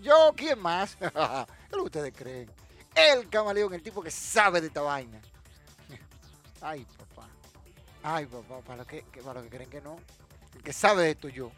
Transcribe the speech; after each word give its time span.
Yo, 0.00 0.32
¿quién 0.36 0.60
más? 0.60 0.96
¿Qué 1.00 1.76
lo 1.76 1.82
ustedes 1.82 2.12
creen? 2.14 2.48
El 2.94 3.28
camaleón, 3.28 3.74
el 3.74 3.82
tipo 3.82 4.00
que 4.00 4.12
sabe 4.12 4.60
de 4.60 4.68
esta 4.68 4.80
vaina. 4.80 5.20
Ay, 6.60 6.86
papá. 6.98 7.28
Ay, 8.02 8.26
papá, 8.26 8.60
para 8.60 8.76
lo 8.78 8.86
que, 8.86 9.02
para 9.24 9.40
lo 9.40 9.42
que 9.42 9.56
creen 9.56 9.70
que 9.70 9.80
no. 9.80 9.98
El 10.54 10.62
que 10.62 10.72
sabe 10.72 11.02
de 11.02 11.10
esto 11.10 11.28
yo. 11.28 11.50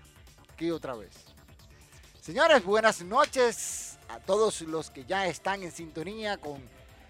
Aquí 0.53 0.70
otra 0.70 0.95
vez. 0.95 1.12
Señores, 2.23 2.64
buenas 2.64 3.03
noches 3.03 3.98
a 4.08 4.19
todos 4.20 4.62
los 4.62 4.91
que 4.91 5.05
ya 5.05 5.27
están 5.27 5.62
en 5.62 5.70
sintonía 5.70 6.39
con 6.39 6.62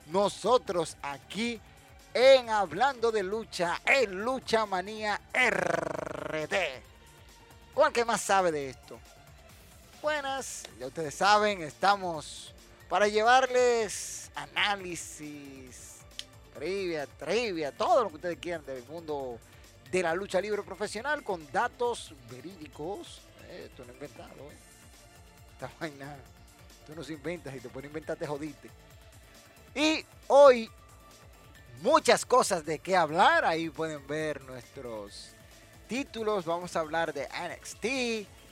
nosotros 0.06 0.96
aquí 1.02 1.60
en 2.12 2.50
Hablando 2.50 3.12
de 3.12 3.22
Lucha, 3.22 3.80
en 3.86 4.24
Lucha 4.24 4.66
Manía 4.66 5.20
RD. 5.32 6.54
¿Cuál 7.72 7.92
que 7.92 8.04
más 8.04 8.20
sabe 8.20 8.50
de 8.50 8.70
esto? 8.70 8.98
Buenas. 10.04 10.64
Ya 10.78 10.88
ustedes 10.88 11.14
saben, 11.14 11.62
estamos 11.62 12.52
para 12.90 13.08
llevarles 13.08 14.30
análisis, 14.34 16.00
trivia, 16.52 17.06
trivia, 17.06 17.72
todo 17.72 18.04
lo 18.04 18.10
que 18.10 18.16
ustedes 18.16 18.38
quieran 18.38 18.66
del 18.66 18.84
mundo 18.84 19.38
de 19.90 20.02
la 20.02 20.14
lucha 20.14 20.42
libre 20.42 20.62
profesional 20.62 21.22
con 21.22 21.50
datos 21.50 22.12
verídicos. 22.30 23.22
Eh, 23.48 23.70
esto 23.70 23.82
no 23.82 23.92
es 23.92 23.94
inventado, 23.94 24.34
eh. 24.34 24.56
Esta 25.54 25.70
vaina, 25.80 26.16
tú 26.86 26.94
no 26.94 27.02
se 27.02 27.14
inventas 27.14 27.54
y 27.54 27.60
te 27.60 27.70
puedes 27.70 27.88
inventar, 27.88 28.18
te 28.18 28.26
jodiste. 28.26 28.68
Y 29.74 30.04
hoy, 30.26 30.70
muchas 31.80 32.26
cosas 32.26 32.66
de 32.66 32.78
qué 32.78 32.94
hablar. 32.94 33.46
Ahí 33.46 33.70
pueden 33.70 34.06
ver 34.06 34.42
nuestros 34.42 35.30
títulos. 35.88 36.44
Vamos 36.44 36.76
a 36.76 36.80
hablar 36.80 37.14
de 37.14 37.26
NXT 37.26 38.43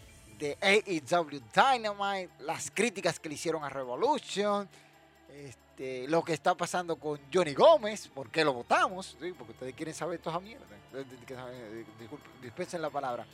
de 0.42 0.58
AEW 0.60 1.40
Dynamite, 1.54 2.30
las 2.40 2.68
críticas 2.72 3.20
que 3.20 3.28
le 3.28 3.36
hicieron 3.36 3.62
a 3.62 3.68
Revolution, 3.68 4.68
este, 5.32 6.08
lo 6.08 6.24
que 6.24 6.32
está 6.32 6.56
pasando 6.56 6.96
con 6.96 7.20
Johnny 7.32 7.54
Gómez, 7.54 8.08
por 8.08 8.28
qué 8.28 8.44
lo 8.44 8.52
votamos, 8.52 9.16
porque 9.38 9.52
ustedes 9.52 9.74
quieren 9.76 9.94
saber 9.94 10.18
toda 10.18 10.40
mierda. 10.40 10.66
dispensen 12.42 12.82
la 12.82 12.90
palabra. 12.90 13.24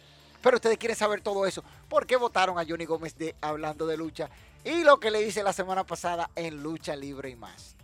Pero 0.42 0.56
ustedes 0.56 0.76
quieren 0.76 0.96
saber 0.98 1.22
todo 1.22 1.46
eso. 1.46 1.64
¿Por 1.88 2.06
qué 2.06 2.16
votaron 2.16 2.58
a 2.58 2.64
Johnny 2.68 2.84
Gómez 2.84 3.16
de 3.16 3.34
hablando 3.40 3.86
de 3.86 3.96
lucha? 3.96 4.28
Y 4.62 4.84
lo 4.84 5.00
que 5.00 5.10
le 5.10 5.22
hice 5.22 5.42
la 5.42 5.54
semana 5.54 5.84
pasada 5.84 6.28
en 6.36 6.62
lucha 6.62 6.94
libre 6.94 7.30
y 7.30 7.36
más. 7.36 7.74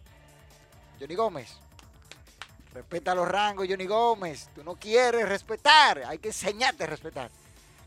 Johnny 1.01 1.15
Gómez, 1.15 1.57
respeta 2.75 3.15
los 3.15 3.27
rangos, 3.27 3.67
Johnny 3.67 3.87
Gómez. 3.87 4.51
Tú 4.55 4.63
no 4.63 4.75
quieres 4.75 5.27
respetar, 5.27 6.03
hay 6.07 6.19
que 6.19 6.29
enseñarte 6.29 6.85
a 6.85 6.89
respetar. 6.89 7.31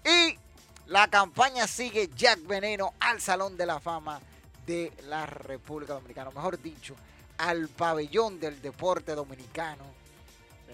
Y 0.03 0.46
la 0.87 1.09
campaña 1.09 1.67
sigue 1.67 2.09
Jack 2.15 2.45
Veneno 2.47 2.93
al 2.99 3.19
Salón 3.19 3.57
de 3.57 3.65
la 3.65 3.79
Fama 3.79 4.21
de 4.65 4.93
la 5.07 5.25
República 5.25 5.93
Dominicana, 5.93 6.31
mejor 6.31 6.61
dicho, 6.61 6.95
al 7.37 7.67
pabellón 7.67 8.39
del 8.39 8.61
deporte 8.61 9.13
dominicano, 9.13 9.83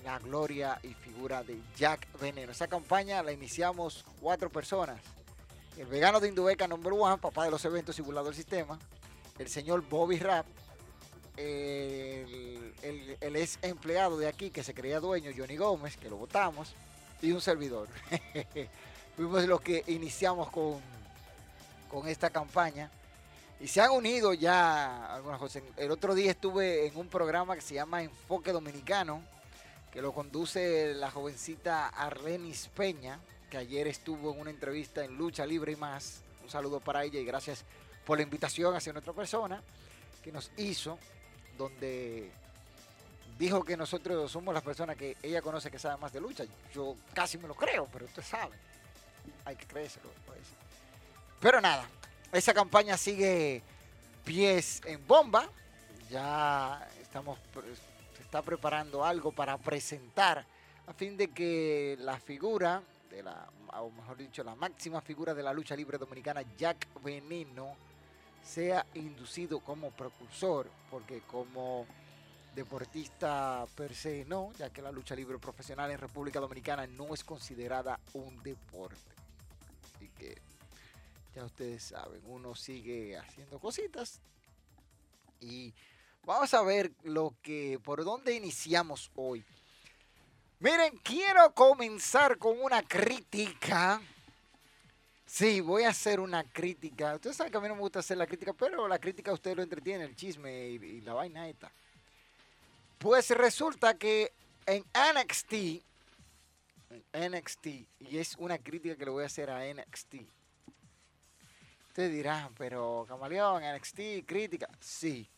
la 0.04 0.20
gloria 0.20 0.80
y 0.84 0.94
figura 0.94 1.44
de 1.44 1.60
Jack 1.76 2.08
Veneno. 2.20 2.52
Esa 2.52 2.68
campaña 2.68 3.24
la 3.24 3.32
iniciamos 3.32 4.06
cuatro 4.22 4.50
personas. 4.50 5.00
El 5.78 5.88
vegano 5.88 6.20
de 6.20 6.28
Indubeca 6.28 6.68
number 6.68 6.94
one, 6.94 7.18
papá 7.18 7.46
de 7.46 7.52
los 7.52 7.64
eventos 7.66 7.98
y 7.98 8.04
del 8.04 8.36
sistema. 8.36 8.78
El 9.40 9.48
señor 9.48 9.82
Bobby 9.82 10.20
Rapp. 10.20 10.46
El, 11.38 12.74
el, 12.84 13.36
ex 13.36 13.58
empleado 13.64 14.20
de 14.20 14.28
aquí 14.28 14.52
que 14.52 14.64
se 14.64 14.76
creía 14.76 15.00
dueño, 15.00 15.32
Johnny 15.36 15.58
Gómez, 15.58 15.98
que 15.98 16.10
lo 16.10 16.18
votamos. 16.18 16.76
Y 17.22 17.32
un 17.32 17.42
servidor. 17.42 17.88
fuimos 19.16 19.46
los 19.46 19.62
que 19.62 19.84
iniciamos 19.88 20.50
con, 20.50 20.80
con 21.90 22.08
esta 22.08 22.30
campaña. 22.30 22.90
Y 23.60 23.68
se 23.68 23.80
han 23.82 23.92
unido 23.92 24.34
ya 24.34 25.14
algunas 25.14 25.40
cosas. 25.40 25.64
El 25.78 25.92
otro 25.92 26.16
día 26.16 26.32
estuve 26.32 26.88
en 26.88 26.98
un 26.98 27.08
programa 27.08 27.56
que 27.56 27.62
se 27.62 27.76
llama 27.76 28.04
Enfoque 28.04 28.52
Dominicano, 28.52 29.22
que 29.92 30.02
lo 30.02 30.12
conduce 30.12 30.94
la 30.96 31.12
jovencita 31.12 31.88
Arlenis 31.88 32.70
Peña, 32.76 33.20
que 33.50 33.58
ayer 33.58 33.88
estuvo 33.88 34.34
en 34.34 34.42
una 34.42 34.50
entrevista 34.50 35.06
en 35.06 35.18
Lucha 35.18 35.46
Libre 35.46 35.74
y 35.74 35.76
más. 35.76 36.22
Un 36.44 36.50
saludo 36.50 36.80
para 36.80 37.04
ella 37.04 37.20
y 37.20 37.26
gracias 37.26 37.64
por 38.06 38.18
la 38.18 38.24
invitación 38.24 38.76
hacia 38.76 38.92
nuestra 38.92 39.14
persona 39.14 39.62
que 40.24 40.32
nos 40.32 40.52
hizo, 40.58 40.98
donde 41.58 42.32
dijo 43.38 43.64
que 43.64 43.78
nosotros 43.78 44.30
somos 44.30 44.54
las 44.54 44.64
personas 44.64 44.98
que 44.98 45.16
ella 45.22 45.42
conoce 45.42 45.72
que 45.72 45.80
saben 45.80 46.02
más 46.02 46.12
de 46.12 46.20
lucha. 46.20 46.44
Yo 46.74 46.96
casi 47.14 47.38
me 47.38 47.48
lo 47.48 47.54
creo, 47.54 47.88
pero 47.94 48.06
usted 48.06 48.24
sabe 48.24 48.56
hay 49.46 49.56
que 49.56 49.66
creérselo. 49.66 50.10
Pues. 50.26 50.40
Pero 51.40 51.60
nada, 51.62 51.88
esa 52.32 52.54
campaña 52.54 52.98
sigue 52.98 53.62
pies 54.24 54.82
en 54.86 55.06
bomba. 55.06 55.50
Ya 56.10 56.88
estamos, 57.02 57.40
se 58.16 58.24
está 58.24 58.42
preparando 58.42 59.04
algo 59.04 59.32
para 59.32 59.58
presentar 59.58 60.46
a 60.88 60.94
fin 60.94 61.18
de 61.18 61.30
que 61.30 61.98
la 62.00 62.18
figura 62.18 62.82
de 63.10 63.24
la, 63.24 63.48
o 63.80 63.90
mejor 63.90 64.18
dicho, 64.18 64.44
la 64.44 64.56
máxima 64.56 65.02
figura 65.02 65.34
de 65.34 65.44
la 65.44 65.54
lucha 65.54 65.76
libre 65.76 65.98
dominicana, 65.98 66.44
Jack 66.58 66.88
Veneno, 67.04 67.76
sea 68.44 68.86
inducido 68.96 69.60
como 69.60 69.92
precursor, 69.92 70.68
porque 70.92 71.22
como 71.22 71.86
deportista 72.56 73.66
per 73.76 73.96
se 73.96 74.26
no, 74.26 74.52
ya 74.58 74.70
que 74.70 74.82
la 74.82 74.92
lucha 74.92 75.16
libre 75.16 75.40
profesional 75.40 75.90
en 75.92 75.98
República 75.98 76.40
Dominicana 76.40 76.86
no 76.86 77.14
es 77.14 77.24
considerada 77.24 78.00
un 78.14 78.44
deporte 78.44 79.13
ya 81.36 81.46
ustedes 81.46 81.84
saben, 81.84 82.22
uno 82.26 82.56
sigue 82.56 83.18
haciendo 83.18 83.60
cositas 83.60 84.20
y 85.40 85.74
vamos 86.26 86.54
a 86.54 86.62
ver 86.62 86.92
lo 87.04 87.34
que 87.42 87.80
por 87.84 88.04
dónde 88.04 88.36
iniciamos 88.36 89.12
hoy. 89.16 89.44
Miren, 90.60 90.98
quiero 91.04 91.54
comenzar 91.54 92.38
con 92.38 92.60
una 92.62 92.82
crítica. 92.84 94.02
Sí, 95.26 95.60
voy 95.60 95.84
a 95.84 95.90
hacer 95.90 96.20
una 96.20 96.44
crítica. 96.44 97.16
Ustedes 97.16 97.36
saben 97.36 97.52
que 97.52 97.58
a 97.58 97.62
mí 97.62 97.68
no 97.68 97.76
me 97.76 97.82
gusta 97.82 98.00
hacer 98.00 98.18
la 98.18 98.28
crítica, 98.28 98.54
pero 98.54 98.88
la 98.88 99.00
crítica 99.00 99.32
a 99.32 99.34
ustedes 99.34 99.58
lo 99.58 99.64
entretiene, 99.64 100.06
el 100.06 100.16
chisme 100.16 100.70
y, 100.70 100.76
y 100.76 101.02
la 101.02 101.14
vaina 101.14 101.50
esta. 101.50 101.72
Pues 103.00 103.30
resulta 103.32 103.98
que 103.98 104.32
en 104.66 104.86
NXT 104.94 105.84
NXT, 107.14 107.68
y 108.00 108.18
es 108.18 108.36
una 108.38 108.58
crítica 108.58 108.96
que 108.96 109.06
le 109.06 109.12
voy 109.12 109.24
a 109.24 109.28
hacer 109.28 109.50
a 109.50 109.66
NXT. 109.66 110.16
Ustedes 111.88 112.12
dirán, 112.12 112.54
pero 112.58 113.06
Camaleón, 113.08 113.64
NXT, 113.64 114.26
crítica. 114.26 114.68
Sí. 114.80 115.30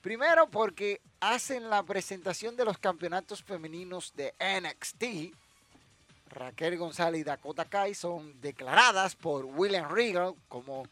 Primero 0.00 0.48
porque 0.50 1.00
hacen 1.20 1.70
la 1.70 1.82
presentación 1.82 2.56
de 2.56 2.64
los 2.64 2.78
campeonatos 2.78 3.42
femeninos 3.42 4.12
de 4.16 4.34
NXT. 4.38 5.34
Raquel 6.30 6.76
González 6.76 7.20
y 7.20 7.24
Dakota 7.24 7.64
Kai 7.64 7.94
son 7.94 8.40
declaradas 8.40 9.14
por 9.14 9.44
William 9.44 9.88
Regal 9.88 10.34
como 10.48 10.86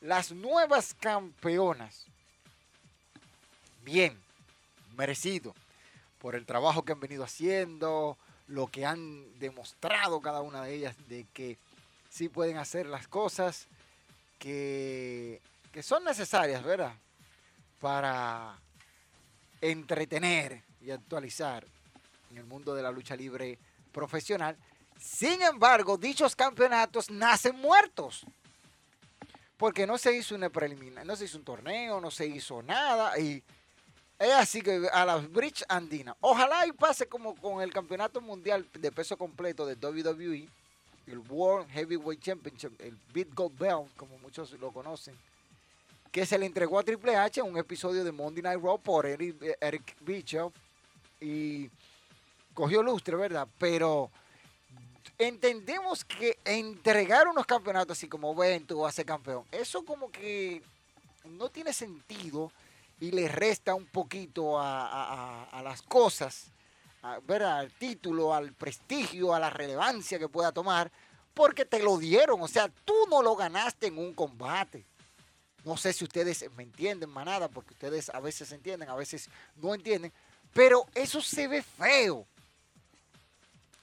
las 0.00 0.30
nuevas 0.32 0.94
campeonas. 0.94 2.06
Bien, 3.82 4.16
merecido 4.96 5.54
por 6.18 6.34
el 6.36 6.46
trabajo 6.46 6.84
que 6.84 6.92
han 6.92 7.00
venido 7.00 7.24
haciendo, 7.24 8.16
lo 8.46 8.66
que 8.66 8.84
han 8.84 9.38
demostrado 9.38 10.20
cada 10.20 10.40
una 10.42 10.62
de 10.62 10.74
ellas 10.74 10.96
de 11.08 11.26
que 11.32 11.58
sí 12.10 12.28
pueden 12.28 12.58
hacer 12.58 12.86
las 12.86 13.08
cosas 13.08 13.66
que, 14.38 15.40
que 15.72 15.82
son 15.82 16.04
necesarias, 16.04 16.62
¿verdad? 16.62 16.94
Para 17.80 18.58
entretener 19.60 20.62
y 20.80 20.90
actualizar 20.90 21.64
en 22.30 22.38
el 22.38 22.44
mundo 22.44 22.74
de 22.74 22.82
la 22.82 22.90
lucha 22.90 23.16
libre 23.16 23.58
profesional. 23.92 24.56
Sin 25.00 25.40
embargo, 25.42 25.96
dichos 25.96 26.36
campeonatos 26.36 27.10
nacen 27.10 27.56
muertos. 27.56 28.24
Porque 29.56 29.86
no 29.86 29.98
se 29.98 30.14
hizo 30.14 30.34
una 30.34 30.50
preliminar, 30.50 31.06
no 31.06 31.14
se 31.16 31.26
hizo 31.26 31.38
un 31.38 31.44
torneo, 31.44 32.00
no 32.00 32.10
se 32.10 32.26
hizo 32.26 32.62
nada. 32.62 33.18
Y 33.18 33.42
es 34.18 34.32
así 34.32 34.62
que 34.62 34.88
a 34.92 35.04
la 35.04 35.16
Bridge 35.16 35.64
Andina. 35.68 36.16
Ojalá 36.20 36.66
y 36.66 36.72
pase 36.72 37.06
como 37.06 37.34
con 37.34 37.62
el 37.62 37.72
campeonato 37.72 38.20
mundial 38.20 38.66
de 38.72 38.92
peso 38.92 39.16
completo 39.16 39.66
de 39.66 39.74
WWE, 39.74 40.48
el 41.06 41.18
World 41.28 41.68
Heavyweight 41.70 42.22
Championship, 42.22 42.80
el 42.80 42.96
Beat 43.12 43.34
Gold 43.34 43.58
Belt, 43.58 43.96
como 43.96 44.18
muchos 44.18 44.52
lo 44.52 44.72
conocen, 44.72 45.14
que 46.10 46.24
se 46.24 46.38
le 46.38 46.46
entregó 46.46 46.78
a 46.78 46.84
Triple 46.84 47.16
H 47.16 47.40
en 47.40 47.46
un 47.46 47.58
episodio 47.58 48.04
de 48.04 48.12
Monday 48.12 48.42
Night 48.42 48.62
Raw 48.62 48.78
por 48.80 49.04
Eric, 49.04 49.36
Eric 49.60 49.96
Bischoff. 50.00 50.54
Y 51.20 51.70
cogió 52.54 52.82
lustre, 52.82 53.16
¿verdad? 53.16 53.48
Pero 53.58 54.10
entendemos 55.18 56.04
que 56.04 56.38
entregar 56.44 57.28
unos 57.28 57.46
campeonatos 57.46 57.98
así 57.98 58.08
como 58.08 58.34
ven, 58.34 58.66
tú 58.66 58.80
vas 58.80 58.94
a 58.94 58.96
ser 58.96 59.06
campeón, 59.06 59.44
eso 59.52 59.84
como 59.84 60.10
que 60.10 60.62
no 61.24 61.48
tiene 61.48 61.72
sentido 61.72 62.50
y 63.00 63.10
le 63.10 63.28
resta 63.28 63.74
un 63.74 63.86
poquito 63.86 64.58
a, 64.58 65.60
las 65.62 65.82
cosas, 65.82 66.46
¿verdad? 67.26 67.58
al 67.58 67.72
título, 67.72 68.34
al 68.34 68.52
prestigio, 68.52 69.34
a 69.34 69.40
la 69.40 69.50
relevancia 69.50 70.18
que 70.18 70.28
pueda 70.28 70.52
tomar, 70.52 70.90
porque 71.34 71.64
te 71.64 71.82
lo 71.82 71.98
dieron, 71.98 72.40
o 72.40 72.48
sea, 72.48 72.68
tú 72.84 72.94
no 73.10 73.22
lo 73.22 73.34
ganaste 73.34 73.88
en 73.88 73.98
un 73.98 74.14
combate. 74.14 74.86
No 75.64 75.76
sé 75.76 75.92
si 75.92 76.04
ustedes 76.04 76.44
me 76.56 76.62
entienden, 76.62 77.08
manada, 77.10 77.48
porque 77.48 77.72
ustedes 77.72 78.10
a 78.10 78.20
veces 78.20 78.52
entienden, 78.52 78.88
a 78.88 78.94
veces 78.94 79.28
no 79.56 79.74
entienden, 79.74 80.12
pero 80.52 80.86
eso 80.94 81.20
se 81.20 81.48
ve 81.48 81.62
feo. 81.62 82.26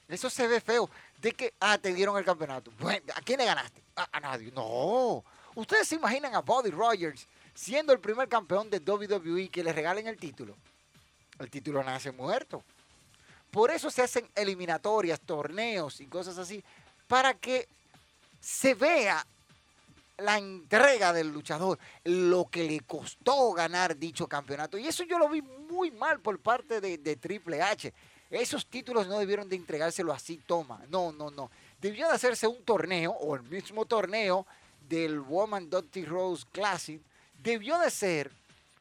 Eso 0.08 0.30
se 0.30 0.48
ve 0.48 0.62
feo. 0.62 0.90
De 1.22 1.31
que, 1.31 1.54
ah, 1.60 1.78
te 1.78 1.94
dieron 1.94 2.18
el 2.18 2.25
campeonato. 2.25 2.72
Bueno, 2.80 3.02
¿A 3.16 3.22
quién 3.22 3.40
le 3.40 3.46
ganaste? 3.46 3.81
A, 3.96 4.19
nadie. 4.19 4.52
No. 4.52 5.24
Ustedes 5.56 5.88
se 5.88 5.96
imaginan 5.96 6.36
a 6.36 6.42
Buddy 6.42 6.69
Rogers 6.69 7.28
siendo 7.62 7.94
el 7.94 8.00
primer 8.00 8.28
campeón 8.28 8.72
de 8.72 8.80
WWE 8.80 9.50
que 9.50 9.63
le 9.63 9.72
regalen 9.72 10.08
el 10.08 10.18
título. 10.18 10.58
El 11.38 11.52
título 11.52 11.84
nace 11.84 12.12
muerto. 12.12 12.63
Por 13.52 13.69
eso 13.69 13.92
se 13.92 14.02
hacen 14.02 14.28
eliminatorias, 14.34 15.19
torneos 15.19 16.02
y 16.02 16.08
cosas 16.08 16.40
así, 16.40 16.63
para 17.08 17.36
que 17.36 17.68
se 18.40 18.74
vea 18.74 19.24
la 20.18 20.40
entrega 20.40 21.13
del 21.13 21.31
luchador, 21.31 21.78
lo 22.04 22.46
que 22.46 22.63
le 22.63 22.80
costó 22.80 23.54
ganar 23.54 23.96
dicho 23.96 24.25
campeonato. 24.25 24.80
Y 24.80 24.88
eso 24.88 25.04
yo 25.04 25.19
lo 25.19 25.30
vi 25.30 25.44
muy 25.44 25.92
mal 25.92 26.19
por 26.19 26.40
parte 26.40 26.81
de, 26.81 27.16
Triple 27.16 27.62
H. 27.62 27.94
Esos 28.31 28.66
títulos 28.66 29.08
no 29.08 29.19
debieron 29.19 29.48
de 29.48 29.56
entregárselo 29.56 30.12
así, 30.13 30.38
toma. 30.48 30.81
No, 30.90 31.12
no, 31.12 31.30
no. 31.30 31.52
Debió 31.80 32.08
de 32.08 32.16
hacerse 32.16 32.48
un 32.48 32.63
torneo 32.63 33.12
o 33.12 33.36
el 33.36 33.44
mismo 33.44 33.86
torneo 33.86 34.48
del 34.90 35.19
Woman 35.19 35.69
Dottie 35.69 36.06
Rose 36.06 36.44
Classic. 36.52 37.00
Debió 37.42 37.80
de 37.80 37.90
ser 37.90 38.32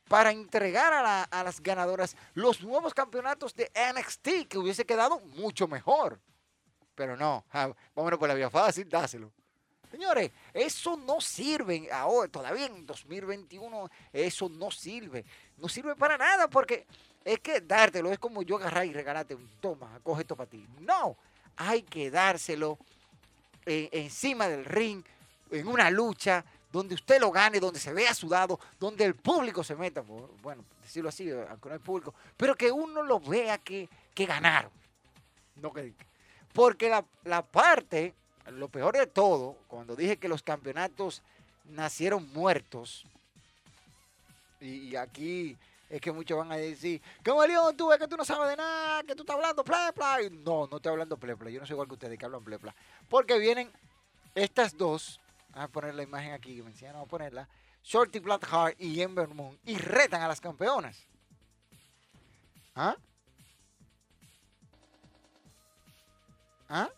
para 0.09 0.33
entregar 0.33 0.93
a, 0.93 1.45
las 1.45 1.63
ganadoras 1.63 2.17
los 2.35 2.61
nuevos 2.63 2.93
campeonatos 2.93 3.55
de 3.55 3.71
NXT, 3.95 4.49
que 4.49 4.59
hubiese 4.59 4.85
quedado 4.85 5.21
mucho 5.21 5.69
mejor. 5.69 6.19
Pero 6.97 7.17
no, 7.17 7.45
vámonos 7.95 8.19
por 8.19 8.29
la 8.29 8.35
vía 8.35 8.51
fácil, 8.51 8.89
dáselo. 8.89 9.31
Señores, 9.89 10.31
eso 10.53 10.97
no 10.97 11.21
sirve 11.21 11.89
ahora, 11.93 12.29
todavía 12.29 12.67
en 12.67 12.85
2021, 12.87 13.91
eso 14.13 14.49
no 14.49 14.71
sirve. 14.71 15.25
No 15.57 15.69
sirve 15.69 15.95
para 15.95 16.19
nada 16.19 16.49
porque 16.49 16.87
es 17.25 17.39
que 17.39 17.61
dártelo 17.61 18.11
es 18.13 18.19
como 18.19 18.43
yo 18.43 18.57
agarrar 18.57 18.87
y 18.87 18.93
regalarte 18.93 19.35
un 19.37 19.49
toma, 19.61 20.01
coge 20.03 20.23
esto 20.23 20.35
para 20.35 20.51
ti. 20.51 20.67
No, 20.81 21.17
hay 21.57 21.83
que 21.83 22.11
dárselo 22.11 22.79
encima 23.65 24.49
del 24.49 24.65
ring, 24.65 25.05
en 25.51 25.69
una 25.69 25.91
lucha, 25.91 26.45
donde 26.73 26.95
usted 26.95 27.21
lo 27.21 27.31
gane, 27.31 27.61
donde 27.61 27.81
se 27.81 27.93
vea 27.93 28.15
sudado, 28.15 28.59
donde 28.79 29.05
el 29.05 29.15
público 29.15 29.65
se 29.65 29.75
meta, 29.75 30.03
bueno, 30.43 30.65
decirlo 30.83 31.09
así, 31.09 31.31
aunque 31.31 31.69
no 31.69 31.75
hay 31.75 31.81
público, 31.81 32.15
pero 32.37 32.55
que 32.55 32.71
uno 32.71 33.03
lo 33.03 33.21
vea 33.21 33.59
que, 33.59 33.89
que 34.15 34.27
ganaron. 34.27 34.71
No 35.57 35.73
que, 35.73 35.93
porque 36.53 36.89
la, 36.89 37.05
la 37.25 37.43
parte, 37.43 38.15
lo 38.47 38.69
peor 38.69 38.97
de 38.97 39.07
todo, 39.07 39.57
cuando 39.67 39.97
dije 39.97 40.17
que 40.17 40.29
los 40.29 40.43
campeonatos 40.43 41.23
nacieron 41.65 42.33
muertos, 42.33 43.05
y 44.61 44.95
aquí 44.97 45.57
es 45.89 46.01
que 46.01 46.13
muchos 46.13 46.39
van 46.39 46.53
a 46.53 46.57
decir, 46.57 47.03
¿cómo 47.25 47.45
León 47.45 47.77
tú 47.77 47.89
ves 47.89 47.99
que 47.99 48.07
tú 48.07 48.17
no 48.17 48.25
sabes 48.25 48.51
de 48.51 48.57
nada, 48.57 49.03
que 49.03 49.15
tú 49.15 49.23
estás 49.23 49.35
hablando 49.35 49.65
plepla? 49.65 50.19
no, 50.31 50.69
no 50.69 50.77
estoy 50.77 50.93
hablando 50.93 51.17
plepla, 51.17 51.51
yo 51.51 51.61
no 51.61 51.67
soy 51.67 51.75
igual 51.75 51.89
que 51.89 51.95
ustedes 51.95 52.19
que 52.19 52.25
hablan 52.25 52.45
plepla. 52.45 52.75
Porque 53.09 53.39
vienen 53.39 53.71
estas 54.35 54.77
dos, 54.77 55.20
a 55.55 55.69
poner 55.69 55.95
la 55.95 56.03
imagen 56.03 56.33
aquí 56.33 56.57
que 56.57 56.63
me 56.63 56.71
enseñaron 56.71 57.03
a 57.03 57.07
ponerla, 57.07 57.49
Shorty 57.83 58.19
Blackheart 58.19 58.81
y 58.81 59.01
Ember 59.03 59.29
Moon, 59.29 59.59
y 59.65 59.77
retan 59.79 60.23
a 60.23 60.29
las 60.29 60.41
campeonas. 60.41 61.07
¿Ah? 62.75 62.97
¿Ah? 66.69 66.89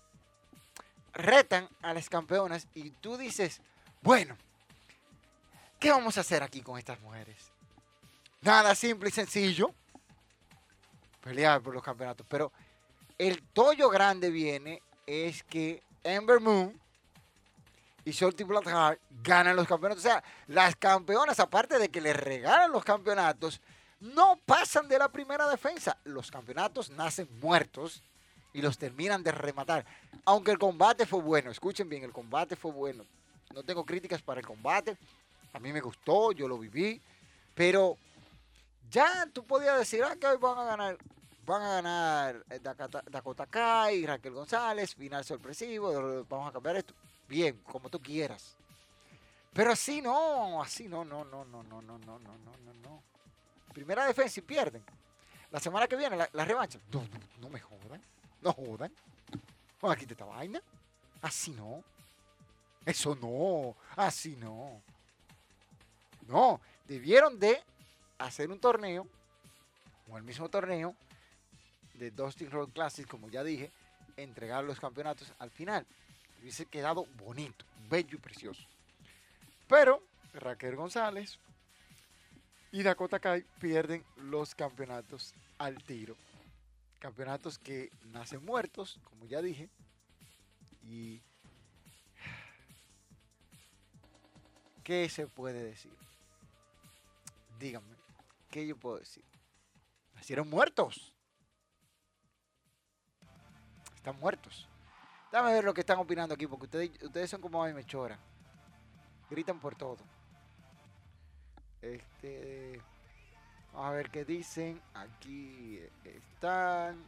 Retan 1.14 1.68
a 1.82 1.94
las 1.94 2.08
campeonas 2.08 2.68
y 2.74 2.90
tú 2.90 3.16
dices, 3.16 3.60
bueno, 4.02 4.36
¿qué 5.78 5.90
vamos 5.90 6.18
a 6.18 6.20
hacer 6.20 6.42
aquí 6.42 6.62
con 6.62 6.78
estas 6.78 7.00
mujeres? 7.00 7.52
Nada 8.42 8.74
simple 8.74 9.08
y 9.08 9.12
sencillo. 9.12 9.72
Pelear 11.20 11.62
por 11.62 11.74
los 11.74 11.82
campeonatos. 11.82 12.26
Pero 12.28 12.52
el 13.16 13.42
tollo 13.42 13.88
grande 13.88 14.30
viene 14.30 14.82
es 15.06 15.42
que 15.44 15.82
Ember 16.02 16.40
Moon 16.40 16.78
y 18.04 18.10
Shorty 18.10 18.44
Blackheart 18.44 19.00
ganan 19.22 19.56
los 19.56 19.66
campeonatos. 19.66 20.04
O 20.04 20.08
sea, 20.08 20.22
las 20.48 20.76
campeonas, 20.76 21.38
aparte 21.40 21.78
de 21.78 21.88
que 21.88 22.00
les 22.00 22.16
regalan 22.16 22.72
los 22.72 22.84
campeonatos, 22.84 23.60
no 24.00 24.38
pasan 24.44 24.88
de 24.88 24.98
la 24.98 25.10
primera 25.10 25.48
defensa. 25.48 25.96
Los 26.04 26.30
campeonatos 26.30 26.90
nacen 26.90 27.28
muertos 27.40 28.02
y 28.52 28.60
los 28.60 28.76
terminan 28.76 29.22
de 29.22 29.30
rematar. 29.30 29.84
Aunque 30.24 30.50
el 30.50 30.58
combate 30.58 31.06
fue 31.06 31.20
bueno, 31.20 31.50
escuchen 31.50 31.88
bien, 31.88 32.02
el 32.02 32.12
combate 32.12 32.56
fue 32.56 32.72
bueno. 32.72 33.04
No 33.54 33.62
tengo 33.62 33.84
críticas 33.84 34.20
para 34.22 34.40
el 34.40 34.46
combate. 34.46 34.96
A 35.52 35.58
mí 35.60 35.72
me 35.72 35.80
gustó, 35.80 36.32
yo 36.32 36.48
lo 36.48 36.58
viví. 36.58 37.00
Pero 37.54 37.96
ya 38.90 39.26
tú 39.32 39.44
podías 39.44 39.78
decir, 39.78 40.02
ah, 40.02 40.16
que 40.16 40.26
hoy 40.26 40.38
van 40.38 40.58
a 40.58 40.64
ganar, 40.64 40.98
van 41.46 41.62
a 41.62 41.68
ganar 41.74 42.44
eh, 42.50 42.60
Dakota, 43.10 43.46
Kai, 43.46 44.06
Raquel 44.06 44.32
González, 44.32 44.94
final 44.94 45.24
sorpresivo, 45.24 46.24
vamos 46.28 46.48
a 46.48 46.52
cambiar 46.52 46.76
esto. 46.76 46.94
Bien, 47.32 47.56
como 47.64 47.88
tú 47.88 47.98
quieras. 47.98 48.54
Pero 49.54 49.72
así 49.72 50.02
no, 50.02 50.62
así 50.62 50.86
no, 50.86 51.02
no, 51.02 51.24
no, 51.24 51.46
no, 51.46 51.62
no, 51.62 51.80
no, 51.80 51.98
no, 51.98 52.18
no, 52.18 52.18
no, 52.18 52.74
no. 52.82 53.02
Primera 53.72 54.06
defensa 54.06 54.38
y 54.38 54.42
pierden. 54.42 54.84
La 55.50 55.58
semana 55.58 55.88
que 55.88 55.96
viene, 55.96 56.14
la, 56.30 56.44
revancha. 56.44 56.78
No, 56.92 57.02
no, 57.40 57.48
me 57.48 57.58
jodan, 57.58 58.02
no 58.42 58.52
jodan. 58.52 58.92
aquí 59.88 60.04
te 60.04 60.12
esta 60.12 60.26
vaina. 60.26 60.60
Así 61.22 61.52
no. 61.52 61.82
Eso 62.84 63.14
no, 63.14 63.76
así 63.96 64.36
no. 64.36 64.82
No, 66.28 66.60
debieron 66.86 67.38
de 67.38 67.62
hacer 68.18 68.50
un 68.50 68.60
torneo, 68.60 69.08
o 70.10 70.18
el 70.18 70.22
mismo 70.22 70.50
torneo 70.50 70.94
de 71.94 72.10
Dustin 72.10 72.50
Road 72.50 72.68
Classic, 72.72 73.08
como 73.08 73.30
ya 73.30 73.42
dije, 73.42 73.72
entregar 74.18 74.64
los 74.64 74.78
campeonatos 74.78 75.32
al 75.38 75.50
final. 75.50 75.86
Hubiese 76.42 76.66
quedado 76.66 77.06
bonito, 77.16 77.64
bello 77.88 78.16
y 78.16 78.20
precioso. 78.20 78.66
Pero 79.68 80.02
Raquel 80.34 80.74
González 80.74 81.38
y 82.72 82.82
Dakota 82.82 83.20
Kai 83.20 83.44
pierden 83.60 84.04
los 84.16 84.56
campeonatos 84.56 85.34
al 85.58 85.80
tiro. 85.84 86.16
Campeonatos 86.98 87.58
que 87.58 87.92
nacen 88.06 88.44
muertos, 88.44 88.98
como 89.04 89.24
ya 89.26 89.40
dije. 89.40 89.70
Y. 90.82 91.22
¿Qué 94.82 95.08
se 95.08 95.28
puede 95.28 95.62
decir? 95.62 95.92
Díganme. 97.60 98.02
¿qué 98.50 98.66
yo 98.66 98.76
puedo 98.76 98.98
decir? 98.98 99.24
Nacieron 100.14 100.48
muertos. 100.50 101.14
Están 103.96 104.18
muertos. 104.18 104.68
Dame 105.32 105.50
ver 105.54 105.64
lo 105.64 105.72
que 105.72 105.80
están 105.80 105.98
opinando 105.98 106.34
aquí, 106.34 106.46
porque 106.46 106.66
ustedes, 106.66 107.30
son 107.30 107.40
como 107.40 107.64
a 107.64 107.66
mí 107.66 107.72
me. 107.72 107.86
Gritan 109.30 109.58
por 109.58 109.74
todo. 109.74 109.96
Este. 111.80 112.78
Vamos 113.72 113.88
a 113.88 113.92
ver 113.92 114.10
qué 114.10 114.26
dicen. 114.26 114.78
Aquí 114.92 115.80
están. 116.04 117.02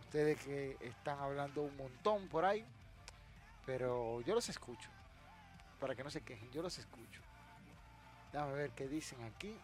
Ustedes 0.00 0.40
que 0.40 0.76
están 0.80 1.20
hablando 1.20 1.62
un 1.62 1.76
montón 1.76 2.26
por 2.26 2.44
ahí, 2.44 2.64
pero 3.64 4.20
yo 4.22 4.34
los 4.34 4.48
escucho. 4.48 4.88
Para 5.78 5.94
que 5.94 6.02
no 6.02 6.10
se 6.10 6.22
quejen, 6.22 6.50
yo 6.50 6.62
los 6.62 6.76
escucho. 6.78 7.20
Déjame 8.32 8.54
ver 8.54 8.70
qué 8.70 8.88
dicen 8.88 9.22
aquí. 9.22 9.56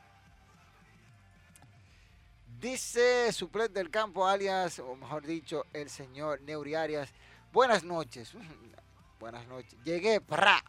Dice 2.61 3.33
Suplet 3.33 3.73
del 3.73 3.91
Campo, 3.91 4.25
alias, 4.25 4.79
o 4.79 4.95
mejor 4.95 5.27
dicho, 5.27 5.67
el 5.73 5.91
señor 5.91 6.41
Neuri 6.43 6.77
Arias. 6.77 7.13
Buenas 7.53 7.85
noches. 7.85 8.33
Buenas 9.21 9.47
noches. 9.47 9.77
Llegué, 9.85 10.21
pra. 10.21 10.63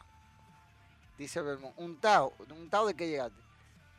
Dice 1.18 1.42
Belmont. 1.42 1.74
Un 1.78 2.00
tao. 2.00 2.34
¿Un 2.50 2.70
tao 2.70 2.86
de 2.86 2.94
qué 2.94 3.08
llegaste? 3.08 3.42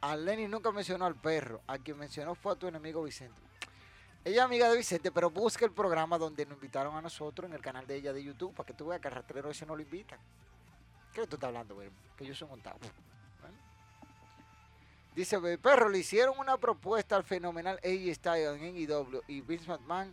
A 0.02 0.16
Lenny 0.16 0.46
nunca 0.46 0.70
mencionó 0.70 1.06
al 1.06 1.14
perro. 1.14 1.62
A 1.66 1.78
quien 1.78 1.98
mencionó 1.98 2.34
fue 2.34 2.52
a 2.52 2.56
tu 2.56 2.68
enemigo 2.68 3.02
Vicente. 3.02 3.40
Ella 4.22 4.36
es 4.36 4.42
amiga 4.42 4.70
de 4.70 4.76
Vicente, 4.76 5.10
pero 5.10 5.30
busca 5.30 5.64
el 5.64 5.72
programa 5.72 6.18
donde 6.18 6.46
nos 6.46 6.56
invitaron 6.56 6.94
a 6.96 7.02
nosotros 7.02 7.48
en 7.48 7.54
el 7.54 7.62
canal 7.62 7.86
de 7.86 7.96
ella 7.96 8.12
de 8.12 8.22
YouTube 8.22 8.54
para 8.54 8.66
que 8.66 8.74
tú 8.74 8.86
veas 8.86 9.00
que 9.00 9.08
al 9.08 9.50
ese 9.50 9.66
no 9.66 9.76
lo 9.76 9.82
invitan. 9.82 10.18
¿Qué 11.12 11.26
tú 11.26 11.36
estás 11.36 11.48
hablando, 11.48 11.76
Belmont? 11.76 12.16
Que 12.16 12.26
yo 12.26 12.34
soy 12.34 12.48
un 12.50 12.60
tao. 12.60 12.78
Dice, 15.14 15.38
perro, 15.58 15.88
le 15.88 15.98
hicieron 15.98 16.38
una 16.38 16.56
propuesta 16.56 17.14
al 17.16 17.22
fenomenal 17.22 17.78
AJ 17.84 18.14
Styles 18.14 18.60
en 18.60 18.74
NEW 18.74 19.22
y 19.28 19.40
Vince 19.42 19.68
McMahon 19.68 20.12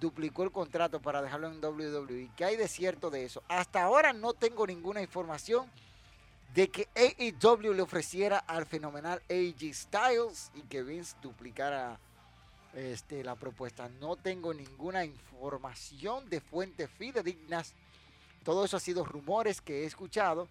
duplicó 0.00 0.42
el 0.42 0.50
contrato 0.50 1.00
para 1.00 1.22
dejarlo 1.22 1.48
en 1.48 1.64
WWE. 1.64 2.30
¿Qué 2.36 2.44
hay 2.44 2.56
de 2.56 2.68
cierto 2.68 3.10
de 3.10 3.24
eso? 3.24 3.42
Hasta 3.48 3.82
ahora 3.82 4.12
no 4.12 4.34
tengo 4.34 4.66
ninguna 4.66 5.00
información 5.00 5.70
de 6.54 6.68
que 6.68 6.88
AEW 6.94 7.72
le 7.72 7.82
ofreciera 7.82 8.38
al 8.38 8.66
fenomenal 8.66 9.22
AJ 9.30 9.72
Styles 9.72 10.50
y 10.54 10.62
que 10.62 10.82
Vince 10.82 11.16
duplicara 11.22 11.98
este, 12.74 13.24
la 13.24 13.36
propuesta. 13.36 13.88
No 14.00 14.16
tengo 14.16 14.52
ninguna 14.52 15.04
información 15.04 16.28
de 16.28 16.40
fuentes 16.40 16.90
fidedignas. 16.90 17.74
Todo 18.44 18.64
eso 18.64 18.76
ha 18.76 18.80
sido 18.80 19.04
rumores 19.04 19.60
que 19.60 19.82
he 19.82 19.86
escuchado. 19.86 20.48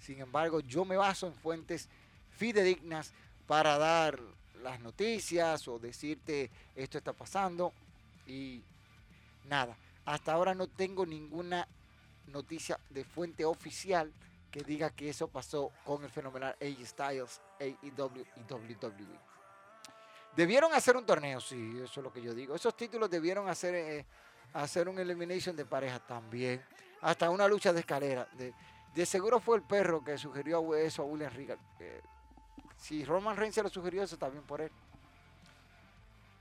Sin 0.00 0.20
embargo, 0.20 0.60
yo 0.60 0.84
me 0.84 0.96
baso 0.96 1.26
en 1.26 1.34
fuentes 1.34 1.88
fidedignas 2.36 3.12
para 3.46 3.78
dar 3.78 4.20
las 4.62 4.80
noticias 4.80 5.66
o 5.68 5.78
decirte 5.78 6.50
esto 6.74 6.98
está 6.98 7.12
pasando 7.12 7.72
y 8.26 8.62
nada. 9.44 9.76
Hasta 10.04 10.32
ahora 10.32 10.54
no 10.54 10.66
tengo 10.66 11.06
ninguna 11.06 11.66
noticia 12.26 12.78
de 12.90 13.04
fuente 13.04 13.44
oficial 13.44 14.12
que 14.50 14.62
diga 14.62 14.90
que 14.90 15.08
eso 15.08 15.28
pasó 15.28 15.72
con 15.84 16.04
el 16.04 16.10
fenomenal 16.10 16.54
AJ 16.60 16.86
Styles, 16.86 17.40
AEW 17.58 18.24
y 18.36 18.52
WWE. 18.52 19.18
Debieron 20.36 20.72
hacer 20.72 20.96
un 20.96 21.06
torneo, 21.06 21.40
sí, 21.40 21.80
eso 21.82 22.00
es 22.00 22.04
lo 22.04 22.12
que 22.12 22.22
yo 22.22 22.34
digo. 22.34 22.54
Esos 22.54 22.76
títulos 22.76 23.08
debieron 23.08 23.48
hacer, 23.48 23.74
eh, 23.74 24.06
hacer 24.52 24.88
un 24.88 24.98
elimination 24.98 25.56
de 25.56 25.64
pareja 25.64 25.98
también. 26.00 26.62
Hasta 27.00 27.30
una 27.30 27.46
lucha 27.46 27.72
de 27.72 27.80
escalera. 27.80 28.28
De, 28.94 29.06
seguro 29.06 29.40
fue 29.40 29.56
el 29.56 29.62
perro 29.62 30.02
que 30.02 30.16
sugirió 30.18 30.74
eso 30.74 31.02
a 31.02 31.04
William 31.04 31.32
Regal. 31.32 31.58
Si 32.76 33.04
Roman 33.04 33.36
Reigns 33.36 33.54
se 33.54 33.62
lo 33.62 33.68
sugirió, 33.68 34.02
eso 34.02 34.16
bien 34.30 34.44
por 34.44 34.60
él. 34.60 34.70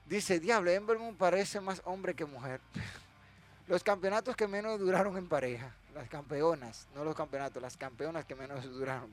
Dice, 0.05 0.39
diablo, 0.39 0.69
Ember 0.71 0.97
parece 1.17 1.61
más 1.61 1.81
hombre 1.85 2.13
que 2.13 2.25
mujer. 2.25 2.59
Los 3.67 3.83
campeonatos 3.83 4.35
que 4.35 4.47
menos 4.47 4.79
duraron 4.79 5.17
en 5.17 5.27
pareja. 5.27 5.73
Las 5.95 6.09
campeonas, 6.09 6.87
no 6.95 7.05
los 7.05 7.15
campeonatos, 7.15 7.61
las 7.61 7.77
campeonas 7.77 8.25
que 8.25 8.33
menos 8.33 8.63
duraron. 8.63 9.11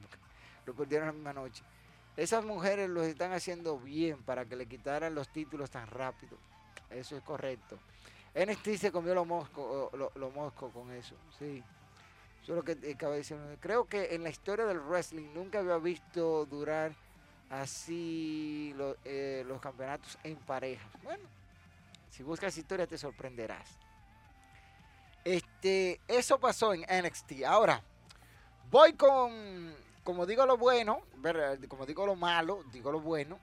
Lo 0.64 0.74
perdieron 0.74 1.06
la 1.06 1.12
misma 1.12 1.32
noche. 1.34 1.62
Esas 2.16 2.44
mujeres 2.44 2.88
los 2.88 3.06
están 3.06 3.32
haciendo 3.32 3.78
bien 3.78 4.22
para 4.22 4.46
que 4.46 4.56
le 4.56 4.66
quitaran 4.66 5.14
los 5.14 5.28
títulos 5.28 5.70
tan 5.70 5.86
rápido. 5.86 6.36
Eso 6.90 7.16
es 7.16 7.22
correcto. 7.22 7.78
NXT 8.34 8.76
se 8.76 8.92
comió 8.92 9.14
los 9.14 9.26
moscos 9.26 9.92
lo, 9.92 10.30
mosco 10.30 10.70
con 10.70 10.90
eso. 10.92 11.14
Sí. 11.38 11.62
Eso 12.42 12.52
es 12.52 12.56
lo 12.56 12.62
que 12.64 12.92
acaba 12.92 13.12
de 13.12 13.18
decir. 13.18 13.36
Creo 13.60 13.86
que 13.86 14.14
en 14.14 14.22
la 14.22 14.30
historia 14.30 14.64
del 14.64 14.80
wrestling 14.80 15.32
nunca 15.34 15.58
había 15.60 15.76
visto 15.76 16.46
durar 16.46 16.92
así 17.50 18.74
eh, 19.04 19.44
los 19.46 19.60
campeonatos 19.60 20.16
en 20.22 20.36
parejas. 20.36 20.88
Bueno, 21.02 21.24
si 22.10 22.22
buscas 22.22 22.56
historia 22.56 22.86
te 22.86 22.96
sorprenderás. 22.96 23.68
Este, 25.24 26.00
eso 26.08 26.38
pasó 26.38 26.72
en 26.72 26.82
NXT. 26.82 27.44
Ahora, 27.46 27.82
voy 28.70 28.94
con, 28.94 29.74
como 30.02 30.24
digo 30.24 30.46
lo 30.46 30.56
bueno, 30.56 31.02
como 31.68 31.84
digo 31.84 32.06
lo 32.06 32.14
malo, 32.14 32.64
digo 32.72 32.90
lo 32.90 33.00
bueno. 33.00 33.38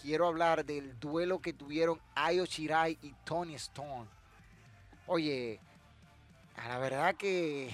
Quiero 0.00 0.26
hablar 0.26 0.64
del 0.64 0.98
duelo 1.00 1.40
que 1.40 1.54
tuvieron 1.54 1.98
Ayo 2.14 2.44
Shirai 2.44 2.98
y 3.00 3.12
Tony 3.24 3.54
Storm. 3.54 4.06
Oye, 5.06 5.58
a 6.56 6.68
la 6.68 6.78
verdad 6.78 7.14
que 7.14 7.70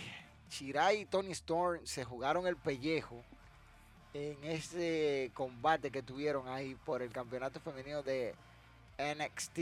Shirai 0.50 1.00
y 1.00 1.04
Tony 1.06 1.32
Storm 1.32 1.84
se 1.84 2.04
jugaron 2.04 2.46
el 2.46 2.56
pellejo 2.56 3.24
en 4.14 4.44
ese 4.44 5.30
combate 5.34 5.90
que 5.90 6.02
tuvieron 6.02 6.48
ahí 6.48 6.74
por 6.84 7.02
el 7.02 7.10
campeonato 7.10 7.60
femenino 7.60 8.02
de 8.02 8.34
NXT. 8.98 9.58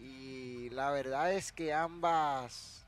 Y 0.00 0.70
la 0.70 0.90
verdad 0.90 1.32
es 1.32 1.52
que 1.52 1.72
ambas 1.72 2.84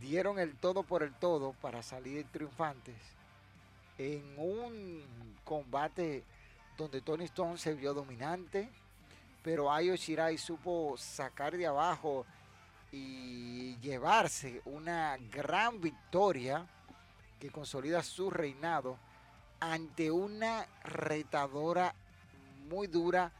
dieron 0.00 0.38
el 0.38 0.56
todo 0.56 0.82
por 0.82 1.02
el 1.02 1.12
todo 1.12 1.52
para 1.60 1.82
salir 1.82 2.26
triunfantes 2.32 2.96
en 3.98 4.22
un 4.36 5.02
combate 5.44 6.24
donde 6.76 7.00
Tony 7.00 7.24
Stone 7.24 7.58
se 7.58 7.74
vio 7.74 7.92
dominante, 7.94 8.68
pero 9.42 9.70
Ayo 9.70 9.94
Shirai 9.94 10.38
supo 10.38 10.96
sacar 10.96 11.56
de 11.56 11.66
abajo 11.66 12.24
y 12.90 13.76
llevarse 13.78 14.62
una 14.64 15.16
gran 15.30 15.80
victoria 15.80 16.66
que 17.38 17.50
consolida 17.50 18.02
su 18.02 18.30
reinado 18.30 18.98
ante 19.62 20.10
una 20.10 20.66
retadora 20.82 21.94
muy 22.68 22.88
dura 22.88 23.30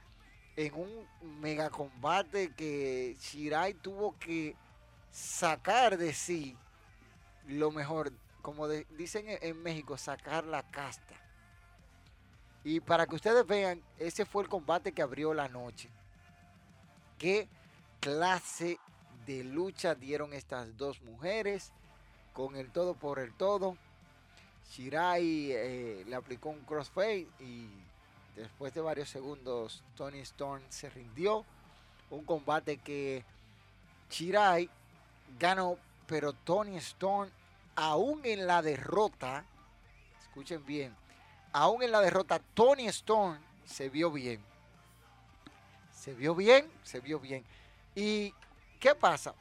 en 0.54 0.72
un 0.72 1.40
mega 1.40 1.68
combate 1.68 2.52
que 2.54 3.16
Shirai 3.18 3.74
tuvo 3.74 4.16
que 4.20 4.54
sacar 5.10 5.98
de 5.98 6.12
sí 6.14 6.56
lo 7.48 7.72
mejor, 7.72 8.12
como 8.40 8.68
dicen 8.68 9.24
en 9.26 9.60
México, 9.64 9.98
sacar 9.98 10.44
la 10.44 10.62
casta. 10.62 11.16
Y 12.62 12.78
para 12.78 13.04
que 13.08 13.16
ustedes 13.16 13.44
vean, 13.44 13.82
ese 13.98 14.24
fue 14.24 14.44
el 14.44 14.48
combate 14.48 14.92
que 14.92 15.02
abrió 15.02 15.34
la 15.34 15.48
noche. 15.48 15.90
¿Qué 17.18 17.48
clase 17.98 18.78
de 19.26 19.42
lucha 19.42 19.96
dieron 19.96 20.34
estas 20.34 20.76
dos 20.76 21.02
mujeres? 21.02 21.72
Con 22.32 22.54
el 22.54 22.70
todo 22.70 22.94
por 22.94 23.18
el 23.18 23.34
todo. 23.34 23.76
Shirai 24.70 25.52
eh, 25.52 26.04
le 26.06 26.14
aplicó 26.14 26.50
un 26.50 26.60
crossfade 26.60 27.26
y 27.40 27.68
después 28.36 28.72
de 28.74 28.80
varios 28.80 29.08
segundos 29.08 29.82
Tony 29.96 30.20
Storm 30.20 30.62
se 30.68 30.88
rindió. 30.90 31.44
Un 32.10 32.24
combate 32.24 32.78
que 32.78 33.24
Shirai 34.10 34.68
ganó, 35.38 35.78
pero 36.06 36.32
Tony 36.32 36.76
Storm 36.76 37.30
aún 37.74 38.20
en 38.24 38.46
la 38.46 38.62
derrota, 38.62 39.44
escuchen 40.20 40.64
bien, 40.66 40.94
aún 41.52 41.82
en 41.82 41.92
la 41.92 42.00
derrota 42.00 42.40
Tony 42.54 42.86
Storm 42.88 43.38
se 43.64 43.88
vio 43.88 44.10
bien. 44.10 44.40
Se 45.94 46.14
vio 46.14 46.34
bien, 46.34 46.70
se 46.82 47.00
vio 47.00 47.20
bien. 47.20 47.44
¿Y 47.94 48.34
qué 48.80 48.94
pasa? 48.94 49.34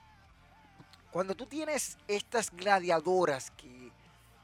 Cuando 1.12 1.36
tú 1.36 1.46
tienes 1.46 1.98
estas 2.08 2.52
gladiadoras 2.52 3.52
que 3.52 3.91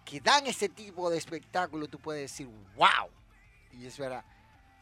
que 0.07 0.21
dan 0.21 0.47
ese 0.47 0.69
tipo 0.69 1.09
de 1.09 1.17
espectáculo, 1.17 1.87
tú 1.89 1.99
puedes 1.99 2.31
decir, 2.31 2.47
wow. 2.77 3.09
Y 3.73 3.85
es 3.85 3.97
verdad. 3.97 4.23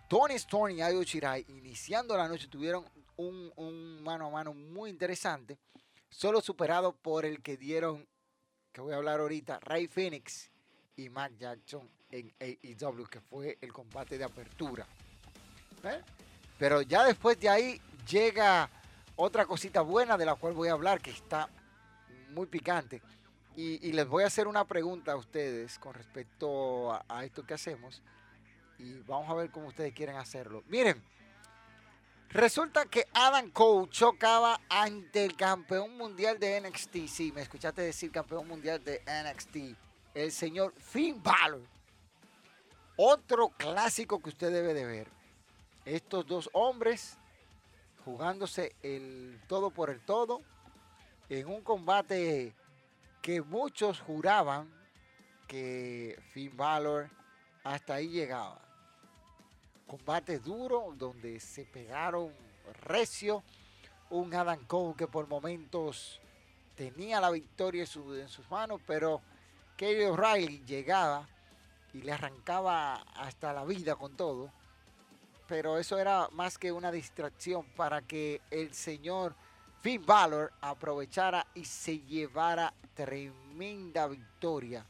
Tony 0.07 0.35
Storm 0.35 0.75
y 0.75 0.83
Ayo 0.83 1.01
Shirai, 1.01 1.43
iniciando 1.49 2.15
la 2.15 2.27
noche, 2.27 2.47
tuvieron 2.47 2.85
un, 3.17 4.03
mano 4.03 4.27
a 4.27 4.29
mano 4.29 4.53
muy 4.53 4.91
interesante, 4.91 5.57
solo 6.09 6.41
superado 6.41 6.93
por 6.93 7.25
el 7.25 7.41
que 7.41 7.57
dieron, 7.57 8.07
que 8.71 8.81
voy 8.81 8.93
a 8.93 8.97
hablar 8.97 9.19
ahorita, 9.19 9.59
Ray 9.61 9.87
Phoenix 9.87 10.51
y 10.95 11.09
Matt 11.09 11.31
Jackson 11.39 11.89
en 12.11 12.31
AEW, 12.39 13.07
que 13.07 13.19
fue 13.19 13.57
el 13.61 13.73
combate 13.73 14.19
de 14.19 14.25
apertura. 14.25 14.85
¿Eh? 15.85 16.01
Pero 16.59 16.83
ya 16.83 17.03
después 17.03 17.39
de 17.39 17.49
ahí 17.49 17.81
llega 18.07 18.69
otra 19.15 19.47
cosita 19.47 19.81
buena 19.81 20.17
de 20.17 20.25
la 20.25 20.35
cual 20.35 20.53
voy 20.53 20.69
a 20.69 20.73
hablar, 20.73 21.01
que 21.01 21.09
está 21.09 21.49
muy 22.29 22.45
picante. 22.45 23.01
Y, 23.57 23.93
les 23.93 24.07
voy 24.07 24.23
a 24.23 24.27
hacer 24.27 24.47
una 24.47 24.65
pregunta 24.65 25.13
a 25.13 25.15
ustedes 25.15 25.79
con 25.79 25.93
respecto 25.93 26.91
a, 26.91 27.23
esto 27.23 27.45
que 27.45 27.53
hacemos. 27.53 28.01
Y 28.77 28.99
vamos 29.01 29.29
a 29.29 29.33
ver 29.33 29.49
cómo 29.49 29.67
ustedes 29.67 29.93
quieren 29.93 30.17
hacerlo. 30.17 30.61
Miren, 30.67 31.01
resulta 32.29 32.85
que 32.85 33.07
Adam 33.13 33.49
Cole 33.51 33.89
chocaba 33.89 34.59
ante 34.67 35.23
el 35.23 35.37
campeón 35.37 35.95
mundial 35.95 36.37
de 36.37 36.59
NXT. 36.59 37.07
Sí, 37.07 37.31
me 37.31 37.41
escuchaste 37.41 37.81
decir 37.81 38.11
campeón 38.11 38.45
mundial 38.45 38.83
de 38.83 39.01
NXT. 39.07 39.77
El 40.13 40.33
señor 40.33 40.73
Finn 40.77 41.23
Balor. 41.23 41.61
Otro 42.97 43.49
clásico 43.49 44.21
que 44.21 44.29
usted 44.29 44.51
debe 44.51 44.73
de 44.73 44.85
ver. 44.85 45.07
Estos 45.85 46.27
dos 46.27 46.49
hombres 46.51 47.17
jugándose 48.03 48.75
el 48.83 49.39
todo 49.47 49.71
por 49.71 49.89
el 49.89 49.99
todo 50.01 50.41
en 51.29 51.47
un 51.47 51.61
combate 51.61 52.53
que 53.25 53.41
muchos 53.41 54.01
juraban 54.01 54.71
que 55.47 56.15
Finn 56.31 56.55
Balor 56.55 57.09
hasta 57.63 57.95
ahí 57.95 58.09
llegaba. 58.09 58.61
Combate 59.87 60.37
duro 60.37 60.93
donde 60.95 61.39
se 61.39 61.65
pegaron 61.65 62.31
recio. 62.83 63.43
Un 64.11 64.31
Adam 64.35 64.63
Cole 64.67 64.93
que 64.95 65.07
por 65.07 65.27
momentos 65.27 66.21
tenía 66.75 67.19
la 67.19 67.31
victoria 67.31 67.81
en, 67.81 68.29
sus 68.29 68.51
manos, 68.51 68.79
pero 68.85 69.23
Kelly 69.75 70.03
O'Reilly 70.03 70.63
llegaba 70.63 71.27
y 71.95 72.03
le 72.03 72.11
arrancaba 72.11 72.97
hasta 73.15 73.53
la 73.53 73.65
vida 73.65 73.95
con 73.95 74.15
todo. 74.15 74.51
Pero 75.47 75.79
eso 75.79 75.97
era 75.97 76.29
más 76.31 76.59
que 76.59 76.71
una 76.71 76.91
distracción 76.91 77.65
para 77.75 78.03
que 78.03 78.41
el 78.51 78.75
señor 78.75 79.35
Finn 79.85 80.03
Balor 80.03 80.51
aprovechara 80.61 81.45
y 81.53 81.63
se 81.63 81.99
llevara 81.99 82.73
tremenda 82.95 84.07
victoria 84.07 84.83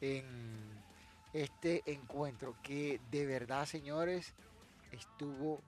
en 0.00 0.24
este 1.34 1.82
encuentro 1.84 2.56
que 2.62 2.98
de 3.10 3.26
verdad 3.26 3.66
señores 3.66 4.32
estuvo 4.90 5.60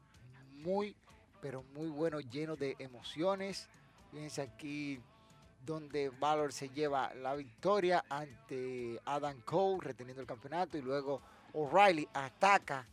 muy 0.64 0.96
pero 1.42 1.62
muy 1.74 1.90
bueno 1.90 2.20
lleno 2.20 2.56
de 2.56 2.74
emociones. 2.78 3.68
Fíjense 4.10 4.40
aquí 4.40 4.98
donde 5.66 6.08
Valor 6.08 6.54
se 6.54 6.70
lleva 6.70 7.12
la 7.12 7.34
victoria 7.34 8.02
ante 8.08 8.98
Adam 9.04 9.42
Cole 9.42 9.80
reteniendo 9.82 10.22
el 10.22 10.26
campeonato 10.26 10.78
y 10.78 10.80
luego 10.80 11.20
O'Reilly 11.52 12.08
ataca 12.14 12.86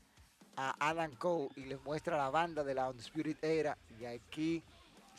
a 0.58 0.75
Adam 0.89 1.15
Cole 1.15 1.48
y 1.55 1.62
le 1.62 1.77
muestra 1.77 2.17
la 2.17 2.29
banda 2.29 2.62
de 2.65 2.74
la 2.74 2.89
Undisputed 2.89 3.41
Era. 3.41 3.77
Y 3.98 4.03
aquí 4.03 4.62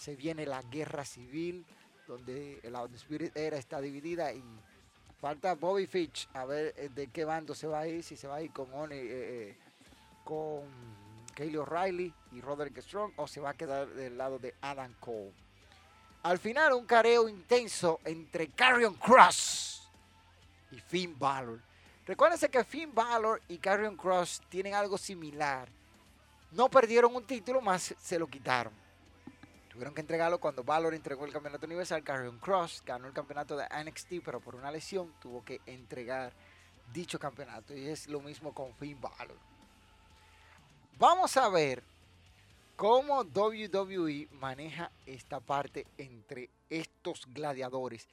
se 0.01 0.17
viene 0.17 0.47
la 0.47 0.63
guerra 0.63 1.05
civil 1.05 1.67
donde 2.07 2.59
la 2.71 2.83
Undisputed 2.85 3.37
Era 3.37 3.59
está 3.59 3.83
dividida 3.83 4.33
y 4.33 4.43
falta 5.21 5.55
Bobby 5.55 5.87
Fitch 5.87 6.27
a 6.33 6.47
ver 6.47 6.75
eh, 6.79 6.89
de 6.89 7.09
qué 7.09 7.27
bando 7.27 7.55
se 7.55 7.67
va 7.67 7.81
a 7.81 7.87
ir, 7.87 8.03
si 8.03 8.17
se 8.17 8.27
va 8.27 8.37
a 8.37 8.43
ir 8.43 8.51
con 8.51 8.73
Oni, 8.73 8.97
eh, 8.97 9.09
eh, 9.11 9.59
con 10.25 10.63
Kaylee 11.35 11.59
O'Reilly 11.59 12.15
y 12.33 12.41
Roderick 12.41 12.79
Strong 12.81 13.13
o 13.17 13.29
se 13.29 13.43
va 13.43 13.51
a 13.51 13.55
quedar 13.55 13.89
del 13.89 14.17
lado 14.17 14.39
de 14.39 14.55
Adam 14.63 14.95
Cole. 15.01 15.35
Al 16.23 16.39
final 16.39 16.73
un 16.73 16.87
careo 16.87 17.29
intenso 17.29 18.01
entre 18.07 18.49
Carrion 18.49 18.95
Cross 18.95 19.91
y 20.73 20.81
Finn 20.81 21.15
Balor. 21.19 21.61
Recuérdense 22.07 22.49
que 22.49 22.65
Finn 22.65 22.95
Balor 22.95 23.43
y 23.49 23.59
Carrion 23.59 23.99
Cross 23.99 24.41
tienen 24.49 24.73
algo 24.73 24.97
similar. 24.97 25.69
No 26.53 26.71
perdieron 26.71 27.15
un 27.15 27.25
título, 27.25 27.61
más 27.61 27.95
se 28.01 28.19
lo 28.19 28.27
quitaron. 28.27 28.73
Tuvieron 29.81 29.95
que 29.95 30.03
entregarlo 30.03 30.39
cuando 30.39 30.63
Balor 30.63 30.93
entregó 30.93 31.25
el 31.25 31.33
campeonato 31.33 31.65
universal. 31.65 32.05
Carrion 32.05 32.39
Cross 32.39 32.83
ganó 32.85 33.07
el 33.07 33.15
campeonato 33.15 33.57
de 33.57 33.65
NXT, 33.83 34.23
pero 34.23 34.39
por 34.39 34.55
una 34.55 34.71
lesión 34.71 35.15
tuvo 35.23 35.43
que 35.43 35.63
entregar 35.65 36.35
dicho 36.93 37.19
campeonato. 37.19 37.75
Y 37.75 37.89
es 37.89 38.07
lo 38.07 38.21
mismo 38.21 38.53
con 38.53 38.75
Finn 38.75 39.01
Balor. 39.01 39.39
Vamos 40.99 41.35
a 41.39 41.49
ver 41.49 41.83
cómo 42.77 43.23
WWE 43.23 44.29
maneja 44.33 44.93
esta 45.07 45.41
parte 45.41 45.87
entre 45.97 46.51
estos 46.69 47.25
gladiadores, 47.33 48.07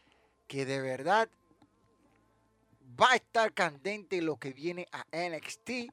que 0.47 0.65
de 0.65 0.79
verdad 0.79 1.27
va 2.97 3.11
a 3.11 3.15
estar 3.17 3.51
candente 3.51 4.21
lo 4.21 4.37
que 4.37 4.53
viene 4.53 4.87
a 4.93 5.05
NXT. 5.11 5.91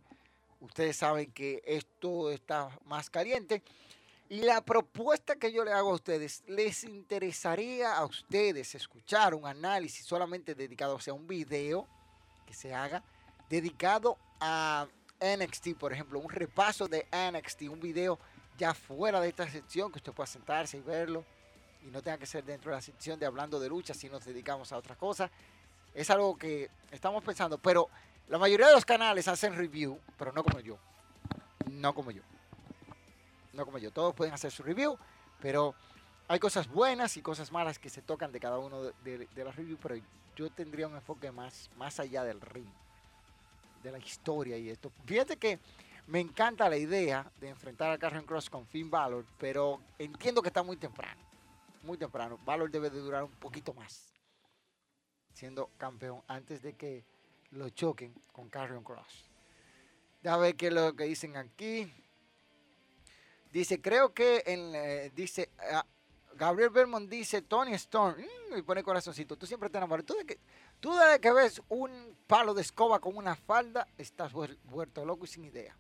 Ustedes 0.61 0.99
saben 0.99 1.33
que 1.33 1.65
esto 1.67 2.31
está 2.31 2.71
más 2.85 3.11
caliente. 3.11 3.61
La 4.31 4.63
propuesta 4.63 5.37
que 5.37 5.53
yo 5.53 5.65
le 5.65 5.73
hago 5.73 5.91
a 5.91 5.95
ustedes, 5.95 6.43
¿les 6.47 6.85
interesaría 6.85 7.95
a 7.95 8.07
ustedes 8.07 8.75
escuchar 8.75 9.35
un 9.35 9.47
análisis 9.47 10.07
solamente 10.07 10.55
dedicado, 10.55 10.95
o 10.95 11.01
sea, 11.01 11.13
un 11.13 11.27
video 11.27 11.87
que 12.47 12.55
se 12.55 12.75
haga 12.75 13.03
dedicado 13.51 14.17
a 14.41 14.87
NXT, 15.21 15.75
por 15.79 15.93
ejemplo, 15.93 16.19
un 16.19 16.31
repaso 16.31 16.89
de 16.89 17.07
NXT, 17.13 17.63
un 17.63 17.81
video 17.81 18.19
ya 18.57 18.73
fuera 18.73 19.21
de 19.21 19.29
esta 19.29 19.49
sección, 19.49 19.93
que 19.93 19.99
usted 19.99 20.13
pueda 20.13 20.27
sentarse 20.27 20.79
y 20.79 20.81
verlo 20.81 21.25
y 21.87 21.91
no 21.91 22.01
tenga 22.01 22.17
que 22.17 22.27
ser 22.27 22.45
dentro 22.45 22.71
de 22.71 22.77
la 22.77 22.83
sección 22.83 23.19
de 23.19 23.27
hablando 23.27 23.61
de 23.61 23.69
lucha 23.69 23.93
si 23.93 24.09
nos 24.09 24.25
dedicamos 24.25 24.73
a 24.73 24.79
otra 24.79 24.97
cosa. 24.97 25.31
Es 25.95 26.09
algo 26.09 26.37
que 26.39 26.71
estamos 26.91 27.23
pensando, 27.23 27.59
pero 27.59 27.89
la 28.29 28.39
mayoría 28.39 28.69
de 28.69 28.73
los 28.73 28.87
canales 28.87 29.29
hacen 29.29 29.55
review, 29.55 30.01
pero 30.17 30.33
no 30.33 30.43
como 30.43 30.61
yo. 30.61 30.79
No 31.71 31.95
como 31.95 32.11
yo. 32.11 32.23
No 33.55 33.65
como 33.65 33.79
yo. 33.79 33.91
Todos 33.91 34.15
pueden 34.15 34.35
hacer 34.35 34.51
su 34.51 34.63
review, 34.63 34.99
pero 35.41 35.75
hay 36.29 36.39
cosas 36.39 36.69
buenas 36.69 37.17
y 37.17 37.23
cosas 37.23 37.53
malas 37.53 37.79
que 37.79 37.89
se 37.89 38.03
tocan 38.03 38.33
de 38.33 38.41
cada 38.41 38.59
uno 38.59 38.83
de, 38.83 39.29
las 39.37 39.57
reviews, 39.57 39.79
pero 39.83 39.97
yo 40.37 40.51
tendría 40.51 40.89
un 40.89 40.95
enfoque 40.95 41.31
más, 41.31 41.71
más 41.77 42.01
allá 42.01 42.25
del 42.25 42.41
ring, 42.41 42.69
de 43.83 43.93
la 43.93 43.99
historia 43.99 44.57
y 44.57 44.71
esto. 44.71 44.91
Fíjate 45.05 45.37
que 45.37 45.59
me 46.07 46.21
encanta 46.21 46.69
la 46.69 46.77
idea 46.77 47.31
de 47.41 47.49
enfrentar 47.49 47.91
a 47.91 47.99
Carrion 47.99 48.25
Cross 48.25 48.51
con 48.51 48.67
Finn 48.67 48.91
Balor, 48.91 49.25
pero 49.39 49.81
entiendo 49.99 50.43
que 50.43 50.49
está 50.49 50.63
muy 50.63 50.77
temprano. 50.77 51.21
Muy 51.83 51.99
temprano. 51.99 52.39
Balor 52.45 52.71
debe 52.71 52.91
de 52.91 52.99
durar 53.01 53.25
un 53.25 53.33
poquito 53.33 53.75
más 53.75 54.15
siendo 55.35 55.69
campeón 55.77 56.23
antes 56.29 56.63
de 56.63 56.75
que 56.75 57.05
lo 57.51 57.69
choquen 57.69 58.15
con 58.33 58.49
Carrion 58.49 58.83
Cross. 58.83 59.29
Ya 60.23 60.37
ver 60.37 60.57
qué 60.57 60.71
lo 60.71 60.95
que 60.95 61.05
dicen 61.05 61.37
aquí. 61.37 61.93
Dice, 63.55 63.81
creo 63.81 64.13
que 64.13 64.43
en, 64.45 64.75
eh, 64.75 65.13
dice, 65.15 65.49
ah, 65.73 65.87
Gabriel 66.35 66.71
Belmont 66.71 67.09
dice, 67.09 67.41
Tony 67.41 67.73
Storm, 67.75 68.17
mm, 68.19 68.59
y 68.59 68.63
pone 68.63 68.83
corazoncito, 68.83 69.37
tú 69.37 69.47
siempre 69.47 69.71
te 69.71 69.79
enamoras. 69.79 70.05
Tú, 70.05 70.15
de 70.15 70.27
que, 70.27 70.39
tú 70.81 70.93
desde 70.95 71.21
que 71.21 71.33
ves 71.33 71.63
un 71.71 72.17
palo 72.27 72.53
de 72.53 72.61
escoba 72.61 72.99
con 72.99 73.17
una 73.17 73.35
falda, 73.35 73.87
estás 73.97 74.33
vuelto 74.33 75.07
loco 75.07 75.25
y 75.25 75.29
sin 75.29 75.45
idea 75.45 75.75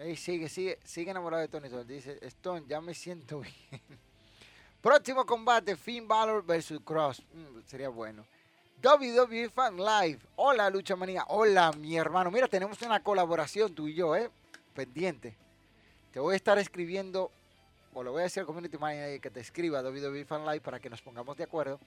ahí 0.00 0.16
sigue, 0.16 0.48
sigue, 0.48 0.78
sigue 0.84 1.10
enamorado 1.10 1.42
de 1.42 1.48
Tony 1.48 1.66
Storm. 1.66 1.86
Dice, 1.86 2.18
Stone, 2.22 2.64
ya 2.68 2.80
me 2.80 2.94
siento 2.94 3.40
bien. 3.70 3.82
Próximo 4.80 5.26
combate, 5.26 5.76
Finn 5.76 6.06
Balor 6.06 6.44
versus 6.44 6.80
Cross. 6.84 7.22
Mm, 7.32 7.60
sería 7.66 7.88
bueno. 7.88 8.24
WWE 8.82 9.50
Fan 9.50 9.76
Live. 9.76 10.20
Hola, 10.36 10.70
Lucha 10.70 10.94
Manía. 10.94 11.24
Hola, 11.28 11.72
mi 11.72 11.96
hermano. 11.96 12.30
Mira, 12.30 12.46
tenemos 12.46 12.80
una 12.82 13.02
colaboración 13.02 13.74
tú 13.74 13.88
y 13.88 13.94
yo, 13.94 14.14
¿eh? 14.14 14.30
Pendiente. 14.74 15.36
Te 16.12 16.20
voy 16.20 16.32
a 16.32 16.36
estar 16.36 16.58
escribiendo, 16.58 17.30
o 17.92 18.02
lo 18.02 18.12
voy 18.12 18.20
a 18.20 18.24
decir 18.24 18.40
al 18.40 18.46
Community 18.46 18.78
Manager 18.78 19.20
que 19.20 19.30
te 19.30 19.40
escriba 19.40 19.82
WWE 19.82 20.24
Fan 20.24 20.44
Live 20.44 20.60
para 20.60 20.80
que 20.80 20.88
nos 20.88 21.02
pongamos 21.02 21.36
de 21.36 21.44
acuerdo 21.44 21.78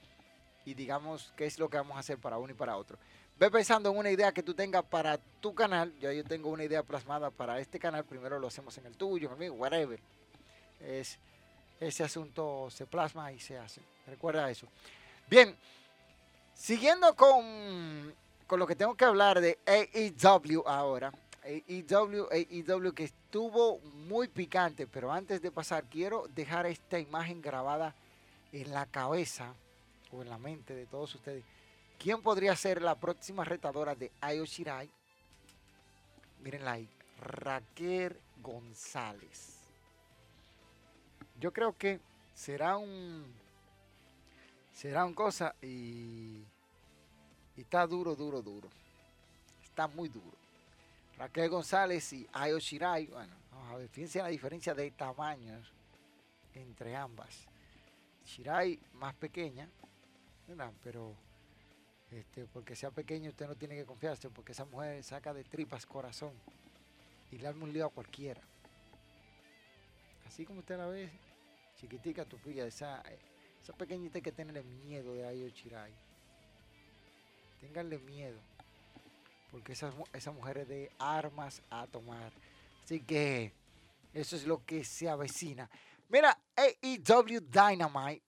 y 0.64 0.74
digamos 0.74 1.32
qué 1.36 1.46
es 1.46 1.58
lo 1.58 1.68
que 1.68 1.76
vamos 1.76 1.96
a 1.96 2.00
hacer 2.00 2.18
para 2.18 2.38
uno 2.38 2.52
y 2.52 2.54
para 2.54 2.76
otro. 2.76 2.98
Ve 3.38 3.50
pensando 3.50 3.90
en 3.90 3.96
una 3.96 4.10
idea 4.10 4.30
que 4.30 4.42
tú 4.42 4.54
tengas 4.54 4.84
para 4.84 5.18
tu 5.40 5.54
canal. 5.54 5.92
Ya 5.98 6.12
yo 6.12 6.22
tengo 6.22 6.50
una 6.50 6.62
idea 6.62 6.84
plasmada 6.84 7.30
para 7.30 7.58
este 7.58 7.78
canal. 7.78 8.04
Primero 8.04 8.38
lo 8.38 8.46
hacemos 8.46 8.76
en 8.78 8.86
el 8.86 8.96
tuyo, 8.96 9.32
amigo, 9.32 9.56
whatever. 9.56 9.98
Es, 10.80 11.18
ese 11.80 12.04
asunto 12.04 12.68
se 12.70 12.86
plasma 12.86 13.32
y 13.32 13.40
se 13.40 13.58
hace. 13.58 13.80
Recuerda 14.06 14.48
eso. 14.48 14.68
Bien, 15.28 15.56
siguiendo 16.54 17.16
con, 17.16 18.14
con 18.46 18.60
lo 18.60 18.66
que 18.68 18.76
tengo 18.76 18.94
que 18.94 19.04
hablar 19.04 19.40
de 19.40 19.58
AEW 19.66 20.62
ahora. 20.66 21.12
AEW, 21.44 22.28
AEW 22.30 22.92
que 22.94 23.04
estuvo 23.04 23.78
muy 23.80 24.28
picante, 24.28 24.86
pero 24.86 25.12
antes 25.12 25.42
de 25.42 25.50
pasar 25.50 25.84
quiero 25.84 26.28
dejar 26.28 26.66
esta 26.66 26.98
imagen 26.98 27.42
grabada 27.42 27.94
en 28.52 28.72
la 28.72 28.86
cabeza 28.86 29.54
o 30.12 30.22
en 30.22 30.30
la 30.30 30.38
mente 30.38 30.74
de 30.74 30.86
todos 30.86 31.14
ustedes. 31.14 31.44
¿Quién 31.98 32.22
podría 32.22 32.54
ser 32.56 32.82
la 32.82 32.94
próxima 32.94 33.44
retadora 33.44 33.94
de 33.94 34.10
Ayo 34.20 34.44
Shirai? 34.44 34.90
Mírenla 36.40 36.72
ahí, 36.72 36.88
Raquel 37.20 38.16
González. 38.40 39.58
Yo 41.40 41.52
creo 41.52 41.76
que 41.76 42.00
será 42.34 42.76
un 42.76 43.24
será 44.72 45.04
un 45.04 45.14
cosa 45.14 45.54
y, 45.62 46.44
y 47.56 47.60
está 47.60 47.86
duro, 47.86 48.14
duro, 48.14 48.42
duro. 48.42 48.68
Está 49.62 49.86
muy 49.86 50.08
duro. 50.08 50.41
Raquel 51.22 51.50
González 51.50 52.12
y 52.14 52.26
Ayo 52.32 52.58
Shirai, 52.58 53.06
bueno, 53.06 53.32
vamos 53.52 53.70
a 53.70 53.76
ver, 53.76 53.88
fíjense 53.88 54.18
la 54.18 54.26
diferencia 54.26 54.74
de 54.74 54.90
tamaños 54.90 55.72
entre 56.52 56.96
ambas. 56.96 57.46
Shirai 58.26 58.80
más 58.94 59.14
pequeña, 59.14 59.68
pero 60.82 61.14
este, 62.10 62.44
porque 62.46 62.74
sea 62.74 62.90
pequeño 62.90 63.30
usted 63.30 63.46
no 63.46 63.54
tiene 63.54 63.76
que 63.76 63.84
confiarse, 63.84 64.30
porque 64.30 64.50
esa 64.50 64.64
mujer 64.64 65.04
saca 65.04 65.32
de 65.32 65.44
tripas 65.44 65.86
corazón 65.86 66.32
y 67.30 67.38
le 67.38 67.46
arma 67.46 67.66
un 67.66 67.72
lío 67.72 67.86
a 67.86 67.90
cualquiera. 67.90 68.40
Así 70.26 70.44
como 70.44 70.58
usted 70.58 70.76
la 70.76 70.86
ve, 70.86 71.08
chiquitica 71.76 72.24
tu 72.24 72.36
filla, 72.36 72.66
esa, 72.66 73.00
esa 73.62 73.72
pequeñita 73.74 74.18
hay 74.18 74.22
que 74.22 74.32
tenerle 74.32 74.64
miedo 74.64 75.14
de 75.14 75.24
Ayo 75.24 75.48
Chirai. 75.50 75.92
Ténganle 77.60 78.00
miedo, 78.00 78.40
porque 79.52 79.74
esa, 79.74 79.92
mujer 80.32 80.58
es 80.58 80.68
de 80.68 80.90
armas 80.98 81.62
a 81.70 81.86
tomar. 81.86 82.32
Así 82.82 83.00
que 83.00 83.52
Eso 84.14 84.34
es 84.34 84.46
lo 84.46 84.64
que 84.64 84.82
se 84.84 85.08
avecina. 85.08 85.70
Mira, 86.08 86.36
AEW 86.56 87.40
Dynamite. 87.40 88.22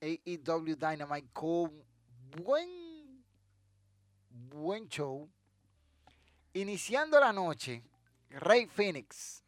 AEW 0.00 0.76
Dynamite 0.76 1.28
con 1.32 1.72
buen, 2.36 3.24
buen 4.50 4.88
show. 4.88 5.28
Iniciando 6.52 7.18
la 7.18 7.32
noche, 7.32 7.82
Rey 8.30 8.66
Phoenix 8.66 9.42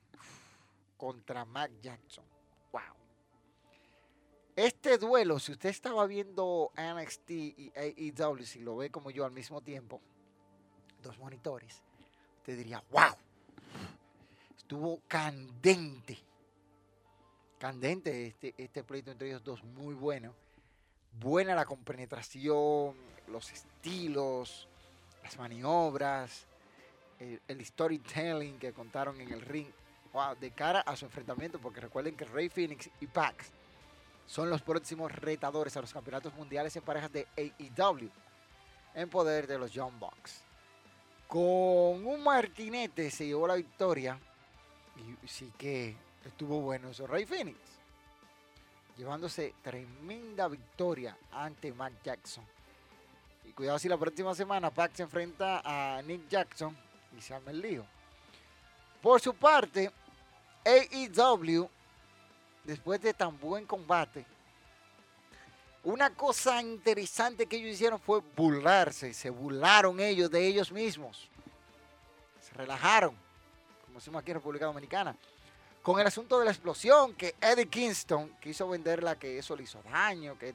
contra 0.97 1.45
Mac 1.45 1.71
Jackson. 1.81 2.25
Wow. 2.71 2.81
Este 4.55 4.99
duelo, 4.99 5.39
si 5.41 5.53
usted 5.53 5.71
estaba 5.71 6.07
viendo 6.07 6.73
NXT 6.77 7.31
y 7.31 7.73
AEW, 7.75 8.45
si 8.45 8.61
lo 8.61 8.77
ve 8.77 8.91
como 8.91 9.11
yo 9.11 9.25
al 9.25 9.33
mismo 9.33 9.61
tiempo, 9.63 10.01
dos 11.03 11.19
monitores, 11.19 11.83
usted 12.39 12.57
diría, 12.57 12.83
wow, 12.91 13.15
estuvo 14.57 15.01
candente. 15.09 16.19
Candente 17.59 18.27
este, 18.27 18.55
este 18.57 18.83
pleito 18.83 19.11
entre 19.11 19.29
ellos 19.29 19.45
dos, 19.45 19.63
muy 19.63 19.95
bueno. 19.95 20.35
Buena 21.21 21.55
la 21.55 21.65
compenetración, 21.65 22.97
los 23.29 23.53
estilos, 23.53 24.69
las 25.23 25.39
maniobras, 25.39 26.47
el, 27.19 27.65
storytelling 27.65 28.59
que 28.59 28.73
contaron 28.73 29.21
en 29.21 29.33
el 29.33 29.41
ring. 29.43 29.69
Wow, 30.13 30.37
de 30.37 30.51
cara 30.51 30.81
a 30.81 30.95
su 30.97 31.07
enfrentamiento, 31.07 31.59
porque 31.59 31.81
recuerden 31.81 32.17
que 32.17 32.25
Rey 32.25 32.49
Phoenix 32.49 32.91
y 33.01 33.07
Pax 33.07 33.51
son 34.27 34.51
los 34.51 34.63
próximos 34.63 35.13
retadores 35.13 35.77
a 35.77 35.81
los 35.81 35.93
campeonatos 35.93 36.35
mundiales 36.35 36.75
en 36.77 36.83
parejas 36.83 37.13
de 37.13 37.27
AEW 37.37 38.11
en 38.95 39.09
poder 39.09 39.47
de 39.47 39.59
los 39.59 39.71
John 39.75 39.99
Bucks. 39.99 40.43
Con 41.33 42.07
un 42.07 42.23
martinete 42.23 43.11
se 43.11 43.25
llevó 43.25 43.47
la 43.47 43.55
victoria 43.55 44.21
y 44.99 45.27
sí 45.27 45.51
que 45.57 45.97
estuvo 46.27 46.61
bueno 46.61 46.91
eso. 46.91 47.07
Rey 47.07 47.25
Phoenix 47.25 47.57
llevándose 48.99 49.55
tremenda 49.63 50.47
victoria 50.49 51.17
ante 51.33 51.73
Mac 51.73 51.95
Jackson. 52.05 52.45
Y 53.47 53.53
cuidado 53.53 53.79
si 53.79 53.89
la 53.89 53.97
próxima 53.97 54.35
semana 54.35 54.69
Pac 54.69 54.93
se 54.93 55.05
enfrenta 55.05 55.63
a 55.65 56.03
Nick 56.03 56.29
Jackson 56.29 56.77
y 57.17 57.23
se 57.23 57.33
arma 57.33 57.51
el 57.51 57.63
lío. 57.63 57.87
Por 59.01 59.19
su 59.19 59.33
parte, 59.33 59.91
AEW, 60.67 61.67
después 62.63 63.01
de 63.01 63.15
tan 63.15 63.41
buen 63.41 63.65
combate, 63.65 64.27
una 65.85 66.15
cosa 66.15 66.63
interesante 66.63 67.47
que 67.47 67.57
ellos 67.57 67.71
hicieron 67.71 67.99
fue 67.99 68.21
burlarse. 68.37 69.13
Se 69.15 69.31
burlaron 69.31 69.99
ellos 69.99 70.31
de 70.31 70.47
ellos 70.47 70.71
mismos. 70.71 71.29
Se 72.41 72.55
relajaron, 72.55 73.17
como 73.85 73.99
decimos 73.99 74.23
aquí 74.23 74.31
en 74.31 74.37
República 74.37 74.67
Dominicana. 74.67 75.17
Con 75.83 75.99
el 75.99 76.07
asunto 76.07 76.39
de 76.39 76.45
la 76.45 76.53
explosión, 76.53 77.15
que 77.15 77.35
Eddie 77.41 77.67
Kingston 77.67 78.37
quiso 78.41 78.69
venderla, 78.69 79.19
que 79.19 79.39
eso 79.39 79.57
le 79.57 79.65
hizo 79.65 79.83
daño. 79.83 80.39
Que... 80.39 80.55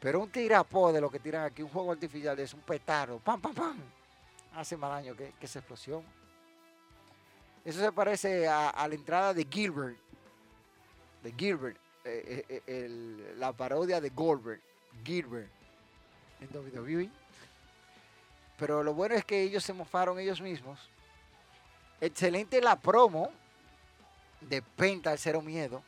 Pero 0.00 0.20
un 0.20 0.30
tirapó 0.30 0.92
de 0.92 1.00
lo 1.00 1.08
que 1.08 1.20
tiran 1.20 1.44
aquí, 1.44 1.62
un 1.62 1.68
juego 1.68 1.92
artificial, 1.92 2.36
es 2.40 2.52
un 2.52 2.60
petardo. 2.60 3.20
¡Pam, 3.20 3.40
pam, 3.40 3.54
pam! 3.54 3.78
Hace 4.56 4.76
más 4.76 4.90
daño 4.90 5.14
que, 5.14 5.32
esa 5.40 5.60
explosión. 5.60 6.02
Eso 7.64 7.78
se 7.78 7.92
parece 7.92 8.48
a, 8.48 8.86
la 8.88 8.94
entrada 8.94 9.32
de 9.32 9.46
Gilbert. 9.48 9.96
De 11.22 11.32
Gilbert 11.32 11.83
eh, 12.04 12.44
eh, 12.48 12.62
eh, 12.66 13.34
la 13.38 13.52
parodia 13.52 13.98
de 13.98 14.10
Goldberg, 14.10 14.60
Gilbert, 15.02 15.48
en 16.40 16.48
WWE. 16.54 17.10
Pero 18.58 18.82
lo 18.82 18.92
bueno 18.92 19.14
es 19.14 19.24
que 19.24 19.40
ellos 19.40 19.64
se 19.64 19.72
mofaron 19.72 20.18
ellos 20.18 20.40
mismos. 20.40 20.78
Excelente 22.00 22.60
la 22.60 22.78
promo 22.78 23.30
de 24.42 24.60
Penta 24.60 25.12
al 25.12 25.18
Cero 25.18 25.40
Miedo. 25.40 25.82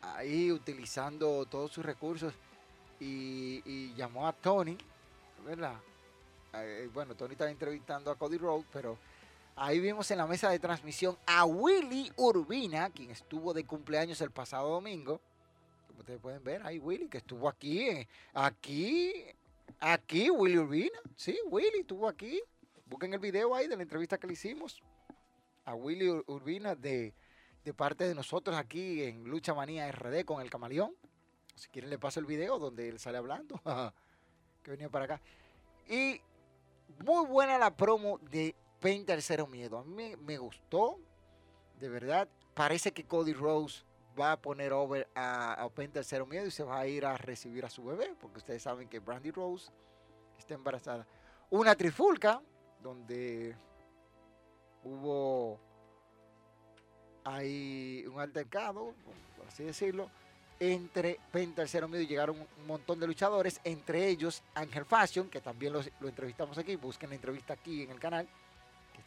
Ahí 0.00 0.50
utilizando 0.50 1.44
todos 1.44 1.70
sus 1.70 1.84
recursos. 1.84 2.32
Y, 2.98 3.94
llamó 3.94 4.26
a 4.26 4.32
Tony, 4.32 4.76
¿verdad? 5.44 5.74
bueno, 6.92 7.14
Tony 7.14 7.32
estaba 7.32 7.50
entrevistando 7.50 8.10
a 8.10 8.16
Cody 8.16 8.36
Rhodes, 8.36 8.66
pero 8.72 8.98
Ahí 9.62 9.78
vimos 9.78 10.10
en 10.10 10.16
la 10.16 10.26
mesa 10.26 10.48
de 10.48 10.58
transmisión 10.58 11.18
a 11.26 11.44
Willy 11.44 12.10
Urbina, 12.16 12.88
quien 12.88 13.10
estuvo 13.10 13.52
de 13.52 13.66
cumpleaños 13.66 14.18
el 14.22 14.30
pasado 14.30 14.70
domingo. 14.70 15.20
Como 15.86 16.00
ustedes 16.00 16.18
pueden 16.18 16.42
ver, 16.42 16.62
ahí 16.64 16.78
Willy, 16.78 17.10
que 17.10 17.18
estuvo 17.18 17.46
aquí, 17.46 17.86
eh, 17.86 18.08
aquí, 18.32 19.12
aquí, 19.78 20.30
Willy 20.30 20.56
Urbina. 20.56 20.98
Sí, 21.14 21.38
Willy 21.50 21.80
estuvo 21.80 22.08
aquí. 22.08 22.40
Busquen 22.86 23.12
el 23.12 23.18
video 23.18 23.54
ahí 23.54 23.68
de 23.68 23.76
la 23.76 23.82
entrevista 23.82 24.16
que 24.16 24.28
le 24.28 24.32
hicimos 24.32 24.82
a 25.66 25.74
Willy 25.74 26.08
Urbina 26.26 26.74
de, 26.74 27.12
de 27.62 27.74
parte 27.74 28.04
de 28.04 28.14
nosotros 28.14 28.56
aquí 28.56 29.02
en 29.02 29.24
Lucha 29.24 29.52
Manía 29.52 29.92
RD 29.92 30.24
con 30.24 30.40
el 30.40 30.48
camaleón. 30.48 30.96
Si 31.54 31.68
quieren 31.68 31.90
le 31.90 31.98
paso 31.98 32.18
el 32.18 32.24
video 32.24 32.58
donde 32.58 32.88
él 32.88 32.98
sale 32.98 33.18
hablando, 33.18 33.60
que 34.62 34.70
venía 34.70 34.88
para 34.88 35.04
acá. 35.04 35.20
Y 35.86 36.18
muy 37.04 37.26
buena 37.26 37.58
la 37.58 37.76
promo 37.76 38.16
de 38.30 38.54
Penta 38.80 39.12
el 39.12 39.22
Cero 39.22 39.46
Miedo. 39.46 39.78
A 39.78 39.84
mí 39.84 40.16
me, 40.16 40.38
gustó, 40.38 40.98
de 41.78 41.88
verdad. 41.88 42.28
Parece 42.54 42.92
que 42.92 43.04
Cody 43.04 43.34
Rose 43.34 43.84
va 44.18 44.32
a 44.32 44.40
poner 44.40 44.72
over 44.72 45.06
a, 45.14 45.62
a 45.62 45.68
Penta 45.68 45.98
el 45.98 46.04
Cero 46.04 46.26
Miedo 46.26 46.46
y 46.46 46.50
se 46.50 46.64
va 46.64 46.80
a 46.80 46.86
ir 46.86 47.04
a 47.04 47.16
recibir 47.16 47.64
a 47.64 47.70
su 47.70 47.84
bebé, 47.84 48.14
porque 48.18 48.38
ustedes 48.38 48.62
saben 48.62 48.88
que 48.88 48.98
Brandy 48.98 49.30
Rose 49.30 49.70
está 50.38 50.54
embarazada. 50.54 51.06
Una 51.50 51.74
trifulca, 51.74 52.40
donde 52.82 53.54
hubo 54.82 55.60
ahí 57.24 58.04
un 58.06 58.18
altercado, 58.18 58.94
por 59.36 59.46
así 59.46 59.64
decirlo, 59.64 60.10
entre 60.58 61.18
Penta 61.30 61.60
el 61.62 61.68
Cero 61.68 61.86
Miedo 61.86 62.02
y 62.02 62.06
llegaron 62.06 62.36
un 62.40 62.66
montón 62.66 62.98
de 62.98 63.06
luchadores, 63.06 63.60
entre 63.62 64.08
ellos 64.08 64.42
Ángel 64.54 64.86
Fashion, 64.86 65.28
que 65.28 65.40
también 65.42 65.74
lo 65.74 66.08
entrevistamos 66.08 66.56
aquí, 66.56 66.76
busquen 66.76 67.10
la 67.10 67.16
entrevista 67.16 67.52
aquí 67.52 67.82
en 67.82 67.90
el 67.90 68.00
canal 68.00 68.26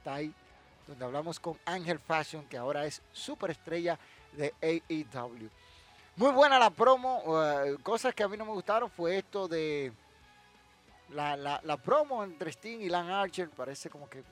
ahí, 0.07 0.33
donde 0.87 1.05
hablamos 1.05 1.39
con 1.39 1.57
Ángel 1.65 1.99
Fashion, 1.99 2.45
que 2.47 2.57
ahora 2.57 2.85
es 2.85 3.01
superestrella 3.11 3.97
de 4.33 4.53
AEW. 4.61 5.49
Muy 6.15 6.31
buena 6.31 6.59
la 6.59 6.69
promo. 6.69 7.23
Eh, 7.43 7.77
cosas 7.81 8.13
que 8.13 8.23
a 8.23 8.27
mí 8.27 8.37
no 8.37 8.45
me 8.45 8.51
gustaron 8.51 8.89
fue 8.89 9.17
esto 9.17 9.47
de 9.47 9.91
la, 11.09 11.79
promo 11.83 12.23
entre 12.23 12.51
Sting 12.51 12.79
y 12.81 12.89
Lan 12.89 13.09
Archer. 13.09 13.49
Parece 13.49 13.89
como 13.89 14.09
que 14.09 14.23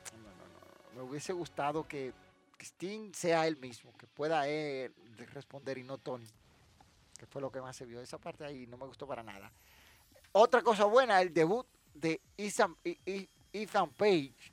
me 0.96 1.02
hubiese 1.02 1.34
gustado 1.34 1.88
que, 1.88 2.14
Sting 2.60 3.12
sea 3.14 3.48
él 3.48 3.58
mismo, 3.58 3.92
que 3.98 4.06
pueda 4.06 4.44
responder 5.34 5.80
y 5.80 5.84
no 5.84 5.98
Tony, 5.98 6.28
que 7.18 7.26
fue 7.26 7.42
lo 7.42 7.52
que 7.52 7.60
más 7.60 7.76
se 7.76 7.86
vio. 7.86 8.00
Esa 8.00 8.20
parte 8.20 8.46
ahí 8.46 8.68
no 8.68 8.78
me 8.78 8.86
gustó 8.86 9.08
para 9.08 9.24
nada. 9.24 9.52
Otra 10.32 10.62
cosa 10.62 10.86
buena, 10.86 11.20
el 11.22 11.34
debut 11.34 11.66
de 11.96 12.22
Ethan, 12.38 12.78
Ethan 13.52 13.90
Page 13.90 14.51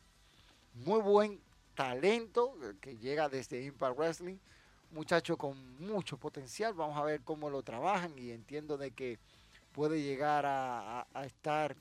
muy 0.85 1.01
buen 1.01 1.41
talento 1.75 2.57
eh, 2.62 2.75
que 2.81 2.97
llega 2.97 3.29
desde 3.29 3.62
Impact 3.62 3.97
Wrestling. 3.97 4.38
Muchacho 4.91 5.37
con 5.37 5.79
mucho 5.79 6.17
potencial. 6.17 6.75
Vamos 6.75 6.97
a 6.97 7.05
ver 7.05 7.21
cómo 7.23 7.51
lo 7.51 7.62
trabajan 7.62 8.19
y 8.19 8.31
entiendo 8.31 8.79
de 8.79 8.91
que 8.93 9.19
puede 9.73 10.03
llegar 10.03 10.45
a, 10.47 11.07
estar 11.25 11.77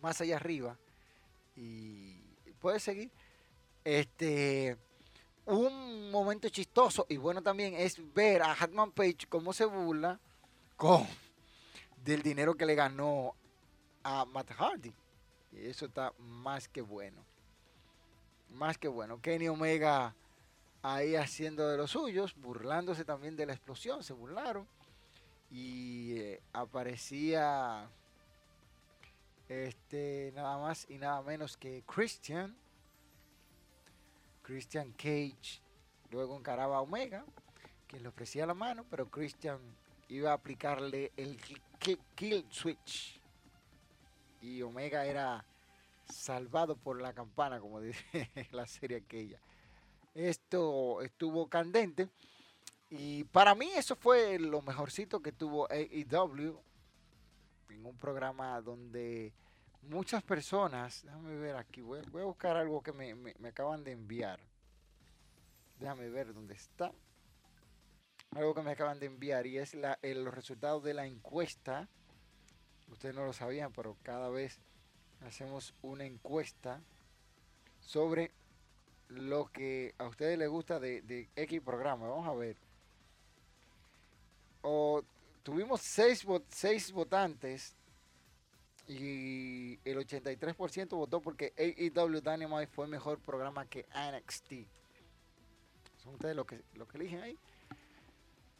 más 0.00 0.20
allá 0.20 0.36
arriba 0.36 0.78
y 1.54 2.16
puede 2.60 2.80
seguir. 2.80 3.10
Este, 3.84 4.76
un 5.44 6.10
momento 6.10 6.48
chistoso 6.48 7.04
y 7.08 7.16
bueno 7.16 7.42
también 7.42 7.74
es 7.74 8.00
ver 8.14 8.42
a 8.42 8.52
Hatman 8.52 8.92
Page 8.92 9.26
cómo 9.28 9.52
se 9.52 9.64
burla 9.64 10.18
con 10.76 11.06
del 12.04 12.22
dinero 12.22 12.54
que 12.54 12.64
le 12.64 12.74
ganó 12.74 13.34
a 14.02 14.24
Matt 14.24 14.50
Hardy. 14.52 14.92
Y 15.52 15.66
eso 15.66 15.86
está 15.86 16.14
más 16.18 16.68
que 16.68 16.80
bueno 16.80 17.31
más 18.52 18.78
que 18.78 18.88
bueno. 18.88 19.20
Kenny 19.20 19.48
Omega 19.48 20.14
ahí 20.82 21.14
haciendo 21.16 21.68
de 21.68 21.76
los 21.76 21.92
suyos, 21.92 22.34
burlándose 22.36 23.04
también 23.04 23.36
de 23.36 23.46
la 23.46 23.52
explosión, 23.52 24.02
se 24.02 24.12
burlaron. 24.12 24.66
Y 25.50 26.18
eh, 26.18 26.42
aparecía 26.52 27.88
este 29.48 30.32
nada 30.34 30.58
más 30.58 30.88
y 30.88 30.98
nada 30.98 31.22
menos 31.22 31.56
que 31.56 31.82
Christian. 31.86 32.56
Christian 34.42 34.92
Cage 34.92 35.60
luego 36.10 36.36
encaraba 36.36 36.76
a 36.76 36.80
Omega, 36.80 37.24
que 37.86 38.00
le 38.00 38.08
ofrecía 38.08 38.46
la 38.46 38.54
mano, 38.54 38.84
pero 38.90 39.08
Christian 39.08 39.60
iba 40.08 40.30
a 40.30 40.34
aplicarle 40.34 41.12
el 41.16 41.38
kill 42.14 42.46
switch. 42.50 43.20
Y 44.40 44.62
Omega 44.62 45.06
era 45.06 45.44
salvado 46.12 46.76
por 46.76 47.00
la 47.00 47.12
campana, 47.12 47.60
como 47.60 47.80
dice 47.80 48.30
la 48.52 48.66
serie 48.66 48.98
aquella. 48.98 49.40
Esto 50.14 51.02
estuvo 51.02 51.48
candente. 51.48 52.08
Y 52.90 53.24
para 53.24 53.54
mí 53.54 53.70
eso 53.74 53.96
fue 53.96 54.38
lo 54.38 54.60
mejorcito 54.60 55.20
que 55.20 55.32
tuvo 55.32 55.66
AEW 55.70 56.60
en 57.70 57.86
un 57.86 57.96
programa 57.96 58.60
donde 58.60 59.32
muchas 59.82 60.22
personas, 60.22 61.02
déjame 61.02 61.36
ver 61.36 61.56
aquí, 61.56 61.80
voy, 61.80 62.00
a 62.00 62.24
buscar 62.24 62.56
algo 62.56 62.82
que 62.82 62.92
me, 62.92 63.34
acaban 63.48 63.84
de 63.84 63.92
enviar 63.92 64.40
Déjame 65.78 66.08
ver 66.10 66.32
dónde 66.32 66.54
está. 66.54 66.92
Algo 68.36 68.54
que 68.54 68.62
me 68.62 68.70
acaban 68.70 69.00
de 69.00 69.06
enviar 69.06 69.48
y 69.48 69.58
es 69.58 69.74
la, 69.74 69.98
los 70.00 70.32
resultados 70.32 70.84
de 70.84 70.94
la 70.94 71.06
encuesta. 71.06 71.88
Ustedes 72.86 73.16
no 73.16 73.26
lo 73.26 73.32
sabían, 73.32 73.72
pero 73.72 73.96
cada 74.04 74.28
vez 74.28 74.60
hacemos 75.26 75.74
una 75.82 76.04
encuesta 76.04 76.80
sobre 77.80 78.30
lo 79.08 79.46
que 79.46 79.94
a 79.98 80.06
ustedes 80.06 80.38
les 80.38 80.48
gusta 80.48 80.80
de, 80.80 81.28
X 81.36 81.60
programa. 81.60 82.08
Vamos 82.08 82.28
a 82.28 82.34
ver. 82.34 82.56
Tuvimos 85.42 85.80
seis, 85.80 86.24
seis 86.48 86.92
votantes 86.92 87.74
y 88.86 89.78
el 89.84 89.98
83% 89.98 90.90
votó 90.90 91.20
porque 91.20 91.52
AEW 91.56 92.20
Dynamite 92.20 92.66
fue 92.68 92.86
mejor 92.86 93.18
programa 93.18 93.66
que 93.66 93.86
NXT. 93.94 94.52
Son 96.02 96.14
ustedes 96.14 96.36
lo 96.36 96.46
que, 96.46 96.62
lo 96.74 96.86
que 96.86 96.98
eligen 96.98 97.22
ahí. 97.22 97.38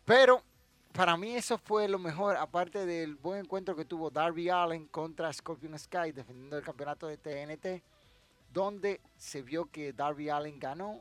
Pero 0.04 0.42
para 0.92 1.16
mí 1.16 1.34
eso 1.34 1.58
fue 1.58 1.88
lo 1.88 1.98
mejor, 1.98 2.36
aparte 2.36 2.84
del 2.84 3.14
buen 3.14 3.40
encuentro 3.40 3.74
que 3.74 3.84
tuvo 3.84 4.10
Darby 4.10 4.50
Allen 4.50 4.86
contra 4.86 5.32
Scorpion 5.32 5.78
Sky 5.78 6.12
defendiendo 6.12 6.58
el 6.58 6.64
campeonato 6.64 7.06
de 7.06 7.16
TNT, 7.16 7.82
donde 8.52 9.00
se 9.16 9.42
vio 9.42 9.66
que 9.70 9.92
Darby 9.92 10.28
Allen 10.28 10.58
ganó 10.58 11.00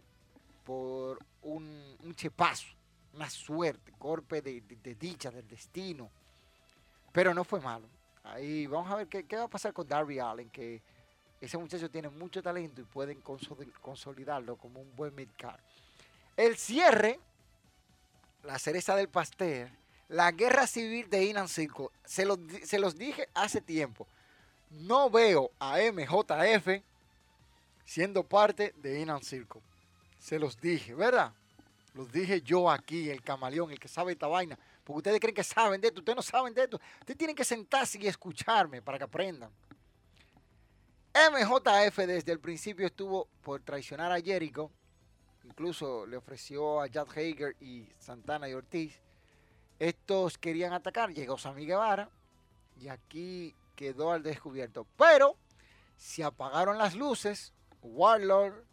por 0.63 1.19
un, 1.41 1.97
un 2.03 2.15
chepazo, 2.15 2.67
una 3.13 3.29
suerte, 3.29 3.91
golpe 3.99 4.41
de, 4.41 4.61
dicha, 4.97 5.29
del 5.29 5.47
destino. 5.47 6.09
Pero 7.11 7.33
no 7.33 7.43
fue 7.43 7.59
malo. 7.59 7.87
Ahí 8.23 8.67
vamos 8.67 8.89
a 8.89 8.95
ver 8.95 9.07
qué, 9.07 9.35
va 9.35 9.43
a 9.43 9.49
pasar 9.49 9.73
con 9.73 9.87
Darby 9.87 10.19
Allen, 10.19 10.49
que 10.49 10.81
ese 11.41 11.57
muchacho 11.57 11.89
tiene 11.89 12.07
mucho 12.07 12.41
talento 12.41 12.79
y 12.79 12.85
pueden 12.85 13.21
consolidarlo 13.81 14.55
como 14.55 14.79
un 14.79 14.95
buen 14.95 15.13
midcard. 15.13 15.59
El 16.37 16.55
cierre, 16.55 17.19
la 18.43 18.57
cereza 18.57 18.95
del 18.95 19.09
pastel, 19.09 19.69
la 20.11 20.29
guerra 20.31 20.67
civil 20.67 21.09
de 21.09 21.23
Inan 21.23 21.47
Circle. 21.47 21.87
Se 22.03 22.25
los, 22.25 22.37
se 22.65 22.79
los 22.79 22.97
dije 22.97 23.29
hace 23.33 23.61
tiempo. 23.61 24.07
No 24.69 25.09
veo 25.09 25.51
a 25.57 25.77
MJF 25.77 26.83
siendo 27.85 28.23
parte 28.23 28.73
de 28.77 28.99
Inan 28.99 29.23
Circle. 29.23 29.61
Se 30.19 30.37
los 30.37 30.59
dije, 30.59 30.93
¿verdad? 30.93 31.31
Los 31.93 32.11
dije 32.11 32.41
yo 32.41 32.69
aquí, 32.69 33.09
el 33.09 33.21
camaleón, 33.21 33.71
el 33.71 33.79
que 33.79 33.87
sabe 33.87 34.11
esta 34.11 34.27
vaina. 34.27 34.59
Porque 34.83 34.97
ustedes 34.97 35.19
creen 35.21 35.35
que 35.35 35.43
saben 35.45 35.79
de 35.79 35.87
esto, 35.87 36.01
ustedes 36.01 36.15
no 36.17 36.21
saben 36.21 36.53
de 36.53 36.63
esto. 36.63 36.79
Ustedes 36.99 37.17
tienen 37.17 37.35
que 37.35 37.45
sentarse 37.45 37.97
y 37.97 38.07
escucharme 38.07 38.81
para 38.81 38.97
que 38.97 39.05
aprendan. 39.05 39.49
MJF 41.13 41.97
desde 41.99 42.33
el 42.33 42.39
principio 42.39 42.85
estuvo 42.85 43.29
por 43.41 43.61
traicionar 43.61 44.11
a 44.11 44.19
Jericho. 44.19 44.71
Incluso 45.45 46.05
le 46.05 46.17
ofreció 46.17 46.81
a 46.81 46.89
Jad 46.89 47.07
Hager 47.09 47.55
y 47.61 47.87
Santana 47.97 48.49
y 48.49 48.53
Ortiz. 48.53 48.99
Estos 49.81 50.37
querían 50.37 50.73
atacar. 50.73 51.13
Llegó 51.13 51.37
Sammy 51.37 51.65
Guevara. 51.65 52.09
Y 52.79 52.87
aquí 52.87 53.55
quedó 53.75 54.11
al 54.11 54.23
descubierto. 54.23 54.85
Pero 54.97 55.35
se 55.97 56.23
apagaron 56.23 56.77
las 56.77 56.95
luces. 56.95 57.53
Warlord, 57.81 58.63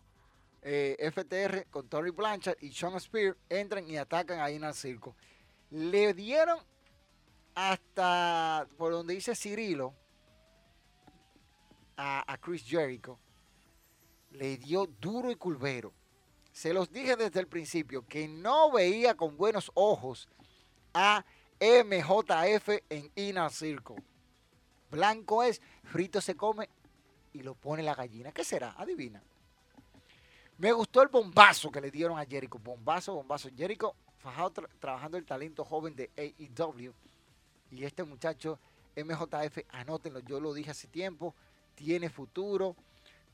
eh, 0.63 1.11
FTR 1.13 1.67
con 1.71 1.89
Tori 1.89 2.11
Blanchard 2.11 2.59
y 2.61 2.73
Sean 2.73 3.01
Spear 3.01 3.37
entran 3.49 3.89
y 3.89 3.97
atacan 3.97 4.41
ahí 4.41 4.57
en 4.57 4.65
el 4.65 4.75
circo 4.75 5.15
le 5.71 6.15
dieron 6.15 6.59
hasta 7.55 8.67
por 8.77 8.93
donde 8.93 9.15
dice 9.15 9.35
Cirilo 9.35 9.95
a, 11.97 12.39
Chris 12.41 12.63
Jericho, 12.65 13.19
le 14.31 14.57
dio 14.57 14.87
duro 14.87 15.33
y 15.33 15.35
culvero. 15.35 15.93
Se 16.53 16.73
los 16.73 16.93
dije 16.93 17.17
desde 17.17 17.41
el 17.41 17.49
principio 17.49 18.07
que 18.07 18.29
no 18.29 18.71
veía 18.71 19.17
con 19.17 19.37
buenos 19.37 19.73
ojos 19.75 20.29
a 21.01 21.25
MJF 21.61 22.69
en 22.91 23.09
Inner 23.15 23.53
Circle. 23.53 24.03
Blanco 24.91 25.45
es, 25.45 25.63
frito 25.85 26.21
se 26.21 26.35
come 26.35 26.69
y 27.33 27.43
lo 27.43 27.55
pone 27.55 27.85
la 27.85 27.95
gallina. 27.95 28.33
¿Qué 28.33 28.43
será? 28.43 28.75
Adivina. 28.77 29.23
Me 30.57 30.73
gustó 30.73 31.01
el 31.03 31.09
bombazo 31.09 31.71
que 31.71 31.81
le 31.81 31.93
dieron 31.93 32.19
a 32.19 32.27
Jericho. 32.27 32.59
Bombazo, 32.59 33.15
bombazo. 33.15 33.49
Jericho 33.57 33.95
fajado 34.19 34.51
trabajando 34.81 35.17
el 35.17 35.25
talento 35.25 35.65
joven 35.65 35.95
de 35.95 36.11
AEW. 36.17 36.93
Y 37.71 37.85
este 37.85 38.03
muchacho, 38.03 38.59
MJF, 38.97 39.59
anótenlo, 39.69 40.19
yo 40.19 40.41
lo 40.41 40.53
dije 40.53 40.73
hace 40.73 40.89
tiempo, 40.89 41.33
tiene 41.77 42.11
futuro, 42.11 42.75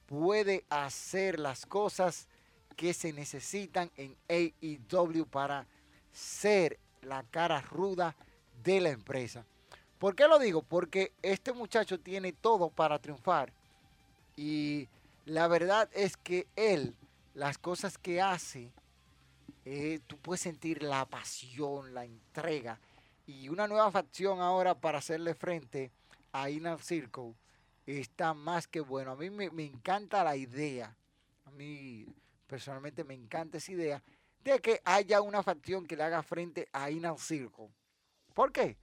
puede 0.05 0.67
hacer 0.69 1.39
las 1.39 1.65
cosas 1.65 2.29
que 2.77 2.93
se 2.93 3.15
necesitan 3.15 3.91
en 3.97 4.15
AEW 4.29 5.25
para 5.25 5.67
ser 6.13 6.79
la 7.05 7.23
cara 7.25 7.61
ruda 7.61 8.17
de 8.63 8.81
la 8.81 8.91
empresa. 8.91 9.45
¿Por 9.99 10.15
qué 10.15 10.27
lo 10.29 10.39
digo? 10.39 10.63
Porque 10.63 11.13
este 11.23 11.53
muchacho 11.53 11.99
tiene 11.99 12.33
todo 12.33 12.71
para 12.71 12.99
triunfar. 12.99 13.53
Y 14.37 14.89
la 15.25 15.49
verdad 15.49 15.89
es 15.93 16.17
que 16.17 16.47
él, 16.57 16.95
las 17.35 17.59
cosas 17.59 17.99
que 17.99 18.21
hace, 18.21 18.73
eh, 19.65 20.01
tú 20.07 20.19
puedes 20.19 20.43
sentir 20.43 20.83
la 20.83 21.07
pasión, 21.07 21.95
la 21.95 22.05
entrega 22.05 22.79
y 23.27 23.49
una 23.49 23.67
nueva 23.67 23.91
facción 23.91 24.41
ahora 24.41 24.75
para 24.75 24.99
hacerle 24.99 25.35
frente 25.35 25.91
a 26.33 26.51
Inner 26.51 26.81
Circle 26.83 27.35
está 27.87 28.35
más 28.35 28.67
que 28.67 28.81
bueno. 28.81 29.13
A 29.13 29.17
mí 29.17 29.31
me, 29.31 29.65
encanta 29.65 30.25
la 30.25 30.37
idea, 30.37 30.95
a 31.45 31.51
mí 31.51 32.07
personalmente 32.47 33.05
me 33.05 33.15
encanta 33.15 33.59
esa 33.59 33.73
idea 33.73 34.03
de 34.45 34.61
que 34.61 34.81
haya 34.85 35.23
una 35.23 35.43
facción 35.43 35.87
que 35.87 35.97
le 35.97 36.03
haga 36.03 36.23
frente 36.23 36.69
a 36.73 36.91
Inner 36.91 37.19
Circle. 37.19 37.71
¿Por 38.35 38.53
qué? 38.53 38.77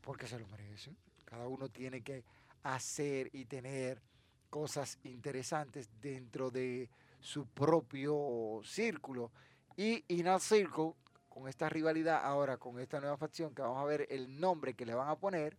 Porque 0.00 0.26
se 0.26 0.38
lo 0.38 0.46
merecen. 0.46 0.96
Cada 1.24 1.48
uno 1.48 1.68
tiene 1.68 2.02
que 2.02 2.24
hacer 2.62 3.28
y 3.32 3.44
tener 3.44 4.00
cosas 4.48 4.98
interesantes 5.02 5.88
dentro 6.00 6.50
de 6.50 6.88
su 7.20 7.46
propio 7.46 8.60
círculo. 8.64 9.32
Y 9.76 10.04
Inner 10.08 10.40
Circle, 10.40 10.92
con 11.28 11.48
esta 11.48 11.68
rivalidad 11.68 12.24
ahora, 12.24 12.56
con 12.56 12.78
esta 12.78 13.00
nueva 13.00 13.16
facción, 13.16 13.54
que 13.54 13.62
vamos 13.62 13.82
a 13.82 13.84
ver 13.84 14.06
el 14.08 14.38
nombre 14.38 14.74
que 14.74 14.86
le 14.86 14.94
van 14.94 15.08
a 15.08 15.16
poner, 15.16 15.56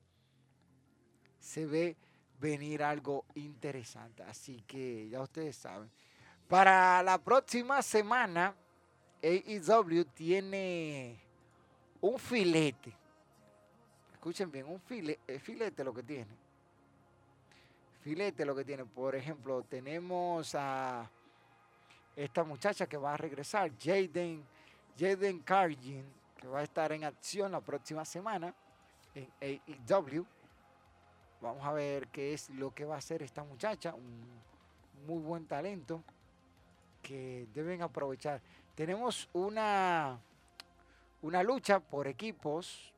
se 1.40 1.66
ve 1.66 1.98
venir 2.40 2.84
algo 2.84 3.26
interesante. 3.36 4.24
Así 4.24 4.62
que 4.62 5.10
ya 5.10 5.22
ustedes 5.22 5.58
saben. 5.58 5.92
Para 6.48 7.02
la 7.04 7.18
próxima 7.18 7.82
semana, 7.82 8.56
AEW 9.24 10.04
tiene 10.14 11.18
un 12.02 12.20
filete. 12.20 12.94
Escuchen 14.12 14.52
bien, 14.52 14.66
un 14.68 14.82
filete, 14.82 15.40
filete 15.40 15.84
lo 15.84 15.94
que 15.94 16.04
tiene. 16.04 16.36
Filete 18.02 18.46
lo 18.46 18.54
que 18.54 18.66
tiene. 18.66 18.84
Por 18.84 19.16
ejemplo, 19.16 19.64
tenemos 19.64 20.54
a 20.56 21.10
esta 22.18 22.44
muchacha 22.44 22.86
que 22.86 22.98
va 22.98 23.14
a 23.14 23.18
regresar, 23.18 23.72
Jaden, 23.82 24.44
Jaden 25.00 25.40
Cargin, 25.40 26.04
que 26.36 26.48
va 26.48 26.60
a 26.60 26.64
estar 26.64 26.92
en 26.92 27.06
acción 27.06 27.54
la 27.54 27.62
próxima 27.62 28.04
semana 28.04 28.54
en 29.16 29.30
AEW. 29.40 30.26
Vamos 31.42 31.66
a 31.66 31.72
ver 31.72 32.10
qué 32.10 32.34
es 32.34 32.50
lo 32.50 32.76
que 32.76 32.84
va 32.84 32.96
a 32.96 32.98
hacer 32.98 33.24
esta 33.24 33.44
muchacha, 33.44 33.94
un 33.94 34.42
muy 35.08 35.22
buen 35.22 35.46
talento 35.46 36.04
que 37.02 37.48
deben 37.54 37.82
aprovechar. 37.82 38.42
Tenemos 38.76 39.30
una, 39.34 40.20
una 41.22 41.44
lucha 41.44 41.80
por 41.80 42.08
equipos 42.08 42.92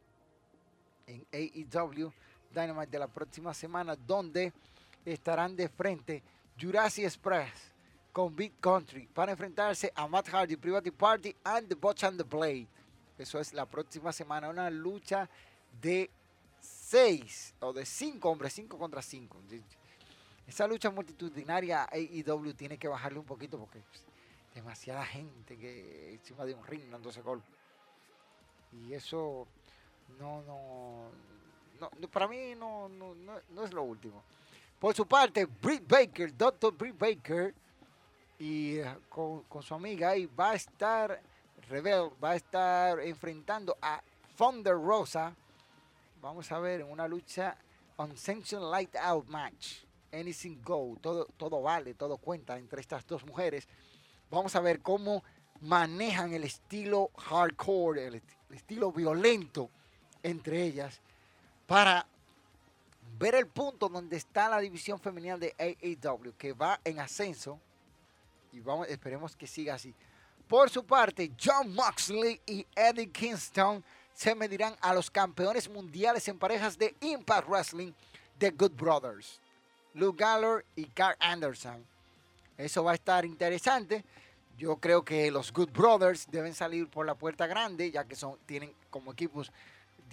en 1.05 1.25
AEW 1.33 2.13
Dynamite 2.51 2.91
de 2.91 2.99
la 2.99 3.07
próxima 3.07 3.53
semana 3.53 3.95
donde 3.95 4.53
estarán 5.03 5.55
de 5.55 5.67
frente 5.67 6.23
Jurassic 6.59 7.03
Express 7.03 7.73
con 8.13 8.33
Big 8.33 8.53
Country 8.61 9.07
para 9.07 9.33
enfrentarse 9.33 9.91
a 9.93 10.07
Matt 10.07 10.29
Hardy, 10.29 10.55
Private 10.55 10.93
Party 10.93 11.35
and 11.43 11.67
The 11.67 11.75
Botch 11.75 12.05
and 12.05 12.17
the 12.17 12.23
Blade. 12.23 12.67
Eso 13.17 13.39
es 13.39 13.53
la 13.53 13.65
próxima 13.65 14.13
semana, 14.13 14.47
una 14.47 14.69
lucha 14.69 15.29
de 15.81 16.09
seis 16.61 17.53
o 17.59 17.73
de 17.73 17.85
cinco 17.85 18.29
hombres, 18.29 18.53
cinco 18.53 18.77
contra 18.77 19.01
cinco. 19.01 19.37
Esa 20.47 20.67
lucha 20.67 20.89
multitudinaria 20.89 21.89
AEW 21.91 22.53
tiene 22.53 22.77
que 22.77 22.87
bajarle 22.87 23.19
un 23.19 23.25
poquito 23.25 23.59
porque 23.59 23.81
demasiada 24.55 25.05
gente 25.05 25.57
que 25.57 26.13
encima 26.13 26.45
de 26.45 26.53
un 26.55 26.65
ring 26.65 26.89
dándose 26.89 27.21
gol. 27.21 27.43
Y 28.71 28.93
eso 28.93 29.45
no, 30.17 30.41
no, 30.43 31.11
no, 31.79 32.07
para 32.07 32.27
mí 32.27 32.55
no, 32.57 32.89
no, 32.89 33.13
no, 33.13 33.63
es 33.63 33.73
lo 33.73 33.83
último. 33.83 34.23
Por 34.79 34.95
su 34.95 35.05
parte, 35.05 35.45
Britt 35.45 35.87
Baker, 35.87 36.35
Dr. 36.35 36.73
Britt 36.73 36.97
Baker, 36.97 37.53
y 38.39 38.77
eh, 38.77 38.95
con, 39.09 39.43
su 39.61 39.73
amiga 39.73 40.13
va 40.37 40.51
a 40.51 40.55
estar 40.55 41.21
Rebel, 41.69 42.09
va 42.23 42.31
a 42.31 42.35
estar 42.35 42.99
enfrentando 42.99 43.77
a 43.81 44.01
Thunder 44.37 44.75
Rosa. 44.75 45.33
Vamos 46.21 46.51
a 46.51 46.59
ver 46.59 46.81
en 46.81 46.91
una 46.91 47.07
lucha 47.07 47.57
Unsanctioned 47.97 48.69
Light 48.69 48.95
Out 48.95 49.27
Match. 49.27 49.83
Anything 50.11 50.61
Go, 50.63 50.97
todo, 51.01 51.25
todo 51.37 51.61
vale, 51.61 51.93
todo 51.93 52.17
cuenta 52.17 52.57
entre 52.57 52.79
estas 52.79 53.05
dos 53.05 53.25
mujeres. 53.25 53.67
Vamos 54.29 54.55
a 54.55 54.59
ver 54.59 54.81
cómo 54.81 55.23
manejan 55.61 56.33
el 56.33 56.43
estilo 56.43 57.11
hardcore, 57.17 58.07
el, 58.07 58.21
estilo 58.51 58.91
violento 58.91 59.69
entre 60.23 60.63
ellas, 60.63 60.99
para 61.67 62.05
ver 63.17 63.35
el 63.35 63.47
punto 63.47 63.89
donde 63.89 64.17
está 64.17 64.49
la 64.49 64.59
división 64.59 64.99
femenina 64.99 65.37
de 65.37 65.53
AEW, 65.57 66.33
que 66.37 66.53
va 66.53 66.79
en 66.83 66.99
ascenso, 66.99 67.59
y 68.51 68.59
vamos, 68.59 68.87
esperemos 68.87 69.35
que 69.35 69.47
siga 69.47 69.75
así. 69.75 69.93
Por 70.47 70.69
su 70.69 70.85
parte, 70.85 71.31
John 71.41 71.73
Moxley 71.73 72.39
y 72.45 72.65
Eddie 72.75 73.09
Kingston 73.09 73.83
se 74.13 74.33
medirán 74.33 74.75
a 74.79 74.93
los 74.93 75.11
campeones 75.11 75.69
mundiales 75.69 76.27
en 76.27 76.39
parejas 76.39 76.77
de 76.77 76.95
Impact 77.01 77.47
Wrestling, 77.47 77.91
The 78.37 78.51
Good 78.51 78.71
Brothers, 78.71 79.39
Luke 79.93 80.23
Gallows 80.23 80.63
y 80.75 80.85
Carl 80.85 81.17
Anderson. 81.19 81.85
Eso 82.57 82.83
va 82.83 82.91
a 82.91 82.95
estar 82.95 83.25
interesante. 83.25 84.03
Yo 84.57 84.77
creo 84.77 85.03
que 85.03 85.29
los 85.31 85.51
Good 85.51 85.71
Brothers 85.71 86.27
deben 86.31 86.53
salir 86.53 86.87
por 86.87 87.05
la 87.05 87.15
puerta 87.15 87.45
grande, 87.45 87.91
ya 87.91 88.05
que 88.05 88.15
son, 88.15 88.37
tienen 88.45 88.73
como 88.89 89.11
equipos, 89.11 89.51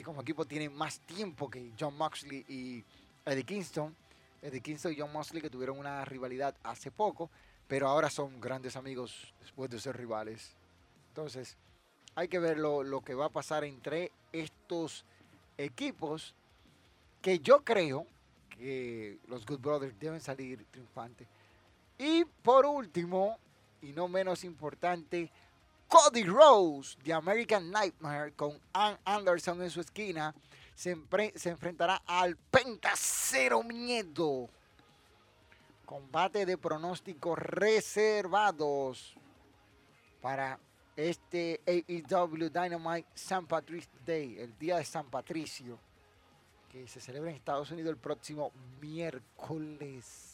como 0.05 0.23
equipo 0.23 0.45
tienen 0.45 0.75
más 0.75 0.99
tiempo 1.01 1.49
que 1.49 1.71
John 1.79 1.97
Moxley 1.97 2.45
y 2.49 2.85
Eddie 3.25 3.45
Kingston. 3.45 3.95
Eddie 4.43 4.61
Kingston 4.61 4.93
y 4.93 4.99
John 4.99 5.13
Moxley 5.13 5.41
que 5.41 5.51
tuvieron 5.51 5.79
una 5.79 6.05
rivalidad 6.05 6.57
hace 6.65 6.91
poco, 6.91 7.31
pero 7.69 7.89
ahora 7.89 8.11
son 8.11 8.41
grandes 8.41 8.75
amigos 8.75 9.33
después 9.41 9.71
de 9.71 9.79
ser 9.79 9.97
rivales. 9.97 10.57
Entonces, 11.11 11.57
hay 12.17 12.27
que 12.27 12.41
ver 12.41 12.59
lo, 12.59 12.83
lo 12.83 13.03
que 13.03 13.15
va 13.15 13.27
a 13.27 13.31
pasar 13.31 13.63
entre 13.63 14.11
estos 14.33 15.05
equipos, 15.57 16.35
que 17.21 17.39
yo 17.39 17.63
creo 17.63 18.07
que 18.51 19.19
los 19.29 19.47
Good 19.47 19.61
Brothers 19.61 19.99
deben 20.01 20.21
salir 20.21 20.65
triunfantes. 20.73 21.29
Y 22.05 22.25
por 22.25 22.67
último, 22.67 23.39
y 23.81 23.93
no 23.93 24.09
menos 24.09 24.43
importante, 24.43 25.31
Cody 25.87 26.25
Rose 26.25 26.99
de 27.05 27.13
American 27.13 27.71
Nightmare 27.71 28.33
con 28.33 28.59
Ann 28.73 28.99
Anderson 29.05 29.63
en 29.63 29.71
su 29.71 29.81
esquina 29.81 30.35
se, 30.75 30.91
enfrentará 30.91 32.03
al 32.05 32.37
Pentacero 32.37 33.63
Miedo. 33.63 34.51
Combate 35.85 36.45
de 36.45 36.59
pronósticos 36.59 37.39
reservados 37.39 39.15
para 40.21 40.59
este 40.97 41.61
AEW 41.65 42.51
Dynamite 42.51 43.07
San 43.15 43.47
Patricio 43.47 43.93
Day, 44.05 44.41
el 44.41 44.59
día 44.59 44.79
de 44.79 44.85
San 44.85 45.09
Patricio, 45.09 45.79
que 46.69 46.89
se 46.89 47.01
celebra 47.01 47.31
en 47.31 47.37
Estados 47.37 47.71
Unidos 47.71 47.91
el 47.91 47.99
próximo 47.99 48.51
miércoles 48.81 50.32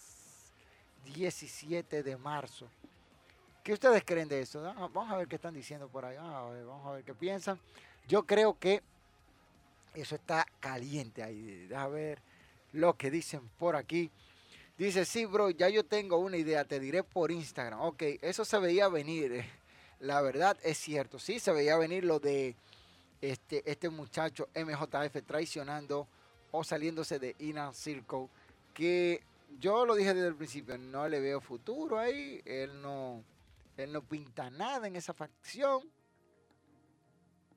17 1.04 2.02
de 2.02 2.16
marzo. 2.16 2.68
¿Qué 3.62 3.72
ustedes 3.72 4.02
creen 4.04 4.28
de 4.28 4.40
eso? 4.40 4.64
Ah, 4.66 4.88
vamos 4.92 5.10
a 5.10 5.16
ver 5.16 5.28
qué 5.28 5.36
están 5.36 5.54
diciendo 5.54 5.88
por 5.88 6.04
ahí. 6.04 6.16
Ah, 6.18 6.48
vamos 6.66 6.86
a 6.86 6.92
ver 6.92 7.04
qué 7.04 7.14
piensan. 7.14 7.58
Yo 8.06 8.24
creo 8.24 8.58
que 8.58 8.82
eso 9.94 10.14
está 10.14 10.46
caliente 10.60 11.22
ahí. 11.22 11.66
Deja 11.66 11.88
ver 11.88 12.18
lo 12.72 12.96
que 12.96 13.10
dicen 13.10 13.42
por 13.58 13.76
aquí. 13.76 14.10
Dice, 14.78 15.04
sí, 15.04 15.26
bro, 15.26 15.50
ya 15.50 15.68
yo 15.68 15.84
tengo 15.84 16.18
una 16.18 16.36
idea, 16.36 16.64
te 16.64 16.78
diré 16.78 17.02
por 17.02 17.32
Instagram. 17.32 17.80
Ok, 17.80 18.02
eso 18.22 18.44
se 18.44 18.58
veía 18.58 18.88
venir. 18.88 19.44
La 20.00 20.22
verdad 20.22 20.56
es 20.62 20.78
cierto, 20.78 21.18
sí, 21.18 21.40
se 21.40 21.52
veía 21.52 21.76
venir 21.76 22.04
lo 22.04 22.20
de 22.20 22.54
este, 23.20 23.68
este 23.68 23.88
muchacho 23.90 24.48
MJF 24.54 25.26
traicionando 25.26 26.06
o 26.52 26.62
saliéndose 26.62 27.18
de 27.18 27.34
Inner 27.40 27.74
Circle. 27.74 28.28
Que 28.72 29.20
yo 29.58 29.86
lo 29.86 29.94
dije 29.94 30.14
desde 30.14 30.28
el 30.28 30.36
principio, 30.36 30.76
no 30.78 31.08
le 31.08 31.20
veo 31.20 31.40
futuro 31.40 31.98
ahí. 31.98 32.40
Él 32.44 32.80
no 32.80 33.24
él 33.78 33.92
no 33.92 34.02
pinta 34.02 34.50
nada 34.50 34.88
en 34.88 34.96
esa 34.96 35.14
facción. 35.14 35.88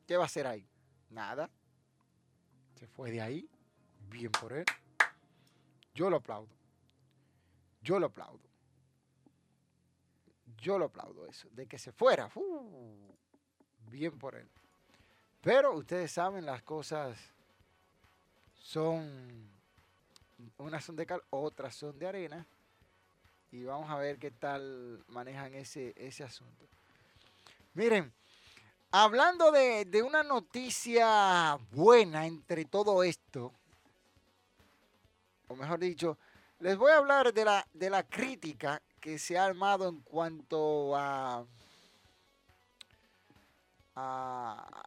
¿Qué 0.07 0.17
va 0.17 0.23
a 0.23 0.25
hacer 0.27 0.45
ahí? 0.45 0.67
Nada. 1.09 1.49
Se 2.75 2.87
fue 2.87 3.11
de 3.11 3.21
ahí. 3.21 3.49
Bien 4.07 4.31
por 4.31 4.53
él. 4.53 4.65
Yo 5.95 6.11
lo 6.11 6.17
aplaudo. 6.17 6.53
Yo 7.81 7.99
lo 7.99 8.05
aplaudo. 8.05 8.47
Yo 10.57 10.77
lo 10.77 10.85
aplaudo 10.85 11.25
eso. 11.25 11.49
De 11.51 11.65
que 11.65 11.79
se 11.79 11.91
fuera. 11.91 12.29
Bien 13.89 14.17
por 14.19 14.35
él. 14.35 14.47
Pero 15.41 15.73
ustedes 15.73 16.11
saben, 16.11 16.45
las 16.45 16.61
cosas 16.61 17.17
son. 18.53 19.49
Unas 20.57 20.83
son 20.83 20.95
de 20.95 21.05
cal, 21.05 21.21
otras 21.29 21.75
son 21.75 21.97
de 21.97 22.07
arena 22.07 22.47
y 23.51 23.63
vamos 23.63 23.89
a 23.89 23.97
ver 23.97 24.17
qué 24.17 24.31
tal 24.31 25.03
manejan 25.07 25.53
ese, 25.53 25.93
ese 25.97 26.23
asunto. 26.23 26.65
Miren, 27.73 28.13
hablando 28.91 29.51
de, 29.51 30.03
una 30.03 30.23
noticia 30.23 31.57
buena 31.71 32.25
entre 32.25 32.65
todo 32.65 33.03
esto, 33.03 33.53
o 35.47 35.55
mejor 35.55 35.79
dicho, 35.79 36.17
les 36.59 36.77
voy 36.77 36.91
a 36.91 36.97
hablar 36.97 37.33
de 37.33 37.43
la, 37.43 37.67
de 37.73 37.89
la 37.89 38.03
crítica 38.03 38.81
que 38.99 39.19
se 39.19 39.37
ha 39.37 39.45
armado 39.45 39.89
en 39.89 39.99
cuanto 40.01 40.95
a, 40.95 41.45
a, 43.95 44.83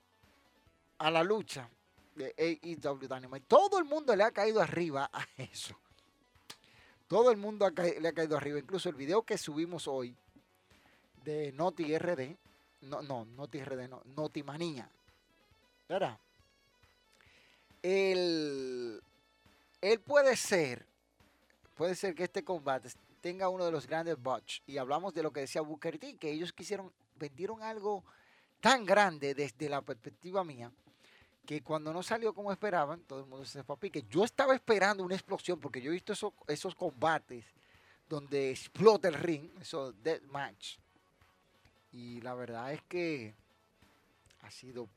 a 0.99 1.11
la 1.11 1.23
lucha 1.23 1.69
de 2.15 2.35
AEW 2.39 3.09
Dynamite. 3.09 3.47
Todo 3.47 3.79
el 3.79 3.85
mundo 3.85 4.15
le 4.15 4.25
ha 4.25 4.31
caído 4.31 4.61
arriba 4.61 5.11
a 5.13 5.27
eso. 5.37 5.77
Todo 7.09 7.31
el 7.31 7.37
mundo 7.37 7.69
le 7.71 8.09
ha 8.09 8.13
caído 8.13 8.37
arriba. 8.37 8.59
Incluso 8.59 8.89
el 8.89 8.95
video 8.95 9.23
que 9.23 9.37
subimos 9.39 9.87
hoy 9.89 10.17
de 11.25 11.53
Noti 11.53 11.97
RD, 11.97 12.37
no, 12.83 13.03
no, 13.03 13.25
Noti 13.25 13.63
RD, 13.63 13.89
no, 13.89 14.03
Noti 14.17 14.43
Manía. 14.43 14.89
¿Verdad? 15.89 16.19
Él, 17.83 19.03
él 19.81 20.01
puede 20.01 20.37
ser, 20.37 20.87
puede 21.75 21.95
ser 21.95 22.15
que 22.15 22.25
este 22.25 22.43
combate 22.43 22.89
tenga 23.21 23.49
uno 23.49 23.65
de 23.67 23.73
los 23.73 23.87
grandes 23.87 24.21
botch. 24.21 24.61
Y 24.67 24.79
hablamos 24.79 25.13
de 25.15 25.23
lo 25.23 25.33
que 25.33 25.41
decía 25.41 25.61
Booker 25.61 25.99
T, 25.99 26.17
que 26.17 26.31
ellos 26.31 26.53
quisieron, 26.53 26.93
vendieron 27.17 27.63
algo 27.63 28.03
tan 28.61 28.87
grande 28.87 29.35
desde 29.35 29.69
la 29.69 29.83
perspectiva 29.83 30.43
mía 30.43 30.73
que 31.45 31.63
cuando 31.63 31.93
no 31.93 32.03
salió 32.03 32.33
como 32.33 32.53
esperaban, 32.53 33.01
todo 33.03 33.21
el 33.21 33.27
mundo 33.27 33.45
se 33.45 33.63
fue 33.63 33.77
a 33.77 33.79
pique. 33.79 34.05
Yo 34.09 34.25
estaba 34.25 34.55
esperando 34.55 35.05
una 35.05 35.15
explosión 35.15 35.61
porque 35.61 35.81
yo 35.81 35.91
he 35.91 35.95
visto 35.95 36.15
esos, 36.49 36.75
combates 36.75 37.45
donde 38.09 38.51
explota 38.51 39.09
el 39.09 39.15
ring, 39.15 39.51
esos 39.61 39.95
dead 40.03 40.23
match. 40.23 40.79
Y 41.93 42.21
la 42.23 42.35
verdad 42.35 42.73
es 42.73 42.83
que 42.83 43.35
ha 44.43 44.51
sido 44.51 44.89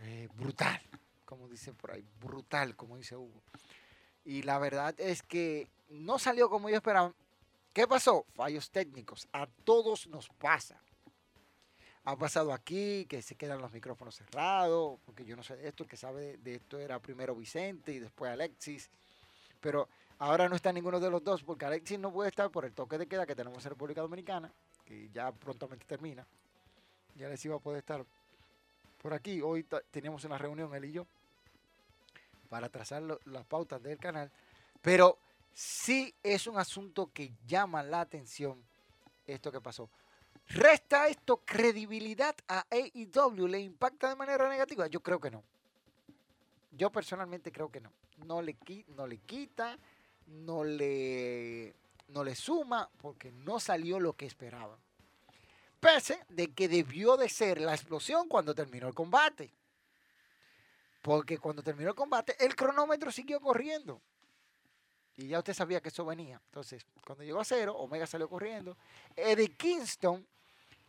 eh, 0.00 0.28
brutal, 0.34 0.80
como 1.24 1.48
dicen 1.48 1.74
por 1.74 1.92
ahí, 1.92 2.04
brutal, 2.20 2.76
como 2.76 2.96
dice 2.96 3.16
Hugo. 3.16 3.42
Y 4.24 4.42
la 4.42 4.58
verdad 4.58 4.94
es 4.98 5.22
que 5.22 5.68
no 5.88 6.18
salió 6.18 6.50
como 6.50 6.68
yo 6.68 6.76
esperaba. 6.76 7.14
¿Qué 7.72 7.86
pasó? 7.86 8.26
Fallos 8.34 8.70
técnicos. 8.70 9.28
A 9.32 9.46
todos 9.46 10.06
nos 10.08 10.28
pasa 10.28 10.80
ha 12.08 12.16
pasado 12.16 12.54
aquí, 12.54 13.04
que 13.04 13.20
se 13.20 13.34
quedan 13.34 13.60
los 13.60 13.70
micrófonos 13.70 14.16
cerrados, 14.16 14.98
porque 15.04 15.26
yo 15.26 15.36
no 15.36 15.42
sé 15.42 15.56
de 15.56 15.68
esto, 15.68 15.82
el 15.82 15.90
que 15.90 15.98
sabe 15.98 16.38
de 16.38 16.54
esto 16.54 16.78
era 16.78 16.98
primero 17.00 17.34
Vicente 17.34 17.92
y 17.92 17.98
después 17.98 18.32
Alexis, 18.32 18.88
pero 19.60 19.90
ahora 20.18 20.48
no 20.48 20.56
está 20.56 20.72
ninguno 20.72 21.00
de 21.00 21.10
los 21.10 21.22
dos, 21.22 21.42
porque 21.42 21.66
Alexis 21.66 21.98
no 21.98 22.10
puede 22.10 22.30
estar 22.30 22.50
por 22.50 22.64
el 22.64 22.72
toque 22.72 22.96
de 22.96 23.06
queda 23.06 23.26
que 23.26 23.36
tenemos 23.36 23.62
en 23.62 23.72
República 23.72 24.00
Dominicana, 24.00 24.50
que 24.86 25.10
ya 25.10 25.30
prontamente 25.32 25.84
termina, 25.84 26.26
ya 27.14 27.26
Alexis 27.26 27.44
iba 27.44 27.56
a 27.56 27.60
poder 27.60 27.80
estar 27.80 28.02
por 29.02 29.12
aquí, 29.12 29.42
hoy 29.42 29.66
teníamos 29.90 30.24
una 30.24 30.38
reunión 30.38 30.74
él 30.74 30.86
y 30.86 30.92
yo, 30.92 31.06
para 32.48 32.70
trazar 32.70 33.02
las 33.02 33.44
pautas 33.44 33.82
del 33.82 33.98
canal, 33.98 34.32
pero 34.80 35.18
sí 35.52 36.14
es 36.22 36.46
un 36.46 36.56
asunto 36.56 37.10
que 37.12 37.34
llama 37.46 37.82
la 37.82 38.00
atención 38.00 38.64
esto 39.26 39.52
que 39.52 39.60
pasó. 39.60 39.90
¿Resta 40.48 41.08
esto 41.08 41.42
credibilidad 41.44 42.34
a 42.48 42.66
AEW? 42.70 43.46
¿Le 43.46 43.60
impacta 43.60 44.08
de 44.08 44.16
manera 44.16 44.48
negativa? 44.48 44.86
Yo 44.86 45.00
creo 45.00 45.20
que 45.20 45.30
no. 45.30 45.44
Yo 46.70 46.90
personalmente 46.90 47.52
creo 47.52 47.70
que 47.70 47.80
no. 47.80 47.92
No 48.24 48.40
le, 48.40 48.54
quita, 48.54 49.78
no 50.26 50.64
le, 50.64 51.74
suma, 52.34 52.88
porque 53.00 53.30
no 53.30 53.60
salió 53.60 54.00
lo 54.00 54.14
que 54.14 54.26
esperaban. 54.26 54.78
Pese 55.78 56.24
de 56.30 56.52
que 56.52 56.66
debió 56.66 57.16
de 57.16 57.28
ser 57.28 57.60
la 57.60 57.74
explosión 57.74 58.26
cuando 58.26 58.54
terminó 58.54 58.88
el 58.88 58.94
combate. 58.94 59.52
Porque 61.02 61.38
cuando 61.38 61.62
terminó 61.62 61.90
el 61.90 61.94
combate, 61.94 62.34
el 62.44 62.56
cronómetro 62.56 63.12
siguió 63.12 63.40
corriendo. 63.40 64.00
Y 65.16 65.28
ya 65.28 65.38
usted 65.38 65.54
sabía 65.54 65.80
que 65.80 65.90
eso 65.90 66.04
venía. 66.04 66.40
Entonces, 66.46 66.86
cuando 67.04 67.22
llegó 67.22 67.40
a 67.40 67.44
cero, 67.44 67.76
Omega 67.76 68.06
salió 68.06 68.28
corriendo. 68.28 68.76
Eddie 69.14 69.52
Kingston 69.52 70.26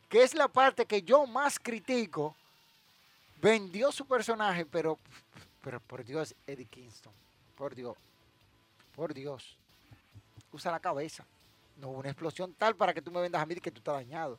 que 0.10 0.24
es 0.24 0.34
la 0.34 0.47
parte 0.47 0.86
que 0.86 1.03
yo 1.03 1.26
más 1.28 1.60
critico, 1.60 2.36
vendió 3.41 3.91
su 3.91 4.05
personaje, 4.05 4.66
pero, 4.66 4.97
pero 5.62 5.80
por 5.80 6.03
Dios, 6.03 6.36
Eddie 6.47 6.66
Kingston, 6.66 7.14
por 7.55 7.76
Dios, 7.76 7.95
por 8.95 9.14
Dios, 9.14 9.55
usa 10.51 10.72
la 10.72 10.80
cabeza. 10.80 11.26
No 11.78 11.89
hubo 11.89 11.99
una 11.99 12.10
explosión 12.10 12.53
tal 12.55 12.76
para 12.76 12.93
que 12.93 13.01
tú 13.01 13.12
me 13.12 13.22
vendas 13.22 13.41
a 13.41 13.45
mí 13.45 13.55
que 13.55 13.72
tú 13.72 13.78
estás 13.78 13.95
dañado. 13.95 14.38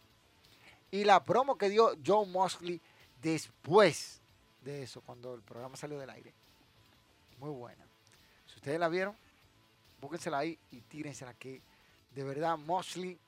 y 0.90 1.04
la 1.04 1.22
promo 1.22 1.56
que 1.56 1.70
dio 1.70 1.96
John 2.04 2.32
Mosley 2.32 2.80
después 3.22 4.20
de 4.62 4.82
eso, 4.82 5.00
cuando 5.02 5.34
el 5.34 5.42
programa 5.42 5.76
salió 5.76 5.98
del 5.98 6.10
aire. 6.10 6.34
Muy 7.38 7.50
buena. 7.50 7.84
Si 8.46 8.56
ustedes 8.56 8.80
la 8.80 8.88
vieron, 8.88 9.16
búsquensela 10.00 10.38
ahí 10.38 10.58
y 10.72 10.80
tírensela 10.80 11.32
que 11.34 11.62
de 12.14 12.24
verdad 12.24 12.58
Mosley 12.58 13.18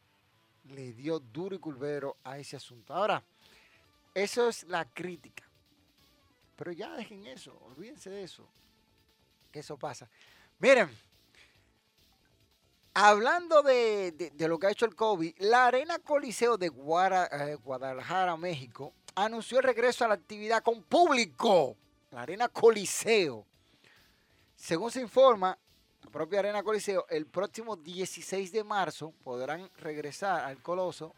le 0.64 0.92
dio 0.92 1.18
duro 1.18 1.56
y 1.56 1.58
culvero 1.58 2.16
a 2.24 2.38
ese 2.38 2.56
asunto. 2.56 2.94
Ahora, 2.94 3.22
eso 4.14 4.48
es 4.48 4.64
la 4.64 4.84
crítica. 4.84 5.44
Pero 6.56 6.72
ya 6.72 6.94
dejen 6.96 7.26
eso, 7.26 7.58
olvídense 7.62 8.10
de 8.10 8.22
eso. 8.22 8.46
Que 9.50 9.60
eso 9.60 9.76
pasa. 9.76 10.08
Miren, 10.58 10.88
hablando 12.94 13.62
de, 13.62 14.32
lo 14.38 14.58
que 14.58 14.66
ha 14.66 14.70
hecho 14.70 14.86
el 14.86 14.94
COVID, 14.94 15.34
la 15.38 15.66
Arena 15.66 15.98
Coliseo 15.98 16.56
de 16.56 16.66
eh, 16.66 17.54
Guadalajara, 17.56 18.36
México, 18.36 18.92
anunció 19.14 19.58
el 19.58 19.64
regreso 19.64 20.04
a 20.04 20.08
la 20.08 20.14
actividad 20.14 20.62
con 20.62 20.82
público. 20.82 21.76
La 22.10 22.22
Arena 22.22 22.48
Coliseo. 22.48 23.46
Según 24.54 24.90
se 24.90 25.00
informa, 25.00 25.58
propia 26.10 26.40
Arena 26.40 26.62
Coliseo, 26.62 27.06
el 27.08 27.26
próximo 27.26 27.76
16 27.76 28.52
de 28.52 28.64
marzo 28.64 29.12
podrán 29.24 29.70
regresar 29.78 30.44
al 30.44 30.58
Coloso 30.58 31.14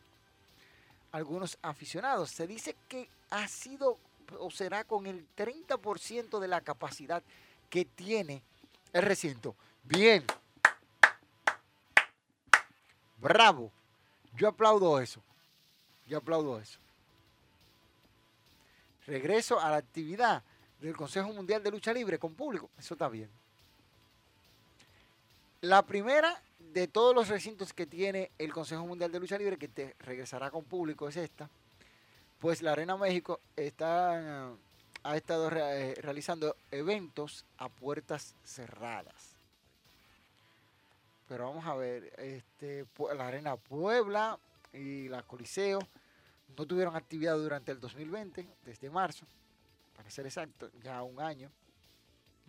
algunos 1.12 1.58
aficionados. 1.62 2.30
Se 2.30 2.46
dice 2.46 2.76
que 2.88 3.08
ha 3.30 3.46
sido 3.48 3.98
o 4.38 4.50
será 4.50 4.84
con 4.84 5.06
el 5.06 5.26
30% 5.36 6.38
de 6.38 6.48
la 6.48 6.60
capacidad 6.60 7.22
que 7.70 7.84
tiene 7.84 8.42
el 8.92 9.02
recinto. 9.02 9.54
Bien. 9.82 10.24
Bravo. 13.18 13.70
Yo 14.36 14.48
aplaudo 14.48 15.00
eso. 15.00 15.22
Yo 16.06 16.18
aplaudo 16.18 16.58
eso. 16.60 16.78
Regreso 19.06 19.60
a 19.60 19.70
la 19.70 19.76
actividad 19.76 20.42
del 20.80 20.96
Consejo 20.96 21.32
Mundial 21.32 21.62
de 21.62 21.70
Lucha 21.70 21.92
Libre 21.92 22.18
con 22.18 22.34
público. 22.34 22.70
Eso 22.78 22.94
está 22.94 23.08
bien. 23.08 23.30
La 25.64 25.80
primera 25.80 26.42
de 26.58 26.88
todos 26.88 27.14
los 27.14 27.28
recintos 27.28 27.72
que 27.72 27.86
tiene 27.86 28.30
el 28.36 28.52
Consejo 28.52 28.86
Mundial 28.86 29.10
de 29.10 29.18
Lucha 29.18 29.38
Libre, 29.38 29.56
que 29.56 29.68
te 29.68 29.96
regresará 30.00 30.50
con 30.50 30.62
público, 30.62 31.08
es 31.08 31.16
esta. 31.16 31.48
Pues 32.38 32.60
la 32.60 32.72
Arena 32.72 32.98
México 32.98 33.40
está, 33.56 34.50
ha 35.02 35.16
estado 35.16 35.50
eh, 35.50 35.94
realizando 36.02 36.54
eventos 36.70 37.46
a 37.56 37.70
puertas 37.70 38.34
cerradas. 38.44 39.36
Pero 41.30 41.46
vamos 41.46 41.64
a 41.64 41.74
ver, 41.76 42.12
este, 42.18 42.84
la 43.16 43.26
Arena 43.26 43.56
Puebla 43.56 44.38
y 44.70 45.08
la 45.08 45.22
Coliseo 45.22 45.78
no 46.58 46.66
tuvieron 46.66 46.94
actividad 46.94 47.38
durante 47.38 47.72
el 47.72 47.80
2020, 47.80 48.46
desde 48.66 48.90
marzo, 48.90 49.24
para 49.96 50.10
ser 50.10 50.26
exacto, 50.26 50.70
ya 50.82 51.02
un 51.02 51.18
año, 51.22 51.50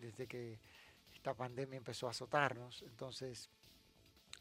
desde 0.00 0.26
que 0.26 0.58
esta 1.26 1.34
pandemia 1.34 1.76
empezó 1.76 2.06
a 2.06 2.10
azotarnos. 2.10 2.82
Entonces, 2.82 3.50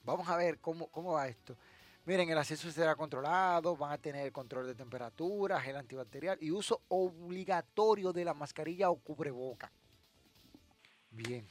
vamos 0.04 0.30
a 0.30 0.38
ver 0.38 0.60
cómo, 0.60 0.86
cómo 0.88 1.14
va 1.14 1.28
esto. 1.28 1.58
Miren, 2.06 2.30
el 2.30 2.38
acceso 2.38 2.70
será 2.72 2.96
controlado, 2.96 3.76
van 3.76 3.94
a 3.94 3.98
tener 3.98 4.32
control 4.32 4.68
de 4.68 4.76
temperatura, 4.76 5.60
gel 5.60 5.78
antibacterial 5.78 6.38
y 6.42 6.52
uso 6.52 6.82
obligatorio 6.90 8.14
de 8.14 8.24
la 8.24 8.36
mascarilla 8.36 8.92
o 8.92 8.98
cubreboca. 8.98 9.72
Bien. 11.10 11.48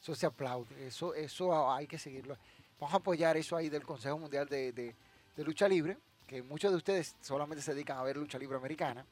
Eso 0.00 0.14
se 0.14 0.24
aplaude, 0.24 0.86
eso, 0.86 1.12
eso 1.12 1.70
hay 1.70 1.86
que 1.86 1.98
seguirlo. 1.98 2.38
Vamos 2.80 2.94
a 2.94 2.96
apoyar 2.96 3.36
eso 3.36 3.56
ahí 3.56 3.68
del 3.68 3.84
Consejo 3.84 4.16
Mundial 4.16 4.48
de, 4.48 4.72
de 4.72 5.44
Lucha 5.44 5.68
Libre, 5.68 5.98
que 6.26 6.42
muchos 6.42 6.70
de 6.70 6.78
ustedes 6.78 7.14
solamente 7.20 7.62
se 7.62 7.74
dedican 7.74 7.98
a 7.98 8.02
ver 8.02 8.16
lucha 8.16 8.38
libre 8.38 8.56
americana, 8.56 9.04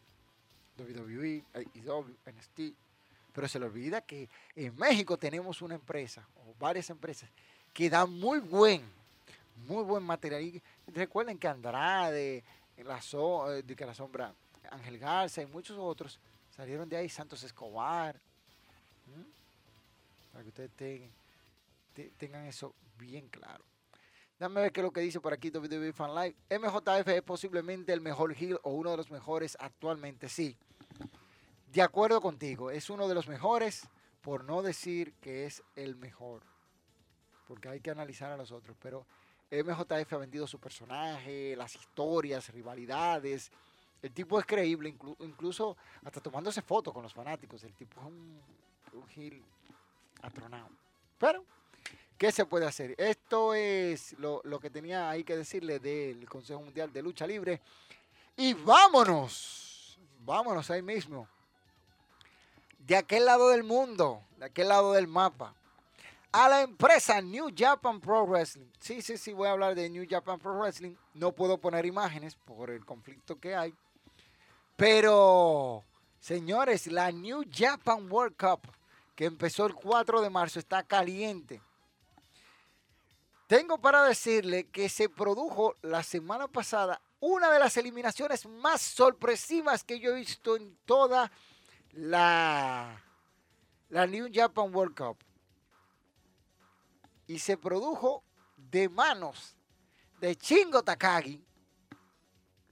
WWE, 0.78 1.44
IW, 1.74 2.16
NXT, 2.24 2.85
pero 3.36 3.48
se 3.48 3.58
le 3.58 3.66
olvida 3.66 4.00
que 4.00 4.30
en 4.54 4.74
México 4.76 5.18
tenemos 5.18 5.60
una 5.60 5.74
empresa 5.74 6.26
o 6.36 6.54
varias 6.58 6.88
empresas 6.88 7.28
que 7.70 7.90
dan 7.90 8.10
muy 8.10 8.38
buen, 8.38 8.82
muy 9.68 9.84
buen 9.84 10.02
material. 10.02 10.62
Recuerden 10.86 11.36
que 11.36 11.46
Andrade, 11.46 12.42
la, 12.78 12.98
eh, 12.98 13.62
de 13.62 13.76
que 13.76 13.84
la 13.84 13.92
sombra, 13.92 14.32
Ángel 14.70 14.98
Garza 14.98 15.42
y 15.42 15.46
muchos 15.46 15.76
otros 15.76 16.18
salieron 16.48 16.88
de 16.88 16.96
ahí, 16.96 17.10
Santos 17.10 17.42
Escobar. 17.42 18.18
Para 20.32 20.42
que 20.42 20.48
ustedes 20.48 21.02
tengan 22.16 22.46
eso 22.46 22.74
bien 22.98 23.28
claro. 23.28 23.62
Dame 24.38 24.62
ver 24.62 24.72
qué 24.72 24.80
es 24.80 24.84
lo 24.84 24.92
que 24.92 25.02
dice 25.02 25.20
por 25.20 25.34
aquí 25.34 25.50
WWE 25.50 25.92
Fan 25.92 26.14
Live. 26.14 26.36
MJF 26.58 27.08
es 27.08 27.22
posiblemente 27.22 27.92
el 27.92 28.00
mejor 28.00 28.32
heel 28.32 28.58
o 28.62 28.70
uno 28.70 28.92
de 28.92 28.96
los 28.96 29.10
mejores 29.10 29.58
actualmente, 29.60 30.30
sí 30.30 30.56
de 31.76 31.82
acuerdo 31.82 32.22
contigo, 32.22 32.70
es 32.70 32.88
uno 32.88 33.06
de 33.06 33.14
los 33.14 33.28
mejores, 33.28 33.86
por 34.22 34.44
no 34.44 34.62
decir 34.62 35.12
que 35.20 35.44
es 35.44 35.62
el 35.74 35.94
mejor, 35.94 36.40
porque 37.46 37.68
hay 37.68 37.80
que 37.80 37.90
analizar 37.90 38.32
a 38.32 38.38
los 38.38 38.50
otros, 38.50 38.78
pero 38.80 39.04
MJF 39.50 40.10
ha 40.14 40.16
vendido 40.16 40.46
su 40.46 40.58
personaje, 40.58 41.54
las 41.54 41.74
historias, 41.76 42.48
rivalidades, 42.48 43.52
el 44.00 44.10
tipo 44.10 44.40
es 44.40 44.46
creíble, 44.46 44.96
incluso 45.18 45.76
hasta 46.02 46.18
tomándose 46.22 46.62
fotos 46.62 46.94
con 46.94 47.02
los 47.02 47.12
fanáticos, 47.12 47.62
el 47.62 47.74
tipo 47.74 48.00
es 48.00 48.06
un, 48.06 48.40
un 48.94 49.08
gil 49.08 49.44
atronado. 50.22 50.70
Pero, 51.18 51.44
¿qué 52.16 52.32
se 52.32 52.46
puede 52.46 52.64
hacer? 52.64 52.94
Esto 52.96 53.52
es 53.52 54.18
lo, 54.18 54.40
lo 54.44 54.58
que 54.60 54.70
tenía 54.70 55.10
ahí 55.10 55.24
que 55.24 55.36
decirle 55.36 55.78
del 55.78 56.26
Consejo 56.26 56.62
Mundial 56.62 56.90
de 56.90 57.02
Lucha 57.02 57.26
Libre. 57.26 57.60
Y 58.34 58.54
vámonos, 58.54 59.98
vámonos 60.24 60.70
ahí 60.70 60.80
mismo 60.80 61.28
de 62.86 62.96
aquel 62.96 63.24
lado 63.24 63.48
del 63.48 63.64
mundo, 63.64 64.22
de 64.38 64.44
aquel 64.44 64.68
lado 64.68 64.92
del 64.92 65.08
mapa, 65.08 65.54
a 66.30 66.48
la 66.48 66.62
empresa 66.62 67.20
New 67.20 67.48
Japan 67.56 68.00
Pro 68.00 68.26
Wrestling. 68.26 68.68
Sí, 68.78 69.02
sí, 69.02 69.18
sí, 69.18 69.32
voy 69.32 69.48
a 69.48 69.52
hablar 69.52 69.74
de 69.74 69.90
New 69.90 70.06
Japan 70.08 70.38
Pro 70.38 70.56
Wrestling. 70.56 70.94
No 71.14 71.32
puedo 71.32 71.58
poner 71.58 71.84
imágenes 71.84 72.36
por 72.36 72.70
el 72.70 72.84
conflicto 72.84 73.40
que 73.40 73.56
hay. 73.56 73.74
Pero, 74.76 75.82
señores, 76.20 76.86
la 76.86 77.10
New 77.10 77.44
Japan 77.52 78.10
World 78.10 78.36
Cup, 78.36 78.70
que 79.16 79.24
empezó 79.24 79.66
el 79.66 79.74
4 79.74 80.20
de 80.20 80.30
marzo, 80.30 80.60
está 80.60 80.84
caliente. 80.84 81.60
Tengo 83.48 83.78
para 83.78 84.04
decirle 84.04 84.68
que 84.68 84.88
se 84.88 85.08
produjo 85.08 85.74
la 85.82 86.02
semana 86.02 86.46
pasada 86.46 87.00
una 87.18 87.50
de 87.50 87.58
las 87.58 87.76
eliminaciones 87.76 88.46
más 88.46 88.80
sorpresivas 88.80 89.82
que 89.82 89.98
yo 89.98 90.10
he 90.10 90.20
visto 90.20 90.56
en 90.56 90.76
toda 90.84 91.32
la 91.96 93.00
New 93.90 94.28
Japan 94.32 94.74
World 94.74 94.96
Cup 94.96 95.18
y 97.26 97.38
se 97.38 97.56
produjo 97.56 98.22
de 98.56 98.88
manos 98.88 99.56
de 100.20 100.36
Chingo 100.36 100.82
Takagi. 100.82 101.42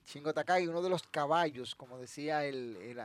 Chingo 0.05 0.33
Takagi, 0.33 0.67
uno 0.67 0.83
de 0.83 0.91
los 0.91 1.03
caballos, 1.05 1.75
como 1.75 1.99
decía 1.99 2.45
el, 2.45 3.01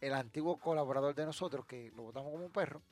el, 0.00 0.14
antiguo 0.14 0.58
colaborador 0.58 1.14
de 1.14 1.26
nosotros, 1.26 1.66
que 1.66 1.90
lo 1.96 2.04
votamos 2.04 2.32
como 2.32 2.44
un 2.44 2.52
perro, 2.52 2.82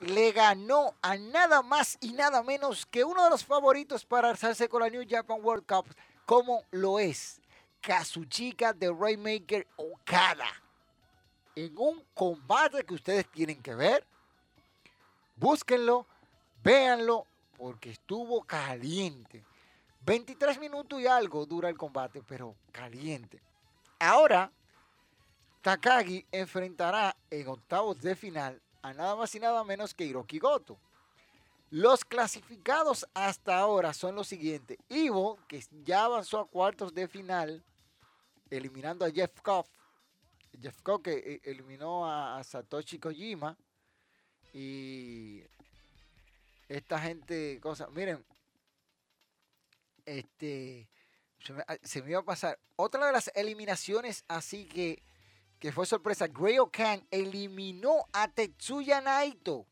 le 0.00 0.32
ganó 0.32 0.94
a 1.02 1.16
nada 1.16 1.62
más 1.62 1.96
y 2.00 2.12
nada 2.12 2.42
menos 2.42 2.86
que 2.86 3.04
uno 3.04 3.24
de 3.24 3.30
los 3.30 3.44
favoritos 3.44 4.04
para 4.04 4.30
alzarse 4.30 4.68
con 4.68 4.82
la 4.82 4.90
New 4.90 5.04
Japan 5.08 5.40
World 5.42 5.66
Cup, 5.66 5.86
como 6.24 6.62
lo 6.70 6.98
es 6.98 7.40
Kazuchika 7.80 8.72
de 8.72 8.92
Raymaker 8.92 9.66
Okada. 9.76 10.48
En 11.54 11.76
un 11.76 12.04
combate 12.14 12.84
que 12.84 12.94
ustedes 12.94 13.26
tienen 13.30 13.60
que 13.60 13.74
ver. 13.74 14.04
Búsquenlo, 15.36 16.06
véanlo, 16.62 17.26
porque 17.56 17.90
estuvo 17.90 18.42
caliente. 18.42 19.44
23 20.04 20.58
minutos 20.58 21.00
y 21.00 21.06
algo 21.06 21.44
dura 21.46 21.68
el 21.68 21.76
combate, 21.76 22.22
pero 22.26 22.54
caliente. 22.72 23.40
Ahora, 23.98 24.50
Takagi 25.62 26.24
enfrentará 26.30 27.16
en 27.30 27.48
octavos 27.48 28.00
de 28.00 28.14
final 28.14 28.60
a 28.82 28.92
nada 28.94 29.16
más 29.16 29.34
y 29.34 29.40
nada 29.40 29.64
menos 29.64 29.92
que 29.92 30.04
Hiroki 30.04 30.38
Goto. 30.38 30.78
Los 31.70 32.04
clasificados 32.04 33.06
hasta 33.12 33.58
ahora 33.58 33.92
son 33.92 34.14
los 34.14 34.28
siguientes. 34.28 34.78
Ivo, 34.88 35.38
que 35.48 35.62
ya 35.84 36.04
avanzó 36.04 36.40
a 36.40 36.48
cuartos 36.48 36.94
de 36.94 37.08
final, 37.08 37.62
eliminando 38.48 39.04
a 39.04 39.10
Jeff 39.10 39.40
Koff. 39.42 39.68
Jeff 40.60 40.80
Koff 40.82 41.02
que 41.02 41.12
eh, 41.12 41.40
eliminó 41.44 42.10
a, 42.10 42.42
Satoshi 42.42 42.98
Kojima. 42.98 43.56
Y 44.54 45.42
esta 46.68 46.98
gente, 46.98 47.60
cosa, 47.60 47.88
miren, 47.88 48.24
este, 50.06 50.88
ah, 51.66 51.76
se 51.82 52.02
me, 52.02 52.10
iba 52.12 52.20
a 52.20 52.24
pasar. 52.24 52.58
Otra 52.76 53.06
de 53.06 53.12
las 53.12 53.30
eliminaciones, 53.34 54.24
así 54.26 54.64
que, 54.64 55.02
que 55.58 55.70
fue 55.70 55.84
sorpresa, 55.84 56.28
Gray 56.28 56.56
Khan 56.72 57.06
eliminó 57.10 58.06
a 58.14 58.28
Tetsuya 58.28 59.02
Naito. 59.02 59.66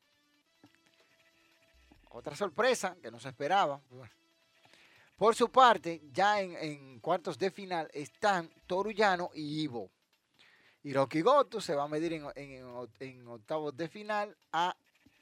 Otra 2.17 2.35
sorpresa 2.35 2.97
que 3.03 3.11
no 3.11 3.21
se 3.21 3.29
esperaba. 3.29 3.79
Por 5.17 5.35
su 5.35 5.51
parte, 5.51 6.01
ya 6.13 6.41
en, 6.41 6.99
cuartos 7.01 7.39
de 7.39 7.51
final 7.51 7.91
están 7.93 8.51
Torullano 8.67 9.31
y 9.35 9.61
Ivo. 9.61 9.91
Hiroki 10.83 11.21
Goto 11.21 11.61
se 11.61 11.75
va 11.75 11.85
a 11.85 11.89
medir 11.89 12.15
en, 12.15 13.29
octavos 13.29 13.77
de 13.77 13.89
final 13.89 14.35
a 14.51 14.75